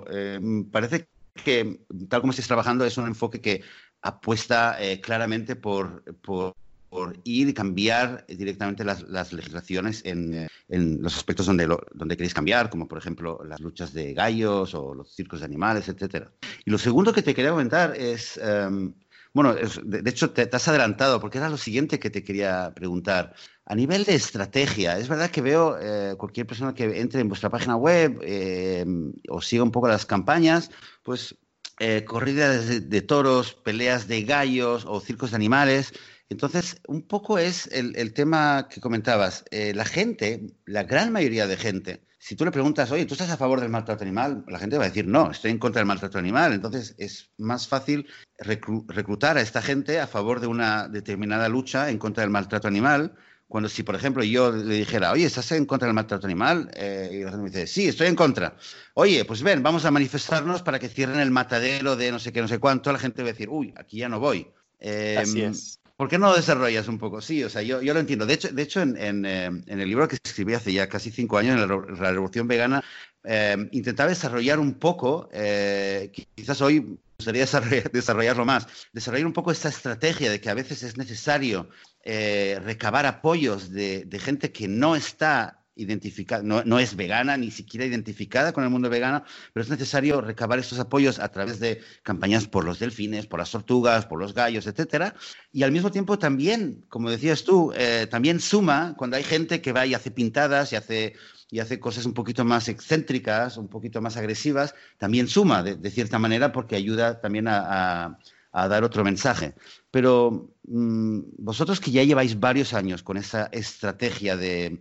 parece 0.73 1.09
que 1.45 1.81
tal 2.09 2.21
como 2.21 2.31
estáis 2.31 2.47
trabajando 2.47 2.85
es 2.85 2.97
un 2.97 3.07
enfoque 3.07 3.41
que 3.41 3.63
apuesta 4.01 4.79
claramente 5.03 5.57
por, 5.57 6.03
por 6.23 6.55
por 6.95 7.19
ir 7.25 7.49
y 7.49 7.53
cambiar 7.53 8.25
directamente 8.29 8.85
las, 8.85 9.33
legislaciones 9.33 10.01
en, 10.05 10.49
los 10.69 11.17
aspectos 11.17 11.45
donde, 11.45 11.67
donde 11.93 12.17
queréis 12.17 12.35
cambiar, 12.35 12.71
como 12.71 12.87
por 12.87 12.99
ejemplo 12.99 13.41
las 13.45 13.59
luchas 13.59 13.93
de 13.93 14.15
gallos 14.15 14.77
o 14.77 14.95
los 14.95 15.13
circos 15.13 15.41
de 15.41 15.47
animales, 15.47 15.89
etc. 15.89 16.29
Y 16.65 16.71
lo 16.71 16.79
segundo 16.79 17.13
que 17.13 17.23
te 17.23 17.35
quería 17.35 17.51
comentar 17.51 17.97
es, 17.97 18.37
em, 18.41 18.95
bueno, 19.35 19.53
de, 19.55 20.09
hecho 20.09 20.31
te, 20.31 20.49
has 20.51 20.69
adelantado 20.69 21.21
porque 21.21 21.39
era 21.39 21.49
lo 21.49 21.57
siguiente 21.57 21.99
que 21.99 22.09
te 22.09 22.23
quería 22.23 22.73
preguntar. 22.75 23.35
A 23.67 23.75
nivel 23.75 24.05
de 24.05 24.15
estrategia, 24.15 24.97
es 24.97 25.09
verdad 25.09 25.31
que 25.31 25.43
veo 25.43 25.77
eh, 25.81 26.15
cualquier 26.17 26.47
persona 26.47 26.73
que 26.73 27.01
entre 27.01 27.21
en 27.21 27.29
vuestra 27.29 27.51
página 27.51 27.75
web 27.75 28.21
em, 28.23 29.13
o 29.29 29.43
siga 29.43 29.65
un 29.65 29.73
poco 29.73 29.89
las 29.89 30.07
campañas, 30.07 30.71
pues 31.03 31.37
eh, 31.81 32.05
corridas 32.05 32.89
de, 32.89 33.03
toros, 33.03 33.55
peleas 33.55 34.07
de 34.07 34.23
gallos 34.23 34.85
o 34.87 35.01
circos 35.01 35.31
de 35.31 35.37
animales. 35.37 35.93
Entonces, 36.29 36.81
un 36.89 37.03
poco 37.03 37.39
es 37.39 37.69
el, 37.73 38.13
tema 38.15 38.69
que 38.69 38.81
comentabas. 38.81 39.45
Eh, 39.51 39.73
la 39.75 39.85
gente, 39.85 40.47
la 40.65 40.83
gran 40.85 41.13
mayoría 41.13 41.47
de 41.47 41.57
gente, 41.57 42.05
si 42.19 42.35
tú 42.37 42.45
le 42.45 42.51
preguntas, 42.51 42.91
oye, 42.91 43.05
¿tú 43.05 43.15
estás 43.15 43.31
a 43.31 43.37
favor 43.37 43.61
del 43.61 43.69
maltrato 43.69 44.03
animal? 44.03 44.45
La 44.49 44.59
gente 44.59 44.79
va 44.79 44.85
a 44.85 44.89
decir, 44.89 45.07
no, 45.07 45.31
estoy 45.31 45.51
en 45.51 45.59
contra 45.59 45.81
del 45.81 45.87
maltrato 45.87 46.19
animal. 46.19 46.55
Entonces, 46.55 46.95
es 46.99 47.31
más 47.37 47.69
fácil 47.69 48.07
reclutar 48.39 49.37
a 49.37 49.43
esta 49.43 49.61
gente 49.61 50.01
a 50.01 50.07
favor 50.07 50.41
de 50.41 50.47
una 50.47 50.89
determinada 50.89 51.49
lucha 51.49 51.91
en 51.91 51.99
contra 51.99 52.23
del 52.23 52.31
maltrato 52.31 52.67
animal 52.67 53.15
cuando 53.47 53.69
si, 53.69 53.83
por 53.83 53.95
ejemplo, 53.95 54.25
yo 54.25 54.51
le 54.51 54.75
dijera, 54.75 55.13
oye, 55.13 55.27
¿estás 55.27 55.53
en 55.53 55.67
contra 55.67 55.87
del 55.87 55.95
maltrato 55.95 56.27
animal? 56.27 56.71
Eh, 56.75 57.11
y 57.13 57.19
la 57.23 57.31
gente 57.31 57.45
me 57.45 57.51
dice, 57.51 57.67
sí, 57.67 57.87
estoy 57.87 58.09
en 58.09 58.17
contra. 58.17 58.57
Oye, 58.95 59.25
pues 59.25 59.43
ven, 59.43 59.63
vamos 59.63 59.85
a 59.85 59.91
manifestarnos 59.91 60.63
para 60.63 60.79
que 60.79 60.89
cierren 60.89 61.21
el 61.21 61.31
matadero 61.31 61.95
de 61.95 62.11
no 62.11 62.19
sé 62.19 62.33
qué, 62.33 62.41
no 62.41 62.49
sé 62.49 62.59
cuánto. 62.59 62.91
La 62.91 62.99
gente 62.99 63.23
va 63.23 63.29
a 63.29 63.33
decir, 63.33 63.49
uy, 63.51 63.73
aquí 63.77 63.99
ya 63.99 64.09
no 64.09 64.19
voy. 64.19 64.51
Así 64.81 65.43
em, 65.43 65.53
es. 65.53 65.79
¿Por 65.97 66.09
qué 66.09 66.19
no 66.19 66.29
lo 66.29 66.37
desarrollas 66.37 66.89
un 66.89 66.99
poco? 66.99 67.21
Sí, 67.21 67.45
o 67.45 67.49
sea, 67.49 67.63
yo, 67.63 67.81
yo 67.81 67.95
lo 67.95 68.01
entiendo. 68.01 68.27
De 68.27 68.35
hecho, 68.35 68.49
de 68.49 68.63
hecho 68.63 68.83
en, 68.83 68.97
en, 68.97 69.25
eh, 69.25 69.51
el 69.67 69.89
libro 69.89 70.09
que 70.09 70.17
escribí 70.23 70.55
hace 70.55 70.73
ya 70.73 70.89
casi 70.89 71.11
cinco 71.13 71.39
años, 71.39 71.55
en 71.55 71.61
la, 71.61 71.67
Revolución 71.67 72.49
Vegana, 72.49 72.83
eh, 73.23 73.69
intentaba 73.71 74.09
desarrollar 74.09 74.59
un 74.59 74.75
poco, 74.75 75.29
eh, 75.33 76.11
quizás 76.35 76.61
hoy 76.63 76.99
gustaría 77.17 77.47
desarrollarlo 77.93 78.45
más, 78.45 78.67
desarrollar 78.93 79.27
un 79.27 79.33
poco 79.33 79.53
esta 79.53 79.69
estrategia 79.69 80.31
de 80.33 80.41
que 80.41 80.51
a 80.51 80.55
veces 80.55 80.83
es 80.83 80.97
necesario 80.97 81.69
recabar 82.05 83.07
apoyos 83.07 83.71
de, 83.71 84.05
de 84.05 84.19
gente 84.19 84.53
que 84.53 84.69
no 84.69 84.97
está 84.97 85.64
identificada, 85.77 86.43
no, 86.43 86.79
es 86.79 86.97
vegana, 86.97 87.37
ni 87.37 87.51
siquiera 87.51 87.85
identificada 87.87 88.53
con 88.53 88.65
el 88.65 88.71
mundo 88.71 88.89
vegano, 88.89 89.25
pero 89.53 89.65
es 89.65 89.71
necesario 89.71 90.21
recabar 90.21 90.59
estos 90.59 90.79
apoyos 90.79 91.19
a 91.19 91.29
través 91.31 91.59
de 91.61 91.81
campañas 92.03 92.47
por 92.47 92.65
los 92.65 92.79
delfines, 92.79 93.27
por 93.27 93.41
las 93.41 93.51
tortugas, 93.51 94.07
por 94.07 94.19
los 94.19 94.35
gallos, 94.35 94.67
etcétera. 94.67 95.15
Y 95.53 95.63
al 95.63 95.73
mismo 95.73 95.91
tiempo 95.91 96.19
también, 96.19 96.85
como 96.89 97.11
decías 97.11 97.45
tú, 97.45 97.73
eh, 97.77 98.07
también 98.11 98.41
suma 98.41 98.95
cuando 98.97 99.17
hay 99.17 99.25
gente 99.25 99.61
que 99.61 99.73
va 99.73 99.87
y 99.87 99.95
hace 99.95 100.11
pintadas 100.11 100.73
y 100.73 100.77
hace 100.77 101.15
y 101.51 101.61
hace 101.61 101.79
cosas 101.79 102.05
un 102.05 102.15
poquito 102.15 102.45
más 102.45 102.69
excéntricas, 102.69 103.59
un 103.59 103.69
poquito 103.69 104.01
más 104.01 104.17
agresivas, 104.17 104.75
también 104.99 105.29
suma 105.29 105.63
de, 105.63 105.91
cierta 105.91 106.19
manera 106.19 106.51
porque 106.51 106.75
ayuda 106.75 107.21
también 107.21 107.47
a 107.47 108.19
dar 108.55 108.85
otro 108.85 109.05
mensaje. 109.05 109.55
Pero 109.91 110.55
mm, 110.67 111.21
vosotros 111.39 111.81
que 111.81 111.91
ya 111.91 112.05
lleváis 112.05 112.39
varios 112.39 112.73
años 112.73 113.03
con 113.03 113.17
esa 113.17 113.47
estrategia 113.47 114.37
de, 114.37 114.81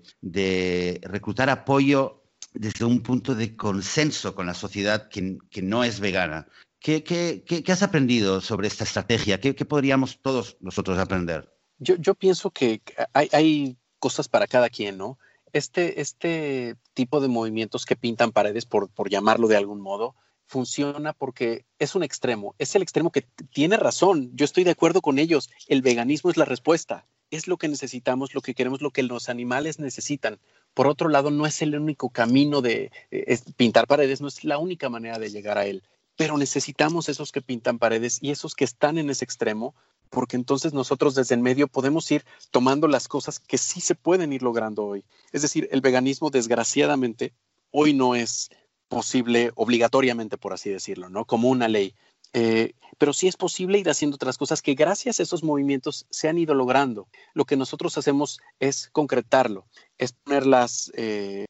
reclutar 1.01 1.49
apoyo 1.49 2.23
desde 2.53 2.85
un 2.85 3.01
punto 3.01 3.33
de 3.33 3.55
consenso 3.55 4.35
con 4.35 4.45
la 4.45 4.53
sociedad 4.53 5.09
que, 5.09 5.39
no 5.63 5.83
es 5.83 5.99
vegana, 5.99 6.47
¿qué, 6.79 7.65
has 7.67 7.83
aprendido 7.83 8.41
sobre 8.41 8.67
esta 8.67 8.83
estrategia? 8.83 9.39
¿Qué, 9.39 9.53
podríamos 9.65 10.19
todos 10.21 10.57
nosotros 10.61 10.99
aprender? 10.99 11.51
Yo, 11.79 12.13
pienso 12.13 12.51
que 12.51 12.81
hay, 13.13 13.77
cosas 13.97 14.27
para 14.27 14.47
cada 14.47 14.69
quien, 14.69 14.97
¿no? 14.97 15.17
Este, 15.53 16.01
este 16.01 16.75
tipo 16.93 17.21
de 17.21 17.29
movimientos 17.29 17.85
que 17.85 17.95
pintan 17.95 18.31
paredes, 18.31 18.65
por 18.65 19.09
llamarlo 19.09 19.47
de 19.47 19.57
algún 19.57 19.81
modo, 19.81 20.15
funciona 20.45 21.13
porque 21.13 21.65
es 21.79 21.95
un 21.95 22.03
extremo, 22.03 22.55
es 22.59 22.75
el 22.75 22.81
extremo 22.81 23.11
que 23.11 23.25
tiene 23.51 23.77
razón, 23.77 24.31
yo 24.35 24.45
estoy 24.45 24.63
de 24.63 24.71
acuerdo 24.71 25.01
con 25.01 25.19
ellos, 25.19 25.49
el 25.67 25.81
veganismo 25.81 26.29
es 26.29 26.37
la 26.37 26.45
respuesta, 26.45 27.05
es 27.31 27.47
lo 27.47 27.57
que 27.57 27.67
necesitamos, 27.67 28.33
lo 28.33 28.41
que 28.41 28.53
queremos, 28.53 28.81
lo 28.81 28.91
que 28.91 29.03
los 29.03 29.29
animales 29.29 29.79
necesitan. 29.79 30.39
Por 30.73 30.87
otro 30.87 31.09
lado, 31.09 31.31
no 31.31 31.45
es 31.45 31.61
el 31.61 31.75
único 31.75 32.09
camino 32.09 32.61
de 32.61 32.91
eh, 33.11 33.39
pintar 33.55 33.87
paredes, 33.87 34.21
no 34.21 34.27
es 34.27 34.43
la 34.43 34.57
única 34.57 34.89
manera 34.89 35.17
de 35.17 35.31
llegar 35.31 35.57
a 35.57 35.65
él, 35.65 35.83
pero 36.15 36.37
necesitamos 36.37 37.09
esos 37.09 37.31
que 37.31 37.41
pintan 37.41 37.79
paredes 37.79 38.19
y 38.21 38.31
esos 38.31 38.53
que 38.55 38.65
están 38.65 38.97
en 38.97 39.09
ese 39.09 39.25
extremo, 39.25 39.73
porque 40.09 40.35
entonces 40.35 40.73
nosotros 40.73 41.15
desde 41.15 41.33
el 41.33 41.41
medio 41.41 41.67
podemos 41.67 42.09
ir 42.11 42.23
tomando 42.51 42.87
las 42.87 43.07
cosas 43.07 43.39
que 43.39 43.57
sí 43.57 43.81
se 43.81 43.95
pueden 43.95 44.31
ir 44.31 44.43
logrando 44.43 44.85
hoy. 44.85 45.03
Es 45.31 45.41
decir, 45.41 45.67
el 45.71 45.81
veganismo 45.81 46.29
desgraciadamente 46.29 47.33
hoy 47.71 47.93
no 47.93 48.13
es 48.13 48.51
posible 48.93 49.51
obligatoriamente, 49.55 50.37
por 50.37 50.53
así 50.53 50.69
decirlo, 50.69 51.09
¿no? 51.09 51.25
Como 51.25 51.49
una 51.49 51.67
ley. 51.67 51.95
Eh, 52.33 52.73
pero 52.97 53.13
sí 53.13 53.27
es 53.27 53.37
posible 53.37 53.77
ir 53.77 53.89
haciendo 53.89 54.15
otras 54.15 54.37
cosas 54.37 54.61
que 54.61 54.73
gracias 54.73 55.19
a 55.19 55.23
esos 55.23 55.43
movimientos 55.43 56.05
se 56.09 56.29
han 56.29 56.37
ido 56.37 56.55
logrando. 56.55 57.07
Lo 57.33 57.45
que 57.45 57.57
nosotros 57.57 57.97
hacemos 57.97 58.39
es 58.59 58.89
concretarlo, 58.91 59.67
es 59.97 60.13
poner 60.13 60.45
las, 60.45 60.91
eh, 60.95 61.45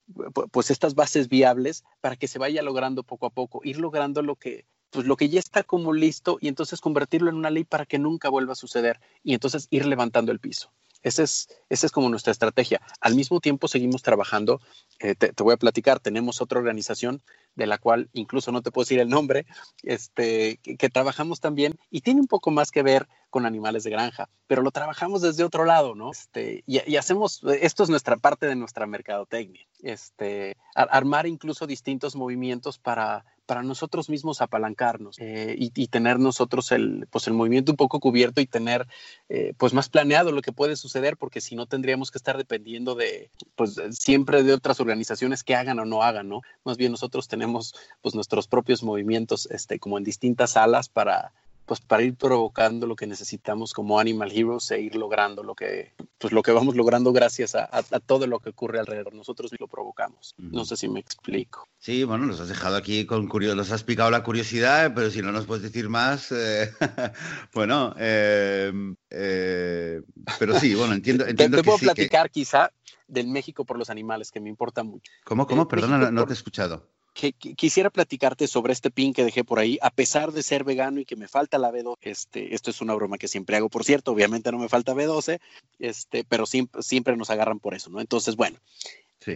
pues 0.51 0.71
estas 0.71 0.95
bases 0.95 1.29
viables 1.29 1.83
para 2.01 2.15
que 2.15 2.27
se 2.27 2.39
vaya 2.39 2.61
logrando 2.61 3.03
poco 3.03 3.25
a 3.25 3.29
poco, 3.29 3.61
ir 3.63 3.77
logrando 3.77 4.21
lo 4.21 4.35
que, 4.35 4.65
pues 4.89 5.05
lo 5.05 5.15
que 5.15 5.29
ya 5.29 5.39
está 5.39 5.63
como 5.63 5.93
listo 5.93 6.37
y 6.41 6.47
entonces 6.47 6.81
convertirlo 6.81 7.29
en 7.29 7.37
una 7.37 7.49
ley 7.49 7.63
para 7.63 7.85
que 7.85 7.99
nunca 7.99 8.29
vuelva 8.29 8.53
a 8.53 8.57
suceder 8.57 8.99
y 9.23 9.33
entonces 9.33 9.67
ir 9.69 9.85
levantando 9.85 10.31
el 10.31 10.39
piso. 10.39 10.71
Esa 11.03 11.23
es, 11.23 11.49
esa 11.69 11.85
es 11.85 11.91
como 11.91 12.09
nuestra 12.09 12.31
estrategia. 12.31 12.81
Al 13.01 13.15
mismo 13.15 13.39
tiempo 13.39 13.67
seguimos 13.67 14.01
trabajando, 14.01 14.61
eh, 14.99 15.15
te, 15.15 15.31
voy 15.43 15.53
a 15.53 15.57
platicar, 15.57 15.99
tenemos 15.99 16.41
otra 16.41 16.59
organización 16.59 17.21
de 17.55 17.67
la 17.67 17.77
cual 17.77 18.09
incluso 18.13 18.51
no 18.51 18.61
te 18.61 18.71
puedo 18.71 18.85
decir 18.85 18.99
el 18.99 19.09
nombre, 19.09 19.45
este, 19.83 20.57
que, 20.57 20.89
trabajamos 20.89 21.39
también 21.39 21.77
y 21.91 22.01
tiene 22.01 22.21
un 22.21 22.27
poco 22.27 22.51
más 22.51 22.71
que 22.71 22.83
ver 22.83 23.07
con 23.29 23.45
animales 23.45 23.83
de 23.83 23.91
granja, 23.91 24.29
pero 24.47 24.61
lo 24.61 24.71
trabajamos 24.71 25.21
desde 25.21 25.43
otro 25.43 25.65
lado, 25.65 25.93
¿no? 25.93 26.11
Este, 26.11 26.63
y, 26.65 26.95
hacemos, 26.95 27.41
esto 27.59 27.83
es 27.83 27.89
nuestra 27.89 28.17
parte 28.17 28.47
de 28.47 28.55
nuestra 28.55 28.87
mercadotecnia, 28.87 29.67
este, 29.81 30.55
armar 30.73 31.27
incluso 31.27 31.67
distintos 31.67 32.15
movimientos 32.15 32.79
para 32.79 33.25
para 33.45 33.63
nosotros 33.63 34.09
mismos 34.09 34.41
apalancarnos 34.41 35.17
eh, 35.19 35.55
y, 35.57 35.87
tener 35.87 36.19
nosotros 36.19 36.71
el, 36.71 37.07
pues 37.11 37.27
el 37.27 37.33
movimiento 37.33 37.71
un 37.71 37.77
poco 37.77 37.99
cubierto 37.99 38.41
y 38.41 38.45
tener 38.45 38.87
eh, 39.29 39.53
pues 39.57 39.73
más 39.73 39.89
planeado 39.89 40.31
lo 40.31 40.41
que 40.41 40.51
puede 40.51 40.75
suceder, 40.75 41.17
porque 41.17 41.41
si 41.41 41.55
no 41.55 41.65
tendríamos 41.65 42.09
que 42.09 42.17
estar 42.17 42.37
dependiendo 42.37 42.95
de, 42.95 43.29
pues 43.55 43.79
siempre 43.91 44.43
de 44.43 44.53
otras 44.53 44.79
organizaciones 44.79 45.43
que 45.43 45.55
hagan 45.55 45.79
o 45.79 45.85
no 45.85 46.03
hagan, 46.03 46.29
¿no? 46.29 46.41
Más 46.63 46.77
bien 46.77 46.91
nosotros 46.91 47.27
tenemos 47.27 47.75
pues 48.01 48.15
nuestros 48.15 48.47
propios 48.47 48.83
movimientos, 48.83 49.47
este, 49.51 49.79
como 49.79 49.97
en 49.97 50.03
distintas 50.03 50.51
salas 50.51 50.89
para, 50.89 51.33
pues 51.65 51.79
para 51.79 52.03
ir 52.03 52.15
provocando 52.15 52.87
lo 52.87 52.95
que 52.95 53.07
necesitamos 53.07 53.73
como 53.73 53.99
Animal 53.99 54.31
Heroes 54.31 54.69
e 54.71 54.81
ir 54.81 54.95
logrando 54.95 55.43
lo 55.43 55.55
que, 55.55 55.93
pues 56.17 56.33
lo 56.33 56.43
que 56.43 56.51
vamos 56.51 56.75
logrando 56.75 57.13
gracias 57.13 57.55
a, 57.55 57.83
todo 58.05 58.27
lo 58.27 58.39
que 58.39 58.49
ocurre 58.49 58.79
alrededor. 58.79 59.13
Nosotros 59.13 59.51
lo 59.57 59.67
provocamos. 59.67 60.35
No 60.37 60.65
sé 60.65 60.75
si 60.75 60.89
me 60.89 60.99
explico. 60.99 61.67
Sí, 61.77 62.03
bueno, 62.03 62.25
nos 62.25 62.39
has 62.39 62.49
dejado 62.49 62.75
aquí 62.75 63.05
con 63.05 63.27
curiosidad, 63.27 63.55
nos 63.55 63.71
has 63.71 63.83
picado 63.83 64.11
la 64.11 64.23
curiosidad, 64.23 64.93
pero 64.93 65.09
si 65.09 65.21
no 65.21 65.31
nos 65.31 65.45
puedes 65.45 65.63
decir 65.63 65.89
más, 65.89 66.31
eh, 66.31 66.71
bueno, 67.53 67.95
em, 67.97 68.95
eh, 69.09 70.01
pero 70.39 70.59
sí, 70.59 70.75
bueno, 70.75 70.93
entiendo. 70.93 71.25
entiendo 71.27 71.57
te, 71.57 71.63
puedo 71.63 71.77
platicar 71.77 72.29
quizá 72.29 72.71
del 73.07 73.27
México 73.27 73.63
por 73.63 73.77
los 73.77 73.89
animales, 73.89 74.31
que 74.31 74.41
me 74.41 74.49
importa 74.49 74.83
mucho. 74.83 75.11
¿Cómo, 75.23 75.47
cómo? 75.47 75.67
Perdona, 75.67 76.11
no 76.11 76.25
te 76.25 76.33
he 76.33 76.35
escuchado 76.35 76.89
que, 77.13 77.33
quisiera 77.33 77.89
platicarte 77.89 78.47
sobre 78.47 78.73
este 78.73 78.91
pin 78.91 79.13
que 79.13 79.23
dejé 79.23 79.43
por 79.43 79.59
ahí, 79.59 79.77
a 79.81 79.91
pesar 79.91 80.31
de 80.31 80.43
ser 80.43 80.63
vegano 80.63 80.99
y 80.99 81.05
que 81.05 81.15
me 81.15 81.27
falta 81.27 81.57
la 81.57 81.71
B12. 81.71 81.97
Este, 82.01 82.53
esto 82.53 82.71
es 82.71 82.81
una 82.81 82.95
broma 82.95 83.17
que 83.17 83.27
siempre 83.27 83.55
hago, 83.55 83.69
por 83.69 83.83
cierto, 83.83 84.11
obviamente 84.11 84.51
no 84.51 84.57
me 84.57 84.69
falta 84.69 84.93
B12, 84.93 85.39
este, 85.79 86.23
pero 86.23 86.45
siempre, 86.45 86.81
siempre 86.81 87.15
nos 87.15 87.29
agarran 87.29 87.59
por 87.59 87.75
eso, 87.75 87.89
¿no? 87.89 88.01
Entonces, 88.01 88.35
bueno, 88.35 88.57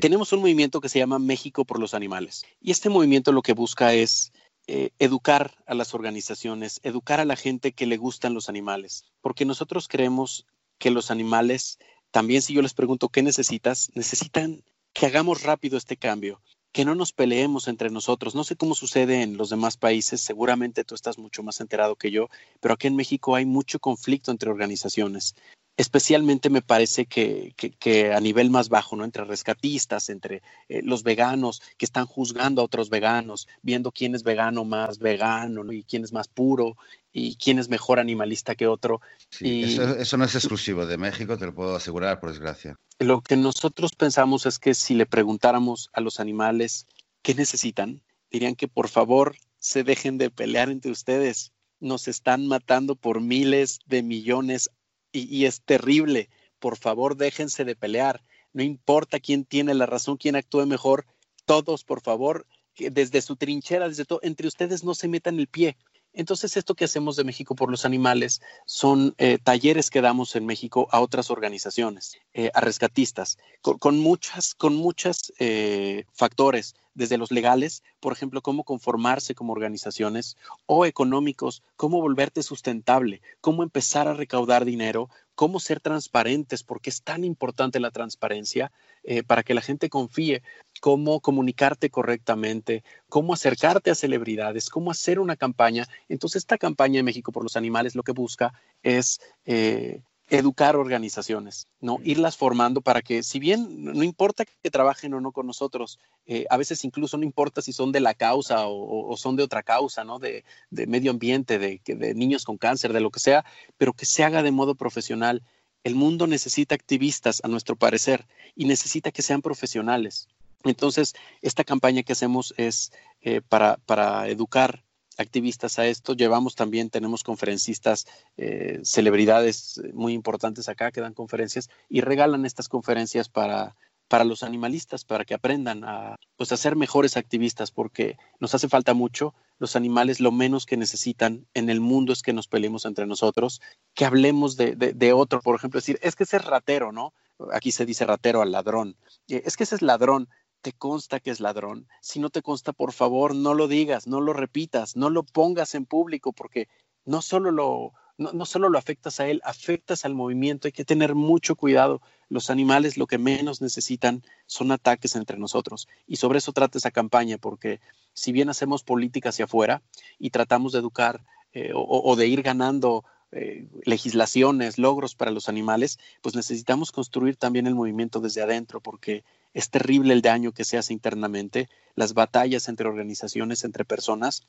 tenemos 0.01 0.33
un 0.33 0.41
movimiento 0.41 0.81
que 0.81 0.89
se 0.89 0.99
llama 0.99 1.19
México 1.19 1.63
por 1.63 1.79
los 1.79 1.93
Animales. 1.93 2.45
Y 2.61 2.71
este 2.71 2.89
movimiento 2.89 3.31
lo 3.31 3.41
que 3.41 3.53
busca 3.53 3.93
es 3.93 4.33
eh, 4.67 4.89
educar 4.99 5.55
a 5.65 5.73
las 5.73 5.93
organizaciones, 5.93 6.81
educar 6.83 7.21
a 7.21 7.25
la 7.25 7.37
gente 7.37 7.71
que 7.71 7.85
le 7.85 7.97
gustan 7.97 8.33
los 8.33 8.49
animales, 8.49 9.05
porque 9.21 9.45
nosotros 9.45 9.87
creemos 9.87 10.45
que 10.77 10.91
los 10.91 11.09
animales, 11.09 11.79
también 12.11 12.41
si 12.41 12.53
yo 12.53 12.61
les 12.61 12.73
pregunto 12.73 13.09
qué 13.09 13.23
necesitas, 13.23 13.91
necesitan 13.95 14.63
que 14.91 15.05
hagamos 15.05 15.43
rápido 15.43 15.77
este 15.77 15.95
cambio, 15.95 16.41
que 16.71 16.85
no 16.85 16.95
nos 16.95 17.13
peleemos 17.13 17.67
entre 17.67 17.89
nosotros. 17.89 18.35
No 18.35 18.43
sé 18.43 18.55
cómo 18.55 18.75
sucede 18.75 19.23
en 19.23 19.37
los 19.37 19.49
demás 19.49 19.77
países, 19.77 20.21
seguramente 20.21 20.83
tú 20.83 20.95
estás 20.95 21.17
mucho 21.17 21.43
más 21.43 21.59
enterado 21.59 21.95
que 21.95 22.11
yo, 22.11 22.29
pero 22.59 22.73
aquí 22.73 22.87
en 22.87 22.95
México 22.95 23.35
hay 23.35 23.45
mucho 23.45 23.79
conflicto 23.79 24.31
entre 24.31 24.49
organizaciones. 24.49 25.35
Especialmente 25.77 26.49
me 26.49 26.63
parece 26.63 27.05
que, 27.05 28.11
a 28.11 28.19
nivel 28.19 28.49
más 28.49 28.67
bajo, 28.67 28.95
¿no? 28.95 29.05
Entre 29.05 29.23
rescatistas, 29.25 30.09
entre 30.09 30.41
eh, 30.69 30.81
los 30.83 31.03
veganos 31.03 31.61
que 31.77 31.85
están 31.85 32.07
juzgando 32.07 32.61
a 32.61 32.65
otros 32.65 32.89
veganos, 32.89 33.47
viendo 33.61 33.91
quién 33.91 34.15
es 34.15 34.23
vegano 34.23 34.65
más 34.65 34.97
vegano 34.97 35.71
y 35.71 35.83
quién 35.83 36.03
es 36.03 36.11
más 36.11 36.27
puro 36.27 36.77
y 37.17 37.35
quién 37.35 37.57
es 37.57 37.67
mejor 37.67 37.99
animalista 37.99 38.53
que 38.53 38.67
otro. 38.67 39.01
eso, 39.39 40.17
no 40.17 40.25
es 40.25 40.35
exclusivo 40.35 40.85
de 40.85 40.99
México, 40.99 41.35
te 41.35 41.47
lo 41.47 41.55
puedo 41.55 41.75
asegurar, 41.75 42.19
por 42.19 42.29
desgracia. 42.29 42.75
Lo 42.99 43.21
que 43.21 43.35
nosotros 43.35 43.93
pensamos 43.95 44.45
es 44.45 44.59
que 44.59 44.75
si 44.75 44.93
le 44.93 45.07
preguntáramos 45.07 45.89
a 45.93 46.01
los 46.01 46.19
animales 46.19 46.85
qué 47.23 47.33
necesitan, 47.33 48.03
dirían 48.29 48.55
que 48.55 48.67
por 48.67 48.87
favor 48.87 49.35
se 49.57 49.83
dejen 49.83 50.19
de 50.19 50.29
pelear 50.29 50.69
entre 50.69 50.91
ustedes. 50.91 51.53
Nos 51.79 52.07
están 52.07 52.45
matando 52.45 52.95
por 52.95 53.19
miles 53.19 53.79
de 53.87 54.03
millones 54.03 54.69
y, 55.11 55.45
es 55.45 55.61
terrible. 55.61 56.29
Por 56.59 56.77
favor, 56.77 57.17
déjense 57.17 57.65
de 57.65 57.75
pelear. 57.75 58.23
No 58.53 58.61
importa 58.61 59.19
quién 59.19 59.43
tiene 59.43 59.73
la 59.73 59.87
razón, 59.87 60.17
quién 60.17 60.35
actúe 60.35 60.67
mejor. 60.67 61.07
Todos, 61.45 61.83
por 61.83 62.01
favor, 62.01 62.45
desde 62.77 63.23
su 63.23 63.37
trinchera, 63.37 63.87
desde 63.87 64.05
todo, 64.05 64.19
entre 64.21 64.47
ustedes 64.47 64.83
no 64.83 64.93
se 64.93 65.07
metan 65.07 65.39
el 65.39 65.47
pie. 65.47 65.77
Entonces, 66.17 66.57
esto 66.57 66.73
que 66.73 66.85
hacemos 66.85 67.15
de 67.15 67.23
México 67.23 67.53
por 67.53 67.69
los 67.69 67.85
animales 67.85 68.41
son 68.65 69.13
eh, 69.19 69.37
talleres 69.37 69.91
que 69.91 70.01
damos 70.01 70.35
en 70.35 70.47
México 70.47 70.87
a 70.91 70.99
otras 70.99 71.29
organizaciones, 71.29 72.17
eh, 72.33 72.49
a 72.55 72.61
rescatistas, 72.61 73.37
con, 73.61 73.99
muchas, 73.99 74.55
con 74.55 74.75
muchos 74.75 75.31
eh, 75.37 76.05
factores, 76.13 76.75
desde 76.95 77.19
los 77.19 77.31
legales, 77.31 77.83
por 77.99 78.13
ejemplo, 78.13 78.41
cómo 78.41 78.63
conformarse 78.63 79.35
como 79.35 79.53
organizaciones, 79.53 80.35
o 80.65 80.87
económicos, 80.87 81.61
cómo 81.75 82.01
volverte 82.01 82.41
sustentable, 82.41 83.21
cómo 83.39 83.61
empezar 83.61 84.07
a 84.07 84.15
recaudar 84.15 84.65
dinero 84.65 85.11
cómo 85.37 85.59
ser 85.59 85.79
transparentes, 85.79 86.63
porque 86.63 86.89
es 86.89 87.03
tan 87.03 87.23
importante 87.23 87.79
la 87.79 87.91
transparencia 87.91 88.71
eh, 89.03 89.21
para 89.21 89.43
que 89.43 89.53
la 89.53 89.61
gente 89.61 89.87
confíe, 89.87 90.41
cómo 90.81 91.19
comunicarte 91.19 91.91
correctamente, 91.91 92.83
cómo 93.07 93.35
acercarte 93.35 93.91
a 93.91 93.95
celebridades, 93.95 94.71
cómo 94.71 94.89
hacer 94.89 95.19
una 95.19 95.35
campaña. 95.35 95.87
Entonces, 96.09 96.41
esta 96.41 96.57
campaña 96.57 96.97
de 96.97 97.03
México 97.03 97.31
por 97.31 97.43
los 97.43 97.55
Animales 97.55 97.93
lo 97.93 98.01
que 98.01 98.13
busca 98.13 98.51
es 98.81 99.19
eh, 99.45 100.01
educar 100.29 100.75
organizaciones, 100.75 101.67
¿no? 101.79 101.99
Irlas 102.03 102.35
formando 102.35 102.81
para 102.81 103.01
que, 103.01 103.23
si 103.23 103.39
bien 103.39 103.83
no 103.83 104.03
importa 104.03 104.45
que 104.45 104.69
trabajen 104.69 105.13
o 105.13 105.21
no 105.21 105.31
con 105.31 105.47
nosotros, 105.47 105.99
eh, 106.25 106.45
a 106.49 106.57
veces 106.57 106.83
incluso 106.83 107.17
no 107.17 107.23
importa 107.23 107.61
si 107.61 107.71
son 107.71 107.91
de 107.91 108.01
la 108.01 108.13
causa 108.13 108.67
o, 108.67 109.15
son 109.15 109.37
de 109.37 109.43
otra 109.43 109.63
causa, 109.63 110.03
¿no? 110.03 110.19
De, 110.19 110.43
medio 110.69 111.11
ambiente, 111.11 111.59
de, 111.59 111.81
de 111.85 112.13
niños 112.13 112.43
con 112.43 112.57
cáncer, 112.57 112.91
de 112.91 112.99
lo 112.99 113.09
que 113.09 113.19
sea, 113.19 113.45
pero 113.77 113.93
que 113.93 114.05
se 114.05 114.23
haga 114.23 114.43
de 114.43 114.51
modo 114.51 114.75
profesional. 114.75 115.43
El 115.83 115.95
mundo 115.95 116.27
necesita 116.27 116.75
activistas, 116.75 117.39
a 117.43 117.47
nuestro 117.47 117.77
parecer, 117.77 118.27
y 118.55 118.65
necesita 118.65 119.11
que 119.11 119.21
sean 119.21 119.41
profesionales. 119.41 120.27
Entonces, 120.65 121.15
esta 121.41 121.63
campaña 121.63 122.03
que 122.03 122.13
hacemos 122.13 122.53
es 122.57 122.91
eh, 123.21 123.41
para, 123.47 123.77
para 123.85 124.27
educar 124.27 124.83
activistas 125.17 125.79
a 125.79 125.87
esto. 125.87 126.13
Llevamos 126.13 126.55
también, 126.55 126.89
tenemos 126.89 127.23
conferencistas, 127.23 128.07
eh, 128.37 128.79
celebridades 128.83 129.81
muy 129.93 130.13
importantes 130.13 130.69
acá 130.69 130.91
que 130.91 131.01
dan 131.01 131.13
conferencias 131.13 131.69
y 131.89 132.01
regalan 132.01 132.45
estas 132.45 132.69
conferencias 132.69 133.29
para, 133.29 133.75
para 134.07 134.23
los 134.23 134.43
animalistas, 134.43 135.03
para 135.03 135.25
que 135.25 135.33
aprendan 135.33 135.83
a, 135.83 136.15
pues, 136.37 136.49
ser 136.49 136.75
mejores 136.75 137.17
activistas, 137.17 137.71
porque 137.71 138.17
nos 138.39 138.55
hace 138.55 138.69
falta 138.69 138.93
mucho. 138.93 139.33
Los 139.59 139.75
animales 139.75 140.19
lo 140.19 140.31
menos 140.31 140.65
que 140.65 140.77
necesitan 140.77 141.47
en 141.53 141.69
el 141.69 141.81
mundo 141.81 142.13
es 142.13 142.21
que 142.21 142.33
nos 142.33 142.47
peleemos 142.47 142.85
entre 142.85 143.05
nosotros, 143.05 143.61
que 143.93 144.05
hablemos 144.05 144.55
de, 144.55 144.75
de, 144.75 145.13
otro, 145.13 145.41
por 145.41 145.55
ejemplo, 145.55 145.79
decir, 145.79 145.99
es 146.01 146.15
que 146.15 146.23
ese 146.23 146.37
es 146.37 146.45
ratero, 146.45 146.91
¿no? 146.91 147.13
Aquí 147.51 147.71
se 147.71 147.85
dice 147.85 148.05
ratero 148.05 148.41
al 148.41 148.51
ladrón. 148.51 148.95
Eh, 149.27 149.43
es 149.45 149.57
que 149.57 149.63
ese 149.63 149.75
es 149.75 149.81
ladrón 149.81 150.29
te 150.61 150.73
consta 150.73 151.19
que 151.19 151.31
es 151.31 151.39
ladrón. 151.39 151.87
Si 152.01 152.19
no 152.19 152.29
te 152.29 152.41
consta, 152.41 152.73
por 152.73 152.93
favor, 152.93 153.35
no 153.35 153.53
lo 153.53 153.67
digas, 153.67 154.07
no 154.07 154.21
lo 154.21 154.33
repitas, 154.33 154.95
no 154.95 155.09
lo 155.09 155.23
pongas 155.23 155.75
en 155.75 155.85
público, 155.85 156.33
porque 156.33 156.67
no 157.05 157.21
solo 157.21 157.51
lo, 157.51 157.93
no, 158.17 158.45
solo 158.45 158.69
lo 158.69 158.77
afectas 158.77 159.19
a 159.19 159.27
él, 159.27 159.41
afectas 159.43 160.03
al 160.03 160.15
movimiento. 160.15 160.67
Hay 160.67 160.71
que 160.71 160.85
tener 160.85 161.15
mucho 161.15 161.55
cuidado. 161.55 162.01
Los 162.29 162.49
animales 162.49 162.97
lo 162.97 163.07
que 163.07 163.17
menos 163.17 163.61
necesitan 163.61 164.23
son 164.45 164.71
ataques 164.71 165.15
entre 165.15 165.37
nosotros. 165.37 165.87
Y 166.07 166.17
sobre 166.17 166.39
eso 166.39 166.51
trata 166.51 166.77
esa 166.77 166.91
campaña, 166.91 167.37
porque 167.37 167.79
si 168.13 168.31
bien 168.31 168.49
hacemos 168.49 168.83
política 168.83 169.29
hacia 169.29 169.45
afuera 169.45 169.83
y 170.17 170.31
tratamos 170.31 170.73
de 170.73 170.79
educar 170.79 171.23
eh, 171.53 171.71
o, 171.73 172.15
de 172.15 172.27
ir 172.27 172.41
ganando 172.41 173.05
eh, 173.31 173.67
legislaciones, 173.83 174.77
logros 174.77 175.15
para 175.15 175.31
los 175.31 175.49
animales, 175.49 175.99
pues 176.21 176.35
necesitamos 176.35 176.91
construir 176.91 177.35
también 177.35 177.67
el 177.67 177.75
movimiento 177.75 178.19
desde 178.21 178.41
adentro, 178.41 178.79
porque 178.79 179.23
es 179.53 179.69
terrible 179.69 180.13
el 180.13 180.21
daño 180.21 180.53
que 180.53 180.63
se 180.63 180.77
hace 180.77 180.93
internamente. 180.93 181.69
Las 181.95 182.13
batallas 182.13 182.69
entre 182.69 182.87
organizaciones, 182.87 183.63
entre 183.63 183.85
personas, 183.85 184.43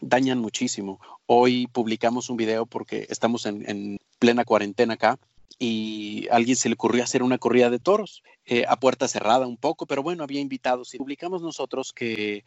dañan 0.00 0.38
muchísimo. 0.38 1.00
Hoy 1.26 1.66
publicamos 1.66 2.30
un 2.30 2.36
video 2.36 2.66
porque 2.66 3.06
estamos 3.10 3.46
en, 3.46 3.98
plena 4.18 4.44
cuarentena 4.44 4.94
acá 4.94 5.18
y 5.58 6.26
a 6.30 6.36
alguien 6.36 6.56
se 6.56 6.68
le 6.68 6.74
ocurrió 6.74 7.04
hacer 7.04 7.22
una 7.22 7.38
corrida 7.38 7.70
de 7.70 7.78
toros 7.78 8.22
eh, 8.44 8.64
a 8.68 8.76
puerta 8.76 9.06
cerrada 9.08 9.46
un 9.46 9.56
poco, 9.56 9.86
pero 9.86 10.02
bueno, 10.02 10.24
había 10.24 10.40
invitados. 10.40 10.94
Y 10.94 10.98
publicamos 10.98 11.42
nosotros 11.42 11.92
que 11.92 12.44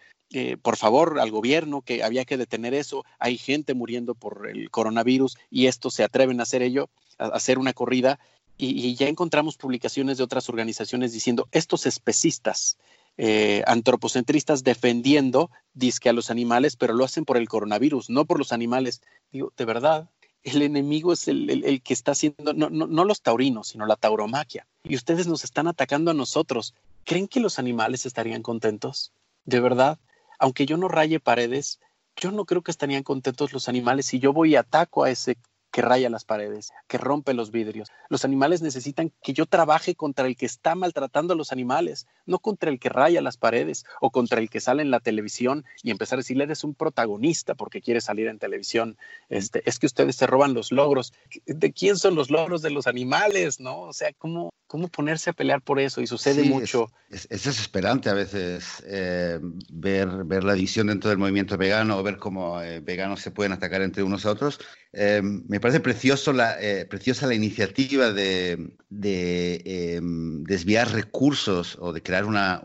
por 0.62 0.76
favor 0.76 1.22
al 1.22 1.32
gobierno 1.32 1.82
que 1.82 2.04
había 2.04 2.26
que 2.26 2.36
detener 2.36 2.74
eso, 2.74 3.06
hay 3.18 3.38
gente 3.38 3.74
muriendo 3.74 4.14
por 4.14 4.50
el 4.50 4.70
coronavirus 4.70 5.38
y 5.50 5.68
estos 5.68 5.94
se 5.94 6.04
atreven 6.04 6.42
a 6.42 6.44
hacer 6.44 6.62
ello, 6.62 6.90
a 7.18 7.28
hacer 7.28 7.60
una 7.60 7.74
corrida. 7.74 8.20
Y, 8.58 8.96
ya 8.96 9.08
encontramos 9.08 9.56
publicaciones 9.56 10.18
de 10.18 10.24
otras 10.24 10.50
organizaciones 10.50 11.14
diciendo 11.14 11.48
estos 11.52 11.86
especistas, 11.86 12.78
eh, 13.18 13.64
antropocentristas 13.68 14.64
defendiendo 14.64 15.52
disque 15.74 16.10
a 16.10 16.14
los 16.14 16.32
animales, 16.32 16.76
pero 16.76 16.94
lo 16.94 17.06
hacen 17.06 17.24
por 17.24 17.38
el 17.38 17.48
coronavirus, 17.48 18.10
no 18.10 18.26
por 18.26 18.40
los 18.40 18.52
animales. 18.52 19.02
Digo, 19.32 19.54
de 19.56 19.66
verdad, 19.66 20.10
el 20.52 20.62
enemigo 20.62 21.14
es 21.14 21.28
el, 21.28 21.82
que 21.84 21.94
está 21.94 22.12
haciendo, 22.12 22.54
no, 22.54 22.70
no, 22.70 22.88
no, 22.88 23.04
los 23.04 23.22
taurinos, 23.22 23.70
sino 23.70 23.86
la 23.86 23.96
tauromaquia. 23.96 24.66
Y 24.84 24.96
ustedes 24.96 25.28
nos 25.28 25.44
están 25.44 25.68
atacando 25.68 26.12
a 26.12 26.14
nosotros. 26.14 26.74
¿Creen 27.04 27.28
que 27.28 27.40
los 27.40 27.60
animales 27.60 28.06
estarían 28.06 28.42
contentos? 28.42 29.12
De 29.46 29.60
verdad, 29.60 30.00
aunque 30.40 30.66
yo 30.66 30.78
no 30.78 30.88
raye 30.88 31.20
paredes, 31.20 31.80
yo 32.16 32.32
no 32.32 32.46
creo 32.46 32.62
que 32.62 32.72
estarían 32.72 33.04
contentos 33.04 33.54
los 33.54 33.70
animales 33.70 34.08
si 34.08 34.20
yo 34.20 34.34
voy 34.34 34.52
y 34.52 34.56
ataco 34.56 35.04
a 35.04 35.10
ese 35.10 35.38
que 35.78 35.84
raya 35.84 36.10
las 36.10 36.26
paredes, 36.26 36.72
que 36.88 36.98
rompe 36.98 37.36
los 37.36 37.52
vidrios. 37.52 37.92
Los 38.10 38.26
animales 38.26 38.64
necesitan 38.64 39.14
que 39.22 39.34
yo 39.34 39.46
trabaje 39.46 39.94
contra 39.94 40.26
el 40.26 40.36
que 40.36 40.48
está 40.48 40.74
maltratando 40.74 41.36
a 41.36 41.38
los 41.38 41.52
animales, 41.52 42.08
no 42.26 42.40
contra 42.40 42.72
el 42.72 42.80
que 42.80 42.90
raya 42.90 43.22
las 43.22 43.38
paredes 43.38 43.86
o 44.02 44.10
contra 44.10 44.40
el 44.40 44.50
que 44.50 44.60
sale 44.60 44.82
en 44.82 44.90
la 44.90 45.02
televisión 45.02 45.66
y 45.84 45.92
empezar 45.92 46.18
a 46.18 46.22
decirle 46.22 46.46
eres 46.46 46.64
un 46.64 46.74
protagonista 46.74 47.54
porque 47.54 47.84
quieres 47.84 48.06
salir 48.06 48.26
en 48.26 48.40
televisión. 48.40 48.98
Este, 49.30 49.62
es 49.70 49.78
que 49.78 49.86
ustedes 49.86 50.16
se 50.16 50.26
roban 50.26 50.56
los 50.56 50.72
logros. 50.72 51.14
¿De 51.46 51.72
quién 51.72 51.98
son 51.98 52.16
los 52.16 52.32
logros 52.32 52.64
de 52.64 52.72
los 52.72 52.88
animales? 52.88 53.60
¿No? 53.60 53.82
O 53.82 53.94
sea, 53.94 54.12
¿cómo, 54.18 54.56
cómo 54.66 54.88
ponerse 54.88 55.30
a 55.30 55.34
pelear 55.34 55.62
por 55.62 55.80
eso? 55.80 56.02
Y 56.02 56.08
sucede 56.08 56.42
mucho. 56.42 56.92
Es, 57.12 57.30
desesperante 57.30 58.10
a 58.10 58.16
veces 58.16 58.84
eh, 58.88 59.40
ver, 59.70 60.24
ver 60.26 60.44
la 60.44 60.54
división 60.54 60.88
dentro 60.88 61.12
del 61.12 61.20
movimiento 61.20 61.56
vegano 61.56 62.00
o 62.00 62.02
ver 62.02 62.18
cómo 62.18 62.60
eh, 62.64 62.80
veganos 62.80 63.22
se 63.22 63.30
pueden 63.30 63.52
atacar 63.52 63.84
entre 63.84 64.02
unos 64.02 64.26
a 64.26 64.32
otros. 64.32 64.60
Eh, 64.94 65.22
me 65.22 65.60
parece 65.60 65.78
eh, 65.78 66.86
preciosa 66.90 67.28
la 67.28 67.34
iniciativa 67.34 68.12
de, 68.12 68.74
em, 68.90 70.44
desviar 70.44 70.92
recursos 70.92 71.78
o 71.80 71.92
de 71.94 72.02
crear 72.02 72.26
una, 72.26 72.62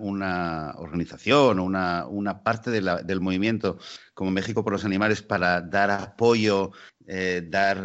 organización 0.78 1.58
o 1.58 1.64
una, 1.64 2.42
parte 2.42 2.70
del 2.70 3.20
movimiento 3.20 3.78
como 4.14 4.30
México 4.30 4.62
por 4.62 4.72
los 4.72 4.84
Animales 4.84 5.22
para 5.22 5.60
dar 5.60 5.90
apoyo, 5.90 6.70
eh, 7.06 7.42
dar, 7.48 7.84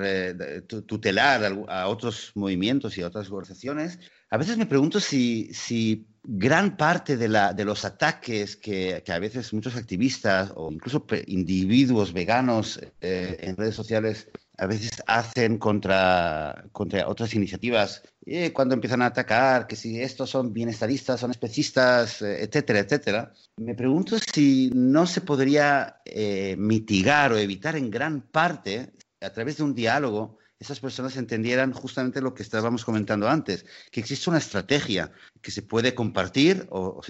tutelar 0.85 1.65
a, 1.67 1.87
otros 1.87 2.31
movimientos 2.35 2.97
y 2.97 3.01
a 3.01 3.07
otras 3.07 3.29
organizaciones. 3.31 3.99
A 4.29 4.37
veces 4.37 4.57
me 4.57 4.65
pregunto 4.65 4.99
si, 4.99 5.53
si 5.53 6.07
gran 6.29 6.75
parte 6.75 7.15
de, 7.15 7.29
la, 7.29 7.53
de 7.53 7.63
los 7.65 7.85
ataques 7.85 8.57
que, 8.57 9.01
que, 9.05 9.11
a 9.13 9.19
veces 9.19 9.53
muchos 9.53 9.75
activistas 9.75 10.51
o 10.55 10.69
incluso 10.71 11.05
individuos 11.25 12.11
veganos 12.11 12.79
en 13.01 13.55
redes 13.55 13.75
sociales 13.75 14.27
a 14.57 14.65
veces 14.65 15.03
hacen 15.05 15.57
contra, 15.57 16.65
contra 16.71 17.07
otras 17.07 17.33
iniciativas, 17.35 18.03
eh, 18.25 18.51
cuando 18.51 18.73
empiezan 18.73 19.01
a 19.01 19.07
atacar, 19.07 19.67
que 19.67 19.75
si 19.75 20.01
estos 20.01 20.31
son 20.31 20.51
bienestaristas, 20.51 21.19
son 21.19 21.31
especistas, 21.31 22.21
eh, 22.21 22.43
etcétera, 22.43 22.79
etcétera. 22.79 23.33
Me 23.57 23.75
pregunto 23.75 24.17
si 24.33 24.71
no 24.73 25.05
se 25.05 25.21
podría 25.21 26.01
eh, 26.05 26.55
mitigar 26.57 27.31
o 27.31 27.37
evitar 27.37 27.75
en 27.75 27.91
gran 27.91 28.21
parte, 28.21 28.91
a 29.21 29.29
través 29.29 29.57
de 29.57 29.63
un 29.63 29.75
diálogo, 29.75 30.37
esas 30.59 30.79
personas 30.79 31.17
entendieran 31.17 31.71
justamente 31.71 32.21
lo 32.21 32.33
que 32.33 32.43
estábamos 32.43 32.83
comentando 32.83 33.29
antes, 33.29 33.65
que 33.91 33.99
existe 33.99 34.29
una 34.29 34.39
estrategia 34.39 35.11
que 35.41 35.51
se 35.51 35.61
puede 35.61 35.93
compartir 35.93 36.67
o, 36.69 37.01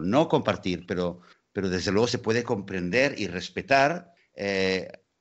no 0.00 0.28
compartir, 0.28 0.86
pero, 0.86 1.20
desde 1.54 1.92
luego 1.92 2.06
se 2.06 2.18
puede 2.18 2.44
comprender 2.44 3.14
y 3.18 3.26
respetar 3.26 4.14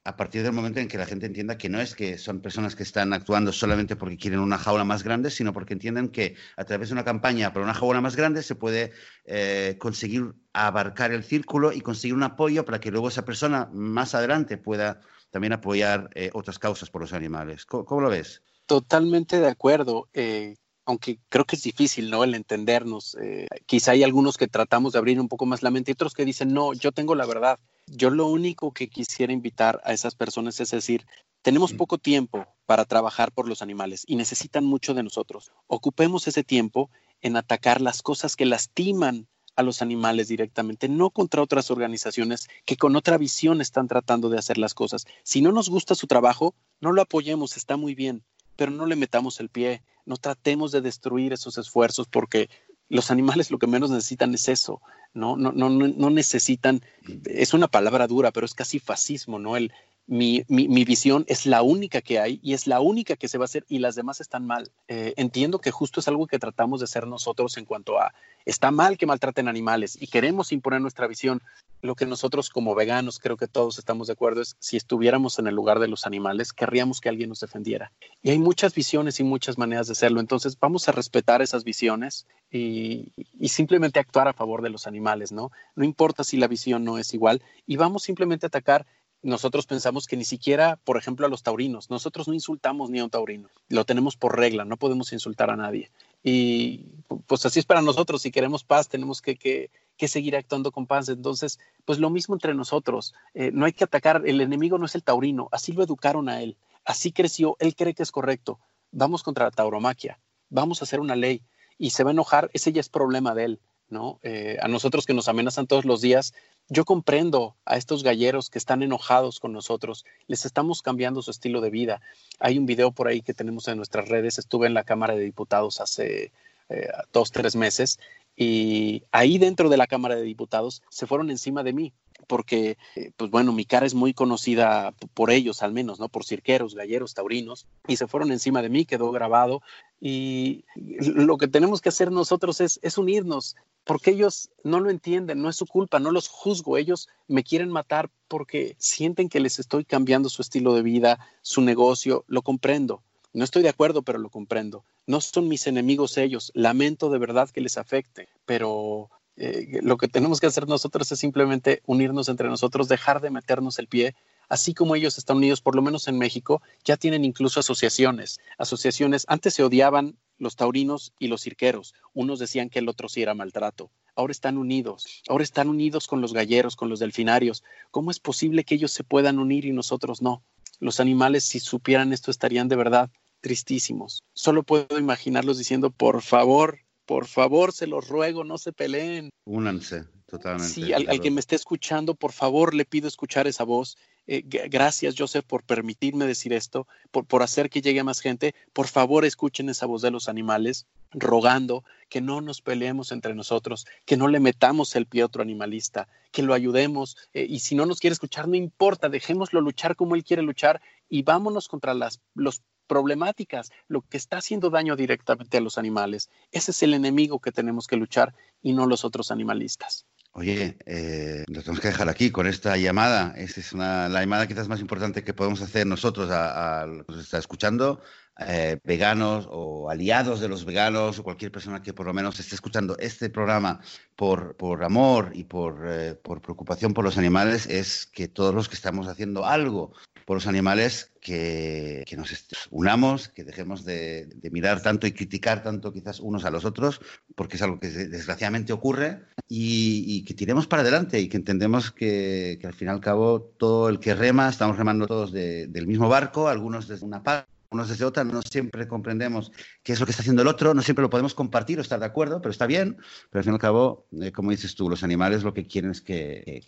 a 0.03 0.17
partir 0.17 0.41
del 0.41 0.53
momento 0.53 0.79
en 0.79 0.87
que 0.87 0.97
la 0.97 1.05
gente 1.05 1.27
entienda 1.27 1.57
que 1.57 1.69
no 1.69 1.79
es 1.79 1.93
que 1.93 2.17
son 2.17 2.41
personas 2.41 2.75
que 2.75 2.83
están 2.83 3.13
actuando 3.13 3.51
solamente 3.51 3.95
porque 3.95 4.17
quieren 4.17 4.39
una 4.39 4.57
jaula 4.57 4.83
más 4.83 5.03
grande, 5.03 5.29
sino 5.29 5.53
porque 5.53 5.73
entienden 5.73 6.09
que 6.09 6.35
a 6.57 6.63
través 6.63 6.89
de 6.89 6.93
una 6.93 7.03
campaña 7.03 7.53
para 7.53 7.63
una 7.63 7.75
jaula 7.75 8.01
más 8.01 8.15
grande 8.15 8.41
se 8.41 8.55
puede 8.55 8.93
eh, 9.25 9.75
conseguir 9.79 10.33
abarcar 10.53 11.11
el 11.11 11.23
círculo 11.23 11.71
y 11.71 11.81
conseguir 11.81 12.15
un 12.15 12.23
apoyo 12.23 12.65
para 12.65 12.79
que 12.79 12.89
luego 12.89 13.09
esa 13.09 13.25
persona 13.25 13.69
más 13.73 14.15
adelante 14.15 14.57
pueda 14.57 15.01
también 15.31 15.53
apoyar 15.53 16.09
eh, 16.13 16.29
otras 16.33 16.59
causas 16.59 16.89
por 16.89 17.01
los 17.01 17.13
animales. 17.13 17.65
¿Cómo, 17.65 18.01
lo 18.01 18.09
ves? 18.09 18.41
Totalmente 18.65 19.39
de 19.39 19.47
acuerdo. 19.47 20.07
Eh, 20.13 20.55
aunque 20.85 21.19
creo 21.29 21.45
que 21.45 21.55
es 21.55 21.63
difícil, 21.63 22.09
¿no? 22.09 22.23
El 22.23 22.35
entendernos. 22.35 23.17
quizá 23.65 23.91
hay 23.91 24.03
algunos 24.03 24.37
que 24.37 24.47
tratamos 24.47 24.93
de 24.93 24.99
abrir 24.99 25.19
un 25.19 25.29
poco 25.29 25.45
más 25.45 25.63
la 25.63 25.71
mente 25.71 25.91
y 25.91 25.93
otros 25.93 26.13
que 26.13 26.25
dicen, 26.25 26.53
no, 26.53 26.73
yo 26.73 26.91
tengo 26.91 27.15
la 27.15 27.25
verdad 27.25 27.59
yo 27.87 28.09
lo 28.09 28.27
único 28.27 28.71
que 28.71 28.89
quisiera 28.89 29.33
invitar 29.33 29.81
a 29.83 29.93
esas 29.93 30.15
personas 30.15 30.59
es 30.59 30.71
decir, 30.71 31.05
tenemos 31.41 31.73
poco 31.73 31.97
tiempo 31.97 32.45
para 32.65 32.85
trabajar 32.85 33.31
por 33.31 33.47
los 33.47 33.61
animales 33.61 34.03
y 34.07 34.15
necesitan 34.15 34.63
mucho 34.63 34.93
de 34.93 35.03
nosotros. 35.03 35.51
Ocupemos 35.67 36.27
ese 36.27 36.43
tiempo 36.43 36.89
en 37.21 37.35
atacar 37.35 37.81
las 37.81 38.01
cosas 38.01 38.35
que 38.35 38.45
lastiman 38.45 39.27
a 39.55 39.63
los 39.63 39.81
animales 39.81 40.27
directamente, 40.27 40.87
no 40.87 41.09
contra 41.09 41.41
otras 41.41 41.71
organizaciones 41.71 42.47
que 42.65 42.77
con 42.77 42.95
otra 42.95 43.17
visión 43.17 43.61
están 43.61 43.87
tratando 43.87 44.29
de 44.29 44.37
hacer 44.37 44.57
las 44.57 44.73
cosas. 44.73 45.05
Si 45.23 45.41
no 45.41 45.51
nos 45.51 45.69
gusta 45.69 45.95
su 45.95 46.07
trabajo, 46.07 46.55
no 46.79 46.91
lo 46.91 47.01
apoyemos, 47.01 47.57
está 47.57 47.77
muy 47.77 47.95
bien, 47.95 48.23
pero 48.55 48.71
no 48.71 48.85
le 48.85 48.95
metamos 48.95 49.39
el 49.39 49.49
pie, 49.49 49.83
no 50.05 50.17
tratemos 50.17 50.71
de 50.71 50.81
destruir 50.81 51.33
esos 51.33 51.57
esfuerzos 51.57 52.07
porque 52.07 52.49
los 52.89 53.11
animales 53.11 53.51
lo 53.51 53.59
que 53.59 53.67
menos 53.67 53.89
necesitan 53.89 54.33
es 54.33 54.49
eso, 54.49 54.81
¿no? 55.13 55.37
No, 55.37 55.51
no, 55.51 55.69
no 55.69 56.09
necesitan, 56.09 56.81
es 57.25 57.53
una 57.53 57.67
palabra 57.67 58.07
dura, 58.07 58.31
pero 58.31 58.45
es 58.45 58.53
casi 58.53 58.79
fascismo, 58.79 59.39
¿no? 59.39 59.55
El, 59.55 59.71
mi, 60.07 60.43
mi, 60.49 60.83
visión 60.83 61.23
es 61.27 61.45
la 61.45 61.61
única 61.61 62.01
que 62.01 62.19
hay 62.19 62.39
y 62.43 62.53
es 62.53 62.67
la 62.67 62.81
única 62.81 63.15
que 63.15 63.27
se 63.27 63.37
va 63.37 63.43
a 63.43 63.45
hacer 63.45 63.65
y 63.69 63.79
las 63.79 63.95
demás 63.95 64.19
están 64.19 64.45
mal. 64.45 64.69
Eh, 64.87 65.13
entiendo 65.15 65.59
que 65.59 65.71
justo 65.71 65.99
es 65.99 66.07
algo 66.07 66.27
que 66.27 66.39
tratamos 66.39 66.81
de 66.81 66.85
hacer 66.85 67.07
nosotros 67.07 67.57
en 67.57 67.65
cuanto 67.65 67.97
a, 67.99 68.13
está 68.45 68.71
mal 68.71 68.97
que 68.97 69.05
maltraten 69.05 69.47
animales 69.47 69.97
y 70.01 70.07
queremos 70.07 70.51
imponer 70.51 70.81
nuestra 70.81 71.07
visión. 71.07 71.41
Lo 71.81 71.95
que 71.95 72.05
nosotros 72.05 72.49
como 72.49 72.75
veganos 72.75 73.19
creo 73.19 73.37
que 73.37 73.47
todos 73.47 73.79
estamos 73.79 74.07
de 74.07 74.13
acuerdo 74.13 74.41
es, 74.41 74.55
si 74.59 74.77
estuviéramos 74.77 75.39
en 75.39 75.47
el 75.47 75.55
lugar 75.55 75.79
de 75.79 75.87
los 75.87 76.05
animales, 76.05 76.53
querríamos 76.53 77.01
que 77.01 77.09
alguien 77.09 77.29
nos 77.29 77.39
defendiera. 77.39 77.91
Y 78.21 78.29
hay 78.29 78.37
muchas 78.37 78.75
visiones 78.75 79.19
y 79.19 79.23
muchas 79.23 79.57
maneras 79.57 79.87
de 79.87 79.93
hacerlo. 79.93 80.19
Entonces 80.19 80.59
vamos 80.59 80.87
a 80.89 80.91
respetar 80.91 81.41
esas 81.41 81.63
visiones 81.63 82.27
y, 82.51 83.13
y 83.15 83.49
simplemente 83.49 83.99
actuar 83.99 84.27
a 84.27 84.33
favor 84.33 84.61
de 84.61 84.69
los 84.69 84.85
animales, 84.85 85.31
¿no? 85.31 85.51
No 85.75 85.85
importa 85.85 86.23
si 86.23 86.37
la 86.37 86.47
visión 86.47 86.83
no 86.83 86.97
es 86.97 87.13
igual 87.13 87.41
y 87.65 87.77
vamos 87.77 88.03
simplemente 88.03 88.45
a 88.45 88.49
atacar 88.49 88.85
nosotros 89.23 89.67
pensamos 89.67 90.07
que 90.07 90.17
ni 90.17 90.25
siquiera, 90.25 90.79
por 90.83 90.97
ejemplo, 90.97 91.25
a 91.25 91.29
los 91.29 91.43
taurinos, 91.43 91.89
nosotros 91.89 92.27
no 92.27 92.33
insultamos 92.33 92.89
ni 92.89 92.99
a 92.99 93.03
un 93.03 93.09
taurino, 93.09 93.49
lo 93.69 93.85
tenemos 93.85 94.15
por 94.17 94.37
regla, 94.37 94.65
no 94.65 94.77
podemos 94.77 95.13
insultar 95.13 95.51
a 95.51 95.55
nadie. 95.55 95.91
Y 96.23 96.85
pues 97.27 97.45
así 97.45 97.59
es 97.59 97.65
para 97.65 97.81
nosotros, 97.81 98.21
si 98.21 98.31
queremos 98.31 98.63
paz, 98.63 98.87
tenemos 98.87 99.21
que, 99.21 99.35
que, 99.35 99.69
seguir 100.07 100.35
actuando 100.35 100.71
con 100.71 100.87
paz. 100.87 101.09
Entonces, 101.09 101.59
pues 101.85 101.99
lo 101.99 102.09
mismo 102.09 102.33
entre 102.33 102.55
nosotros, 102.55 103.13
eh, 103.35 103.51
no 103.53 103.65
hay 103.65 103.73
que 103.73 103.83
atacar, 103.83 104.23
el 104.25 104.41
enemigo 104.41 104.79
no 104.79 104.85
es 104.85 104.95
el 104.95 105.03
taurino, 105.03 105.47
así 105.51 105.71
lo 105.71 105.83
educaron 105.83 106.27
a 106.27 106.41
él, 106.41 106.57
así 106.85 107.11
creció, 107.11 107.55
él 107.59 107.75
cree 107.75 107.93
que 107.93 108.03
es 108.03 108.11
correcto, 108.11 108.59
vamos 108.91 109.21
contra 109.21 109.45
la 109.45 109.51
tauromaquia, 109.51 110.19
vamos 110.49 110.81
a 110.81 110.85
hacer 110.85 110.99
una 110.99 111.15
ley 111.15 111.43
y 111.77 111.91
se 111.91 112.03
va 112.03 112.09
a 112.09 112.13
enojar, 112.13 112.49
ese 112.53 112.71
ya 112.73 112.81
es 112.81 112.89
problema 112.89 113.35
de 113.35 113.45
él. 113.45 113.59
¿No? 113.91 114.19
Eh, 114.23 114.57
a 114.61 114.67
nosotros 114.67 115.05
que 115.05 115.13
nos 115.13 115.27
amenazan 115.27 115.67
todos 115.67 115.85
los 115.85 116.01
días, 116.01 116.33
yo 116.69 116.85
comprendo 116.85 117.55
a 117.65 117.77
estos 117.77 118.03
galleros 118.03 118.49
que 118.49 118.57
están 118.57 118.81
enojados 118.81 119.39
con 119.39 119.51
nosotros, 119.53 120.05
les 120.27 120.45
estamos 120.45 120.81
cambiando 120.81 121.21
su 121.21 121.31
estilo 121.31 121.61
de 121.61 121.69
vida. 121.69 122.01
Hay 122.39 122.57
un 122.57 122.65
video 122.65 122.91
por 122.91 123.07
ahí 123.07 123.21
que 123.21 123.33
tenemos 123.33 123.67
en 123.67 123.77
nuestras 123.77 124.07
redes, 124.07 124.39
estuve 124.39 124.67
en 124.67 124.73
la 124.73 124.83
Cámara 124.83 125.15
de 125.15 125.23
Diputados 125.23 125.81
hace 125.81 126.31
eh, 126.69 126.87
dos, 127.11 127.31
tres 127.31 127.55
meses 127.55 127.99
y 128.35 129.03
ahí 129.11 129.37
dentro 129.37 129.69
de 129.69 129.77
la 129.77 129.87
Cámara 129.87 130.15
de 130.15 130.23
Diputados 130.23 130.81
se 130.89 131.05
fueron 131.05 131.29
encima 131.29 131.63
de 131.63 131.73
mí 131.73 131.93
porque, 132.31 132.77
eh, 132.95 133.11
pues 133.17 133.29
bueno, 133.29 133.51
mi 133.51 133.65
cara 133.65 133.85
es 133.85 133.93
muy 133.93 134.13
conocida 134.13 134.93
por 135.13 135.31
ellos 135.31 135.61
al 135.63 135.73
menos, 135.73 135.99
¿no? 135.99 136.07
Por 136.07 136.23
cirqueros, 136.23 136.75
galleros, 136.75 137.13
taurinos, 137.13 137.67
y 137.89 137.97
se 137.97 138.07
fueron 138.07 138.31
encima 138.31 138.61
de 138.61 138.69
mí, 138.69 138.85
quedó 138.85 139.11
grabado, 139.11 139.61
y 139.99 140.63
lo 140.75 141.37
que 141.37 141.49
tenemos 141.49 141.81
que 141.81 141.89
hacer 141.89 142.09
nosotros 142.09 142.61
es, 142.61 142.79
es 142.83 142.97
unirnos, 142.97 143.57
porque 143.83 144.11
ellos 144.11 144.49
no 144.63 144.79
lo 144.79 144.89
entienden, 144.89 145.41
no 145.41 145.49
es 145.49 145.57
su 145.57 145.65
culpa, 145.65 145.99
no 145.99 146.09
los 146.09 146.29
juzgo, 146.29 146.77
ellos 146.77 147.09
me 147.27 147.43
quieren 147.43 147.69
matar 147.69 148.09
porque 148.29 148.77
sienten 148.79 149.27
que 149.27 149.41
les 149.41 149.59
estoy 149.59 149.83
cambiando 149.83 150.29
su 150.29 150.41
estilo 150.41 150.73
de 150.73 150.83
vida, 150.83 151.19
su 151.41 151.59
negocio, 151.59 152.23
lo 152.29 152.43
comprendo. 152.43 153.03
No 153.33 153.43
estoy 153.43 153.61
de 153.61 153.69
acuerdo, 153.69 154.03
pero 154.03 154.19
lo 154.19 154.29
comprendo. 154.29 154.85
No 155.05 155.19
son 155.19 155.49
mis 155.49 155.67
enemigos 155.67 156.17
ellos. 156.17 156.51
Lamento 156.53 157.09
de 157.09 157.17
verdad 157.17 157.49
que 157.49 157.59
les 157.59 157.77
afecte, 157.77 158.29
pero 158.45 159.09
eh, 159.37 159.79
lo 159.81 159.97
que 159.97 160.07
tenemos 160.07 160.39
que 160.39 160.47
hacer 160.47 160.67
nosotros 160.67 161.11
es 161.11 161.19
simplemente 161.19 161.81
unirnos 161.85 162.29
entre 162.29 162.47
nosotros, 162.47 162.87
dejar 162.87 163.21
de 163.21 163.29
meternos 163.29 163.79
el 163.79 163.87
pie, 163.87 164.15
así 164.49 164.73
como 164.73 164.95
ellos 164.95 165.17
están 165.17 165.37
unidos, 165.37 165.61
por 165.61 165.75
lo 165.75 165.81
menos 165.81 166.07
en 166.07 166.17
México, 166.17 166.61
ya 166.83 166.97
tienen 166.97 167.23
incluso 167.23 167.59
asociaciones. 167.59 168.39
Asociaciones, 168.57 169.25
antes 169.29 169.53
se 169.53 169.63
odiaban 169.63 170.17
los 170.37 170.55
taurinos 170.55 171.13
y 171.19 171.27
los 171.27 171.41
cirqueros, 171.43 171.93
unos 172.13 172.39
decían 172.39 172.69
que 172.69 172.79
el 172.79 172.89
otro 172.89 173.07
sí 173.07 173.21
era 173.21 173.33
maltrato. 173.33 173.91
Ahora 174.15 174.31
están 174.31 174.57
unidos, 174.57 175.23
ahora 175.29 175.43
están 175.43 175.69
unidos 175.69 176.07
con 176.07 176.19
los 176.19 176.33
galleros, 176.33 176.75
con 176.75 176.89
los 176.89 176.99
delfinarios. 176.99 177.63
¿Cómo 177.91 178.11
es 178.11 178.19
posible 178.19 178.65
que 178.65 178.75
ellos 178.75 178.91
se 178.91 179.03
puedan 179.05 179.39
unir 179.39 179.65
y 179.65 179.71
nosotros 179.71 180.21
no? 180.21 180.43
Los 180.79 180.99
animales, 180.99 181.45
si 181.45 181.59
supieran 181.59 182.11
esto, 182.11 182.31
estarían 182.31 182.67
de 182.67 182.75
verdad 182.75 183.09
tristísimos. 183.39 184.23
Solo 184.33 184.63
puedo 184.63 184.99
imaginarlos 184.99 185.57
diciendo, 185.57 185.91
por 185.91 186.21
favor, 186.21 186.79
por 187.11 187.27
favor, 187.27 187.73
se 187.73 187.87
los 187.87 188.07
ruego, 188.07 188.45
no 188.45 188.57
se 188.57 188.71
peleen. 188.71 189.31
Únanse, 189.43 190.05
totalmente. 190.27 190.73
Sí, 190.73 190.93
al, 190.93 191.19
que 191.19 191.29
me 191.29 191.41
esté 191.41 191.57
escuchando, 191.57 192.15
por 192.15 192.31
favor, 192.31 192.73
le 192.73 192.85
pido 192.85 193.09
escuchar 193.09 193.47
esa 193.47 193.65
voz. 193.65 193.97
Eh, 194.27 194.43
gracias, 194.45 195.15
Joseph, 195.17 195.43
por 195.45 195.63
permitirme 195.63 196.25
decir 196.25 196.53
esto, 196.53 196.87
por, 197.11 197.25
por 197.25 197.43
hacer 197.43 197.69
que 197.69 197.81
llegue 197.81 198.01
más 198.01 198.21
gente. 198.21 198.55
Por 198.71 198.87
favor, 198.87 199.25
escuchen 199.25 199.67
esa 199.67 199.87
voz 199.87 200.01
de 200.01 200.09
los 200.09 200.29
animales, 200.29 200.85
rogando 201.11 201.83
que 202.07 202.21
no 202.21 202.39
nos 202.39 202.61
peleemos 202.61 203.11
entre 203.11 203.35
nosotros, 203.35 203.85
que 204.05 204.15
no 204.15 204.29
le 204.29 204.39
metamos 204.39 204.95
el 204.95 205.05
pie 205.05 205.23
a 205.23 205.25
otro 205.25 205.41
animalista, 205.41 206.07
que 206.31 206.43
lo 206.43 206.53
ayudemos. 206.53 207.17
Eh, 207.33 207.45
y 207.49 207.59
si 207.59 207.75
no 207.75 207.85
nos 207.85 207.99
quiere 207.99 208.13
escuchar, 208.13 208.47
no 208.47 208.55
importa, 208.55 209.09
dejémoslo 209.09 209.59
luchar 209.59 209.97
como 209.97 210.15
él 210.15 210.23
quiere 210.23 210.43
luchar 210.43 210.81
y 211.09 211.23
vámonos 211.23 211.67
contra 211.67 211.93
las, 211.93 212.21
los 212.35 212.61
problemáticas, 212.91 213.71
lo 213.87 214.01
que 214.01 214.17
está 214.17 214.35
haciendo 214.39 214.69
daño 214.69 214.97
directamente 214.97 215.55
a 215.55 215.61
los 215.61 215.77
animales. 215.77 216.29
Ese 216.51 216.71
es 216.71 216.83
el 216.83 216.93
enemigo 216.93 217.39
que 217.39 217.53
tenemos 217.53 217.87
que 217.87 217.95
luchar 217.95 218.35
y 218.61 218.73
no 218.73 218.85
los 218.85 219.05
otros 219.05 219.31
animalistas. 219.31 220.05
Oye, 220.33 220.77
eh, 220.85 221.45
nos 221.47 221.63
tenemos 221.63 221.79
que 221.79 221.87
dejar 221.87 222.09
aquí 222.09 222.31
con 222.31 222.47
esta 222.47 222.75
llamada. 222.75 223.33
Esta 223.37 223.61
es 223.61 223.71
la 223.71 224.09
llamada 224.09 224.45
quizás 224.45 224.67
más 224.67 224.81
importante 224.81 225.23
que 225.23 225.33
podemos 225.33 225.61
hacer 225.61 225.87
nosotros 225.87 226.29
a, 226.31 226.85
los 226.85 227.05
que 227.05 227.13
nos 227.13 227.23
está 227.23 227.37
escuchando, 227.37 228.01
eh, 228.45 228.77
veganos 228.83 229.47
o 229.49 229.89
aliados 229.89 230.41
de 230.41 230.49
los 230.49 230.65
veganos 230.65 231.17
o 231.17 231.23
cualquier 231.23 231.51
persona 231.51 231.81
que 231.81 231.93
por 231.93 232.05
lo 232.05 232.13
menos 232.13 232.41
esté 232.41 232.55
escuchando 232.55 232.97
este 232.97 233.29
programa 233.29 233.79
por, 234.17 234.83
amor 234.83 235.31
y 235.33 235.45
eh, 235.85 236.15
por 236.21 236.41
preocupación 236.41 236.93
por 236.93 237.05
los 237.05 237.17
animales, 237.17 237.67
es 237.67 238.05
que 238.05 238.27
todos 238.27 238.53
los 238.53 238.67
que 238.67 238.75
estamos 238.75 239.07
haciendo 239.07 239.45
algo 239.45 239.93
por 240.25 240.37
los 240.37 240.47
animales, 240.47 241.11
que, 241.21 242.03
que 242.07 242.17
nos 242.17 242.31
unamos, 242.71 243.29
que 243.29 243.43
dejemos 243.43 243.85
de, 243.85 244.29
mirar 244.51 244.81
tanto 244.81 245.07
y 245.07 245.11
criticar 245.11 245.63
tanto 245.63 245.93
quizás 245.93 246.19
unos 246.19 246.45
a 246.45 246.51
los 246.51 246.65
otros, 246.65 247.01
porque 247.35 247.57
es 247.57 247.61
algo 247.61 247.79
que 247.79 247.89
desgraciadamente 247.89 248.73
ocurre, 248.73 249.23
y, 249.47 250.23
que 250.25 250.33
tiremos 250.33 250.67
para 250.67 250.81
adelante 250.81 251.19
y 251.19 251.29
que 251.29 251.37
entendemos 251.37 251.91
que, 251.91 252.57
que, 252.59 252.67
al 252.67 252.73
fin 252.73 252.87
y 252.87 252.91
al 252.91 253.01
cabo 253.01 253.41
todo 253.57 253.89
el 253.89 253.99
que 253.99 254.15
rema, 254.15 254.49
estamos 254.49 254.77
remando 254.77 255.07
todos 255.07 255.31
del 255.31 255.87
mismo 255.87 256.09
barco, 256.09 256.47
algunos 256.47 256.87
desde 256.87 257.05
una 257.05 257.23
parte 257.23 257.51
unos 257.71 257.87
desde 257.87 258.03
otra, 258.03 258.25
no 258.25 258.41
siempre 258.41 258.87
comprendemos 258.87 259.51
qué 259.81 259.93
es 259.93 259.99
lo 259.99 260.05
que 260.05 260.11
está 260.11 260.21
haciendo 260.21 260.41
el 260.41 260.49
otro, 260.49 260.73
no 260.73 260.81
siempre 260.81 261.03
lo 261.03 261.09
podemos 261.09 261.33
compartir 261.33 261.79
o 261.79 261.81
estar 261.81 261.99
de 261.99 262.05
acuerdo, 262.05 262.41
pero 262.41 262.51
está 262.51 262.67
bien, 262.67 262.97
pero 263.29 263.39
al 263.39 263.43
fin 263.45 263.53
y 263.53 263.55
al 263.55 263.61
cabo, 263.61 264.07
eh, 264.21 264.33
como 264.33 264.51
dices 264.51 264.75
tú, 264.75 264.89
los 264.89 265.03
animales 265.03 265.43
lo 265.43 265.53
que 265.53 265.65
quieren 265.65 265.91
es 265.91 266.01
que, 266.01 266.61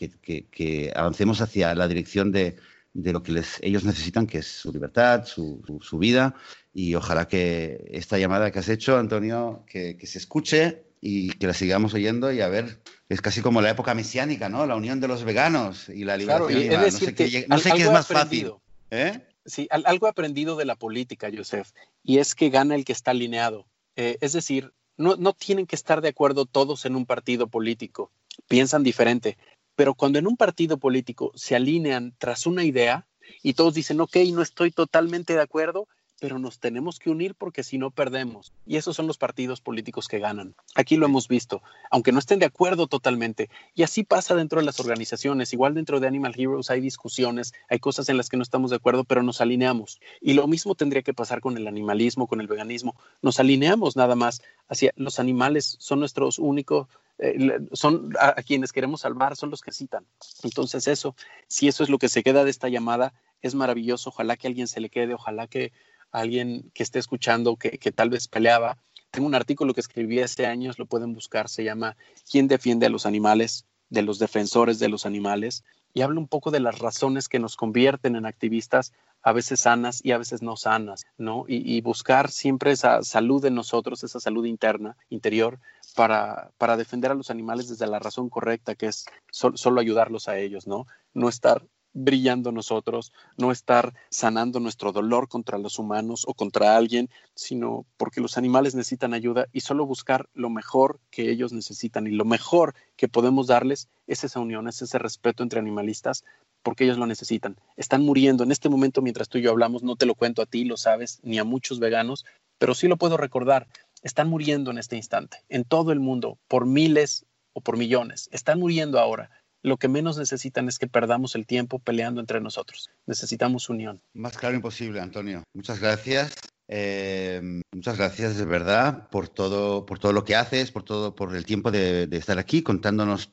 que 0.49 0.93
avancemos 0.95 1.41
hacia 1.41 1.75
la 1.75 1.89
dirección 1.89 2.31
de, 2.31 2.55
de 2.93 3.11
lo 3.11 3.23
que 3.23 3.31
les, 3.31 3.59
ellos 3.61 3.83
necesitan, 3.83 4.27
que 4.27 4.39
es 4.39 4.47
su 4.47 4.71
libertad, 4.71 5.25
su, 5.25 5.61
su, 5.81 5.97
vida. 5.97 6.35
Y 6.73 6.95
ojalá 6.95 7.27
que 7.27 7.89
esta 7.91 8.17
llamada 8.17 8.51
que 8.51 8.59
has 8.59 8.69
hecho, 8.69 8.97
Antonio, 8.97 9.63
que, 9.67 9.97
que, 9.97 10.07
se 10.07 10.19
escuche 10.19 10.83
y 11.01 11.31
que 11.31 11.47
la 11.47 11.53
sigamos 11.53 11.93
oyendo 11.93 12.31
y 12.31 12.41
a 12.41 12.47
ver, 12.47 12.81
es 13.09 13.21
casi 13.21 13.41
como 13.41 13.61
la 13.61 13.71
época 13.71 13.93
mesiánica, 13.93 14.49
¿no? 14.49 14.65
La 14.65 14.75
unión 14.75 14.99
de 14.99 15.07
los 15.07 15.23
veganos 15.23 15.89
y 15.89 16.03
la 16.03 16.17
liberación 16.17 16.59
animal. 16.59 16.85
no 16.85 16.91
sé, 16.91 17.15
qué, 17.15 17.45
no 17.47 17.57
sé 17.57 17.71
qué 17.71 17.81
es 17.81 17.91
más 17.91 18.07
fácil. 18.07 18.53
¿Eh? 18.89 19.19
Sí, 19.45 19.67
algo 19.69 20.07
aprendido 20.07 20.55
de 20.55 20.65
la 20.65 20.75
política, 20.75 21.29
Joseph, 21.35 21.69
y 22.03 22.19
es 22.19 22.35
que 22.35 22.49
gana 22.49 22.75
el 22.75 22.85
que 22.85 22.93
está 22.93 23.11
alineado. 23.11 23.67
Eh, 23.95 24.17
es 24.21 24.33
decir, 24.33 24.71
no, 24.95 25.15
no 25.15 25.33
tienen 25.33 25.67
que 25.67 25.75
estar 25.75 26.01
de 26.01 26.09
acuerdo 26.09 26.45
todos 26.45 26.85
en 26.85 26.95
un 26.95 27.05
partido 27.05 27.47
político, 27.47 28.11
piensan 28.47 28.83
diferente, 28.83 29.37
pero 29.75 29.93
cuando 29.95 30.19
en 30.19 30.27
un 30.27 30.37
partido 30.37 30.77
político 30.77 31.31
se 31.35 31.55
alinean 31.55 32.15
tras 32.17 32.45
una 32.45 32.63
idea 32.63 33.07
y 33.41 33.53
todos 33.53 33.73
dicen, 33.73 34.01
ok, 34.01 34.17
no 34.33 34.41
estoy 34.41 34.71
totalmente 34.71 35.33
de 35.33 35.41
acuerdo, 35.41 35.87
pero 36.23 36.39
nos 36.39 36.57
tenemos 36.57 36.99
que 36.99 37.09
unir 37.09 37.35
porque 37.35 37.63
si 37.63 37.77
no 37.77 37.91
perdemos. 37.91 38.53
Y 38.65 38.77
esos 38.77 38.95
son 38.95 39.07
los 39.07 39.17
partidos 39.17 39.59
políticos 39.59 40.07
que 40.07 40.19
ganan. 40.19 40.55
Aquí 40.73 40.95
lo 40.95 41.05
hemos 41.05 41.27
visto, 41.27 41.61
aunque 41.91 42.13
no 42.13 42.19
estén 42.19 42.39
de 42.39 42.45
acuerdo 42.45 42.87
totalmente. 42.87 43.49
Y 43.75 43.83
así 43.83 44.05
pasa 44.05 44.33
dentro 44.33 44.61
de 44.61 44.65
las 44.65 44.79
organizaciones. 44.79 45.51
Igual 45.51 45.73
dentro 45.73 45.99
de 45.99 46.07
Animal 46.07 46.33
Heroes 46.37 46.69
hay 46.69 46.79
discusiones, 46.79 47.51
hay 47.67 47.79
cosas 47.79 48.07
en 48.07 48.15
las 48.15 48.29
que 48.29 48.37
no 48.37 48.43
estamos 48.43 48.69
de 48.69 48.77
acuerdo, 48.77 49.03
pero 49.03 49.21
nos 49.21 49.41
alineamos. 49.41 49.99
Y 50.21 50.31
lo 50.31 50.47
mismo 50.47 50.75
tendría 50.75 51.01
que 51.01 51.13
pasar 51.13 51.41
con 51.41 51.57
el 51.57 51.67
animalismo, 51.67 52.25
con 52.25 52.39
el 52.39 52.47
veganismo. 52.47 52.95
Nos 53.21 53.41
alineamos 53.41 53.97
nada 53.97 54.15
más 54.15 54.41
hacia 54.69 54.93
los 54.95 55.19
animales, 55.19 55.75
son 55.81 55.99
nuestros 55.99 56.39
únicos 56.39 56.87
eh, 57.19 57.59
son 57.73 58.11
a, 58.19 58.41
quienes 58.41 58.71
queremos 58.71 59.01
salvar, 59.01 59.35
son 59.35 59.49
los 59.49 59.61
que 59.61 59.71
citan. 59.71 60.05
Entonces 60.43 60.87
eso, 60.87 61.15
si 61.47 61.67
eso 61.67 61.83
es 61.83 61.89
lo 61.89 61.99
que 61.99 62.09
se 62.09 62.23
queda 62.23 62.43
de 62.43 62.49
esta 62.49 62.69
llamada, 62.69 63.13
es 63.41 63.55
maravilloso. 63.55 64.09
Ojalá 64.09 64.35
que 64.35 64.47
alguien 64.47 64.67
se 64.67 64.79
le 64.79 64.89
quede, 64.89 65.13
ojalá 65.13 65.47
que 65.47 65.73
alguien 66.13 66.71
que 66.73 66.83
esté 66.83 66.99
escuchando, 66.99 67.57
que, 67.57 67.71
que 67.77 67.91
tal 67.91 68.09
vez 68.09 68.29
peleaba. 68.29 68.77
Tengo 69.11 69.27
un 69.27 69.35
artículo 69.35 69.73
que 69.73 69.81
escribí 69.81 70.21
hace 70.21 70.45
años, 70.45 70.79
lo 70.79 70.85
pueden 70.85 71.13
buscar, 71.13 71.49
se 71.49 71.63
llama 71.63 71.97
¿Quién 72.31 72.47
defiende 72.47 72.85
a 72.85 72.89
los 72.89 73.05
animales? 73.05 73.65
de 73.93 74.01
los 74.01 74.17
defensores 74.17 74.79
de 74.79 74.89
los 74.89 75.05
animales 75.05 75.63
y 75.93 76.01
habla 76.01 76.19
un 76.19 76.27
poco 76.27 76.49
de 76.49 76.59
las 76.59 76.79
razones 76.79 77.29
que 77.29 77.37
nos 77.37 77.55
convierten 77.55 78.15
en 78.15 78.25
activistas 78.25 78.91
a 79.21 79.31
veces 79.31 79.61
sanas 79.61 80.01
y 80.03 80.11
a 80.11 80.17
veces 80.17 80.41
no 80.41 80.57
sanas, 80.57 81.05
¿no? 81.17 81.45
Y, 81.47 81.79
buscar 81.81 82.29
siempre 82.29 82.71
esa 82.71 83.03
salud 83.03 83.45
en 83.45 83.55
nosotros, 83.55 84.03
esa 84.03 84.19
salud 84.19 84.45
interna, 84.45 84.97
interior, 85.09 85.59
para, 85.95 86.51
para 86.57 86.75
defender 86.75 87.11
a 87.11 87.15
los 87.15 87.29
animales 87.29 87.69
desde 87.69 87.87
la 87.87 87.99
razón 87.99 88.29
correcta, 88.29 88.75
que 88.75 88.87
es 88.87 89.05
solo 89.29 89.79
ayudarlos 89.79 90.27
a 90.27 90.37
ellos, 90.39 90.67
¿no? 90.67 90.87
No 91.13 91.29
estar 91.29 91.63
brillando 91.93 92.51
nosotros, 92.51 93.13
no 93.37 93.51
estar 93.51 93.93
sanando 94.09 94.59
nuestro 94.59 94.91
dolor 94.91 95.27
contra 95.27 95.57
los 95.57 95.79
humanos 95.79 96.23
o 96.27 96.33
contra 96.33 96.75
alguien, 96.75 97.09
sino 97.35 97.85
porque 97.97 98.21
los 98.21 98.37
animales 98.37 98.75
necesitan 98.75 99.13
ayuda 99.13 99.47
y 99.53 99.61
solo 99.61 99.85
buscar 99.85 100.27
lo 100.33 100.49
mejor 100.49 100.99
que 101.11 101.29
ellos 101.29 101.53
necesitan 101.53 102.07
y 102.07 102.11
lo 102.11 102.25
mejor 102.25 102.73
que 102.95 103.07
podemos 103.07 103.47
darles 103.47 103.89
es 104.07 104.23
esa 104.23 104.39
unión, 104.39 104.67
es 104.67 104.81
ese 104.81 104.97
respeto 104.97 105.43
entre 105.43 105.59
animalistas 105.59 106.23
porque 106.63 106.85
ellos 106.85 106.97
lo 106.97 107.05
necesitan. 107.05 107.57
Están 107.77 108.03
muriendo 108.03 108.43
en 108.43 108.51
este 108.51 108.69
momento 108.69 109.01
mientras 109.01 109.29
tú 109.29 109.37
y 109.37 109.41
yo 109.41 109.51
hablamos, 109.51 109.83
no 109.83 109.95
te 109.95 110.05
lo 110.05 110.15
cuento 110.15 110.41
a 110.41 110.45
ti, 110.45 110.63
lo 110.63 110.77
sabes, 110.77 111.19
ni 111.21 111.37
a 111.37 111.43
muchos 111.43 111.79
veganos, 111.79 112.25
pero 112.57 112.73
sí 112.73 112.87
lo 112.87 112.97
puedo 112.97 113.17
recordar. 113.17 113.67
Están 114.01 114.29
muriendo 114.29 114.71
en 114.71 114.77
este 114.77 114.95
instante, 114.95 115.37
en 115.49 115.63
todo 115.63 115.91
el 115.91 115.99
mundo, 115.99 116.37
por 116.47 116.65
miles 116.65 117.25
o 117.53 117.61
por 117.61 117.77
millones. 117.77 118.29
Están 118.31 118.59
muriendo 118.59 118.99
ahora 118.99 119.29
lo 119.63 119.77
que 119.77 119.87
menos 119.87 120.17
necesitan 120.17 120.67
es 120.67 120.77
que 120.77 120.87
perdamos 120.87 121.35
el 121.35 121.47
tiempo 121.47 121.79
peleando 121.79 122.19
entre 122.19 122.41
nosotros. 122.41 122.89
Necesitamos 123.07 123.69
unión. 123.69 124.01
Más 124.13 124.37
claro 124.37 124.55
imposible, 124.55 124.99
Antonio. 124.99 125.43
Muchas 125.53 125.79
gracias. 125.79 126.35
Eh, 126.67 127.41
muchas 127.73 127.97
gracias 127.97 128.37
de 128.37 128.45
verdad 128.45 129.09
por 129.09 129.27
todo, 129.27 129.85
por 129.85 129.99
todo 129.99 130.13
lo 130.13 130.23
que 130.23 130.35
haces, 130.35 130.71
por 130.71 130.83
todo, 130.83 131.13
por 131.13 131.35
el 131.35 131.45
tiempo 131.45 131.71
de, 131.71 132.07
estar 132.11 132.39
aquí 132.39 132.61
contándonos 132.63 133.31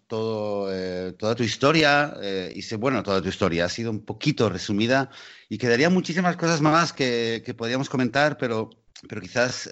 eh, 0.70 1.14
toda 1.18 1.34
tu 1.34 1.42
historia. 1.42 2.14
Eh, 2.22 2.52
y 2.54 2.74
bueno, 2.76 3.02
toda 3.02 3.20
tu 3.20 3.28
historia 3.28 3.64
ha 3.64 3.68
sido 3.68 3.90
un 3.90 4.04
poquito 4.04 4.48
resumida 4.48 5.10
y 5.48 5.58
quedaría 5.58 5.90
muchísimas 5.90 6.36
cosas 6.36 6.60
más 6.60 6.92
que, 6.92 7.42
que 7.44 7.54
podríamos 7.54 7.88
comentar, 7.88 8.38
pero, 8.38 8.70
pero 9.08 9.20
quizás, 9.20 9.68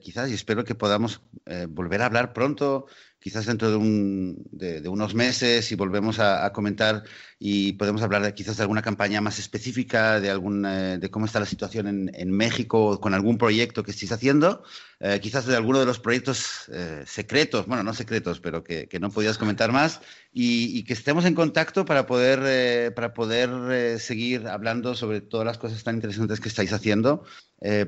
quizás 0.00 0.30
y 0.30 0.34
espero 0.34 0.64
que 0.64 0.74
podamos 0.74 1.20
volver 1.68 2.00
a 2.00 2.06
hablar 2.06 2.32
pronto 2.32 2.86
quizás 3.22 3.46
dentro 3.46 3.70
de, 3.70 3.76
un, 3.76 4.44
de, 4.50 4.86
unos 4.88 5.14
meses 5.14 5.70
y 5.70 5.76
volvemos 5.76 6.18
a, 6.18 6.52
comentar 6.52 7.04
y 7.38 7.72
podemos 7.74 8.02
hablar 8.02 8.22
de, 8.22 8.34
quizás 8.34 8.56
de 8.56 8.62
alguna 8.62 8.82
campaña 8.82 9.20
más 9.20 9.38
específica, 9.38 10.20
de, 10.20 10.30
algún, 10.30 10.66
eh, 10.66 10.98
de 10.98 11.10
cómo 11.10 11.26
está 11.26 11.40
la 11.40 11.46
situación 11.46 11.86
en, 11.86 12.10
en 12.14 12.30
México 12.32 13.00
con 13.00 13.14
algún 13.14 13.38
proyecto 13.38 13.84
que 13.84 13.92
estéis 13.92 14.12
haciendo, 14.12 14.64
eh, 15.00 15.20
quizás 15.20 15.46
de 15.46 15.56
alguno 15.56 15.78
de 15.78 15.86
los 15.86 16.00
proyectos 16.00 16.68
eh, 16.72 17.02
secretos, 17.06 17.66
bueno, 17.66 17.82
no 17.84 17.94
secretos, 17.94 18.40
pero 18.40 18.64
que, 18.64 18.88
que 18.88 19.00
no 19.00 19.10
podías 19.10 19.38
comentar 19.38 19.72
más, 19.72 20.00
y, 20.32 20.78
y, 20.78 20.84
que 20.84 20.92
estemos 20.92 21.24
en 21.24 21.34
contacto 21.34 21.84
para 21.84 22.06
poder, 22.06 22.94
para 22.94 23.12
poder 23.12 24.00
seguir 24.00 24.48
hablando 24.48 24.94
sobre 24.94 25.20
todas 25.20 25.46
las 25.46 25.58
cosas 25.58 25.82
tan 25.84 25.96
interesantes 25.96 26.40
que 26.40 26.48
estáis 26.48 26.72
haciendo, 26.72 27.24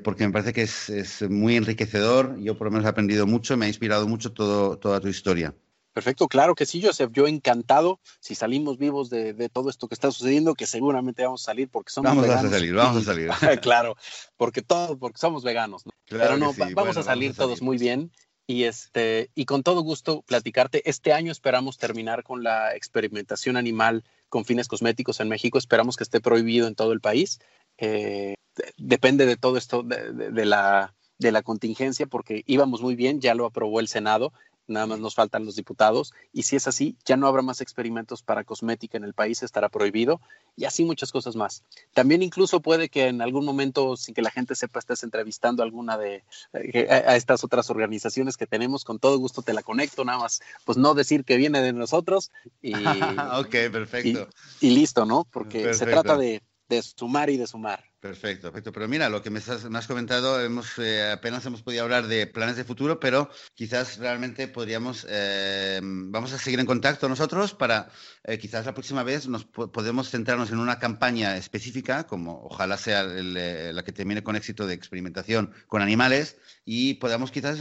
porque 0.02 0.26
me 0.26 0.32
parece 0.32 0.52
que 0.52 0.62
es, 0.62 0.90
es, 0.90 1.22
muy 1.30 1.56
enriquecedor, 1.56 2.38
yo 2.40 2.58
por 2.58 2.66
lo 2.66 2.72
menos 2.72 2.84
he 2.84 2.88
aprendido 2.90 3.26
mucho, 3.26 3.56
me 3.56 3.64
ha 3.64 3.68
inspirado 3.68 4.06
mucho 4.06 4.32
todo, 4.32 4.76
toda 4.78 5.00
tu 5.00 5.08
historia. 5.24 5.54
Perfecto, 5.94 6.26
claro 6.26 6.56
que 6.56 6.66
sí, 6.66 6.82
Joseph. 6.82 7.10
Yo 7.12 7.28
encantado. 7.28 8.00
Si 8.18 8.34
salimos 8.34 8.78
vivos 8.78 9.10
de, 9.10 9.48
todo 9.48 9.70
esto 9.70 9.86
que 9.86 9.94
está 9.94 10.10
sucediendo, 10.10 10.54
que 10.54 10.66
seguramente 10.66 11.24
vamos 11.24 11.42
a 11.42 11.46
salir 11.46 11.68
porque 11.68 11.92
somos 11.92 12.10
vamos 12.10 12.24
veganos. 12.24 12.42
Vamos 12.42 12.52
a 12.52 12.58
salir, 12.58 12.74
vamos 12.74 13.02
a 13.02 13.04
salir. 13.40 13.60
claro, 13.60 13.96
porque 14.36 14.60
todos, 14.60 14.98
porque 14.98 15.18
somos 15.18 15.44
veganos. 15.44 15.84
Pero 16.08 16.36
no, 16.36 16.52
vamos, 16.74 16.96
a 16.96 17.02
salir 17.04 17.34
todos 17.34 17.62
muy 17.62 17.78
bien. 17.78 18.10
Y, 18.46 18.64
este, 18.64 19.30
y 19.34 19.46
con 19.46 19.62
todo 19.62 19.80
gusto 19.82 20.22
platicarte. 20.22 20.82
Este 20.90 21.12
año 21.12 21.30
esperamos 21.30 21.78
terminar 21.78 22.24
con 22.24 22.42
la 22.42 22.74
experimentación 22.74 23.56
animal 23.56 24.04
con 24.28 24.44
fines 24.44 24.66
cosméticos 24.66 25.20
en 25.20 25.28
México. 25.28 25.58
Esperamos 25.58 25.96
que 25.96 26.04
esté 26.04 26.20
prohibido 26.20 26.66
en 26.66 26.74
todo 26.74 26.92
el 26.92 27.00
país. 27.00 27.38
Eh, 27.78 28.34
depende 28.76 29.26
de 29.26 29.36
todo 29.36 29.56
esto, 29.56 29.84
de, 29.84 30.44
la, 30.44 30.92
de 31.18 31.32
la 31.32 31.42
contingencia, 31.42 32.06
porque 32.06 32.42
íbamos 32.46 32.82
muy 32.82 32.96
bien, 32.96 33.20
ya 33.20 33.34
lo 33.34 33.46
aprobó 33.46 33.78
el 33.78 33.88
Senado 33.88 34.32
nada 34.66 34.86
más 34.86 34.98
nos 34.98 35.14
faltan 35.14 35.44
los 35.44 35.56
diputados, 35.56 36.12
y 36.32 36.44
si 36.44 36.56
es 36.56 36.66
así, 36.66 36.96
ya 37.04 37.16
no 37.16 37.26
habrá 37.26 37.42
más 37.42 37.60
experimentos 37.60 38.22
para 38.22 38.44
cosmética 38.44 38.96
en 38.96 39.04
el 39.04 39.14
país, 39.14 39.42
estará 39.42 39.68
prohibido, 39.68 40.20
y 40.56 40.64
así 40.64 40.84
muchas 40.84 41.12
cosas 41.12 41.36
más. 41.36 41.62
También 41.92 42.22
incluso 42.22 42.60
puede 42.60 42.88
que 42.88 43.08
en 43.08 43.20
algún 43.20 43.44
momento, 43.44 43.96
sin 43.96 44.14
que 44.14 44.22
la 44.22 44.30
gente 44.30 44.54
sepa, 44.54 44.78
estés 44.78 45.02
entrevistando 45.02 45.62
a 45.62 45.66
alguna 45.66 45.98
de 45.98 46.24
eh, 46.52 46.88
a, 46.90 47.16
estas 47.16 47.44
otras 47.44 47.70
organizaciones 47.70 48.36
que 48.36 48.46
tenemos, 48.46 48.84
con 48.84 48.98
todo 48.98 49.18
gusto 49.18 49.42
te 49.42 49.52
la 49.52 49.62
conecto, 49.62 50.04
nada 50.04 50.18
más, 50.18 50.40
pues 50.64 50.78
no 50.78 50.94
decir 50.94 51.24
que 51.24 51.36
viene 51.36 51.60
de 51.60 51.72
nosotros, 51.72 52.30
y, 52.62 52.74
ok, 53.38 53.70
perfecto. 53.72 54.28
Y, 54.60 54.70
listo, 54.70 55.04
¿no? 55.04 55.26
Porque 55.30 55.74
se 55.74 55.86
trata 55.86 56.16
de, 56.16 56.42
de 56.68 56.82
sumar 56.82 57.30
y 57.30 57.36
de 57.36 57.46
sumar. 57.46 57.84
Perfecto, 58.04 58.48
perfecto. 58.48 58.70
Pero 58.70 58.86
mira, 58.86 59.08
lo 59.08 59.22
que 59.22 59.30
me 59.30 59.38
has, 59.38 59.86
comentado, 59.86 60.38
hemos, 60.38 60.78
eh, 60.78 61.10
apenas 61.10 61.46
hemos 61.46 61.62
podido 61.62 61.84
hablar 61.84 62.06
de 62.06 62.26
planes 62.26 62.56
de 62.56 62.64
futuro, 62.64 63.00
pero 63.00 63.30
quizás 63.54 63.96
realmente 63.96 64.46
podríamos, 64.46 65.06
eh, 65.08 65.80
vamos 65.82 66.34
a 66.34 66.38
seguir 66.38 66.60
en 66.60 66.66
contacto 66.66 67.08
nosotros 67.08 67.54
para 67.54 67.88
eh, 68.24 68.36
quizás 68.36 68.66
la 68.66 68.74
próxima 68.74 69.04
vez 69.04 69.26
nos 69.26 69.46
podemos 69.46 70.10
centrarnos 70.10 70.50
en 70.50 70.58
una 70.58 70.78
campaña 70.78 71.38
específica, 71.38 72.06
como 72.06 72.42
ojalá 72.44 72.76
sea 72.76 73.04
la 73.04 73.82
que 73.84 73.92
termine 73.92 74.22
con 74.22 74.36
éxito 74.36 74.66
de 74.66 74.74
experimentación 74.74 75.54
con 75.66 75.80
animales, 75.80 76.36
y 76.66 76.94
podamos 76.94 77.30
quizás, 77.30 77.58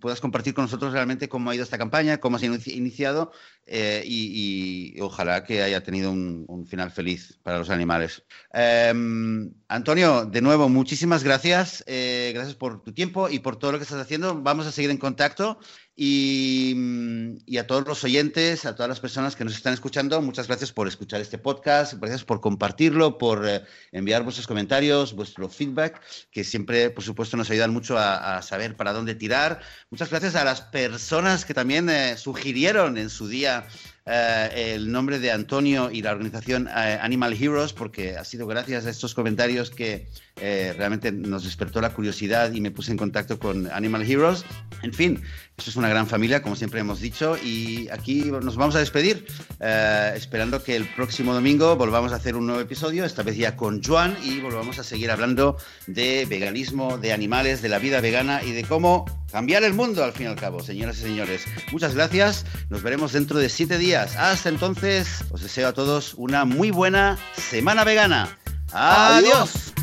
puedas 0.00 0.20
compartir 0.20 0.54
con 0.54 0.64
nosotros 0.66 0.92
realmente 0.92 1.28
cómo 1.28 1.50
ha 1.50 1.56
ido 1.56 1.64
esta 1.64 1.78
campaña, 1.78 2.18
cómo 2.18 2.38
se 2.38 2.46
ha 2.46 2.54
iniciado 2.72 3.32
y, 3.66 4.96
ojalá 5.00 5.42
que 5.42 5.62
haya 5.62 5.82
tenido 5.82 6.12
un, 6.12 6.44
un 6.46 6.66
final 6.66 6.92
feliz 6.92 7.38
para 7.42 7.58
los 7.58 7.70
animales. 7.70 8.22
Antonio, 9.68 10.24
de 10.24 10.40
nuevo, 10.40 10.68
muchísimas 10.68 11.24
gracias. 11.24 11.82
Eh, 11.86 12.30
gracias 12.34 12.54
por 12.54 12.82
tu 12.82 12.92
tiempo 12.92 13.28
y 13.28 13.40
por 13.40 13.56
todo 13.56 13.72
lo 13.72 13.78
que 13.78 13.84
estás 13.84 14.00
haciendo. 14.00 14.40
Vamos 14.40 14.66
a 14.66 14.72
seguir 14.72 14.90
en 14.90 14.98
contacto 14.98 15.58
y, 15.98 17.58
a 17.58 17.66
todos 17.66 17.86
los 17.86 18.04
oyentes, 18.04 18.66
a 18.66 18.76
todas 18.76 18.88
las 18.88 19.00
personas 19.00 19.34
que 19.34 19.44
nos 19.44 19.54
están 19.54 19.72
escuchando, 19.72 20.20
muchas 20.20 20.46
gracias 20.46 20.70
por 20.70 20.86
escuchar 20.86 21.22
este 21.22 21.38
podcast, 21.38 21.94
gracias 21.94 22.22
por 22.22 22.42
compartirlo, 22.42 23.16
por 23.16 23.48
eh, 23.48 23.64
enviar 23.92 24.22
vuestros 24.22 24.46
comentarios, 24.46 25.14
vuestro 25.14 25.48
feedback, 25.48 26.02
que 26.30 26.44
siempre, 26.44 26.90
por 26.90 27.02
supuesto, 27.02 27.38
nos 27.38 27.50
ayudan 27.50 27.72
mucho 27.72 27.96
a, 27.98 28.42
saber 28.42 28.76
para 28.76 28.92
dónde 28.92 29.14
tirar. 29.14 29.62
Muchas 29.90 30.10
gracias 30.10 30.34
a 30.34 30.44
las 30.44 30.60
personas 30.60 31.46
que 31.46 31.54
también 31.54 31.88
eh, 31.88 32.18
sugirieron 32.18 32.98
en 32.98 33.08
su 33.08 33.26
día 33.26 33.66
eh, 34.06 34.74
el 34.74 34.92
nombre 34.92 35.18
de 35.18 35.32
Antonio 35.32 35.90
y 35.90 36.00
la 36.00 36.12
organización 36.12 36.68
eh, 36.68 36.98
Animal 37.00 37.32
Heroes, 37.34 37.72
porque 37.72 38.16
ha 38.16 38.24
sido 38.24 38.46
gracias 38.46 38.86
a 38.86 38.90
estos 38.90 39.14
comentarios 39.14 39.70
que 39.70 40.06
eh, 40.38 40.74
realmente 40.76 41.12
nos 41.12 41.44
despertó 41.44 41.80
la 41.80 41.94
curiosidad 41.94 42.52
y 42.52 42.60
me 42.60 42.70
puse 42.70 42.90
en 42.92 42.98
contacto 42.98 43.38
con 43.38 43.70
Animal 43.72 44.02
Heroes. 44.02 44.44
En 44.82 44.92
fin, 44.92 45.22
esto 45.56 45.70
es 45.70 45.76
una 45.76 45.88
gran 45.88 46.06
familia, 46.06 46.42
como 46.42 46.56
siempre 46.56 46.80
hemos 46.80 47.00
dicho, 47.00 47.36
y 47.42 47.88
aquí 47.88 48.24
nos 48.24 48.56
vamos 48.56 48.76
a 48.76 48.78
despedir, 48.78 49.26
esperando 50.14 50.62
que 50.62 50.76
el 50.76 50.86
próximo 50.94 51.32
domingo 51.32 51.76
volvamos 51.76 52.12
a 52.12 52.16
hacer 52.16 52.36
un 52.36 52.46
nuevo 52.46 52.60
episodio, 52.60 53.04
esta 53.04 53.22
vez 53.22 53.36
ya 53.36 53.56
con 53.56 53.82
Joan, 53.82 54.16
y 54.22 54.40
volvamos 54.40 54.78
a 54.78 54.84
seguir 54.84 55.10
hablando 55.10 55.56
de 55.86 56.26
veganismo, 56.28 56.98
de 56.98 57.12
animales, 57.12 57.62
de 57.62 57.70
la 57.70 57.78
vida 57.78 58.00
vegana 58.00 58.42
y 58.42 58.52
de 58.52 58.64
cómo 58.64 59.06
cambiar 59.32 59.64
el 59.64 59.72
mundo 59.72 60.04
al 60.04 60.12
fin 60.12 60.26
y 60.26 60.28
al 60.28 60.36
cabo, 60.36 60.62
señoras 60.62 60.98
y 60.98 61.02
señores. 61.02 61.44
Muchas 61.72 61.94
gracias, 61.94 62.44
nos 62.68 62.82
veremos 62.82 63.12
dentro 63.12 63.38
de 63.38 63.48
siete 63.48 63.78
días 63.78 64.14
hasta 64.16 64.48
entonces, 64.48 65.24
os 65.30 65.42
deseo 65.42 65.68
a 65.68 65.72
todos 65.72 66.14
una 66.14 66.44
muy 66.44 66.70
buena 66.70 67.18
semana 67.36 67.84
vegana. 67.84 68.38
Adiós. 68.72 69.75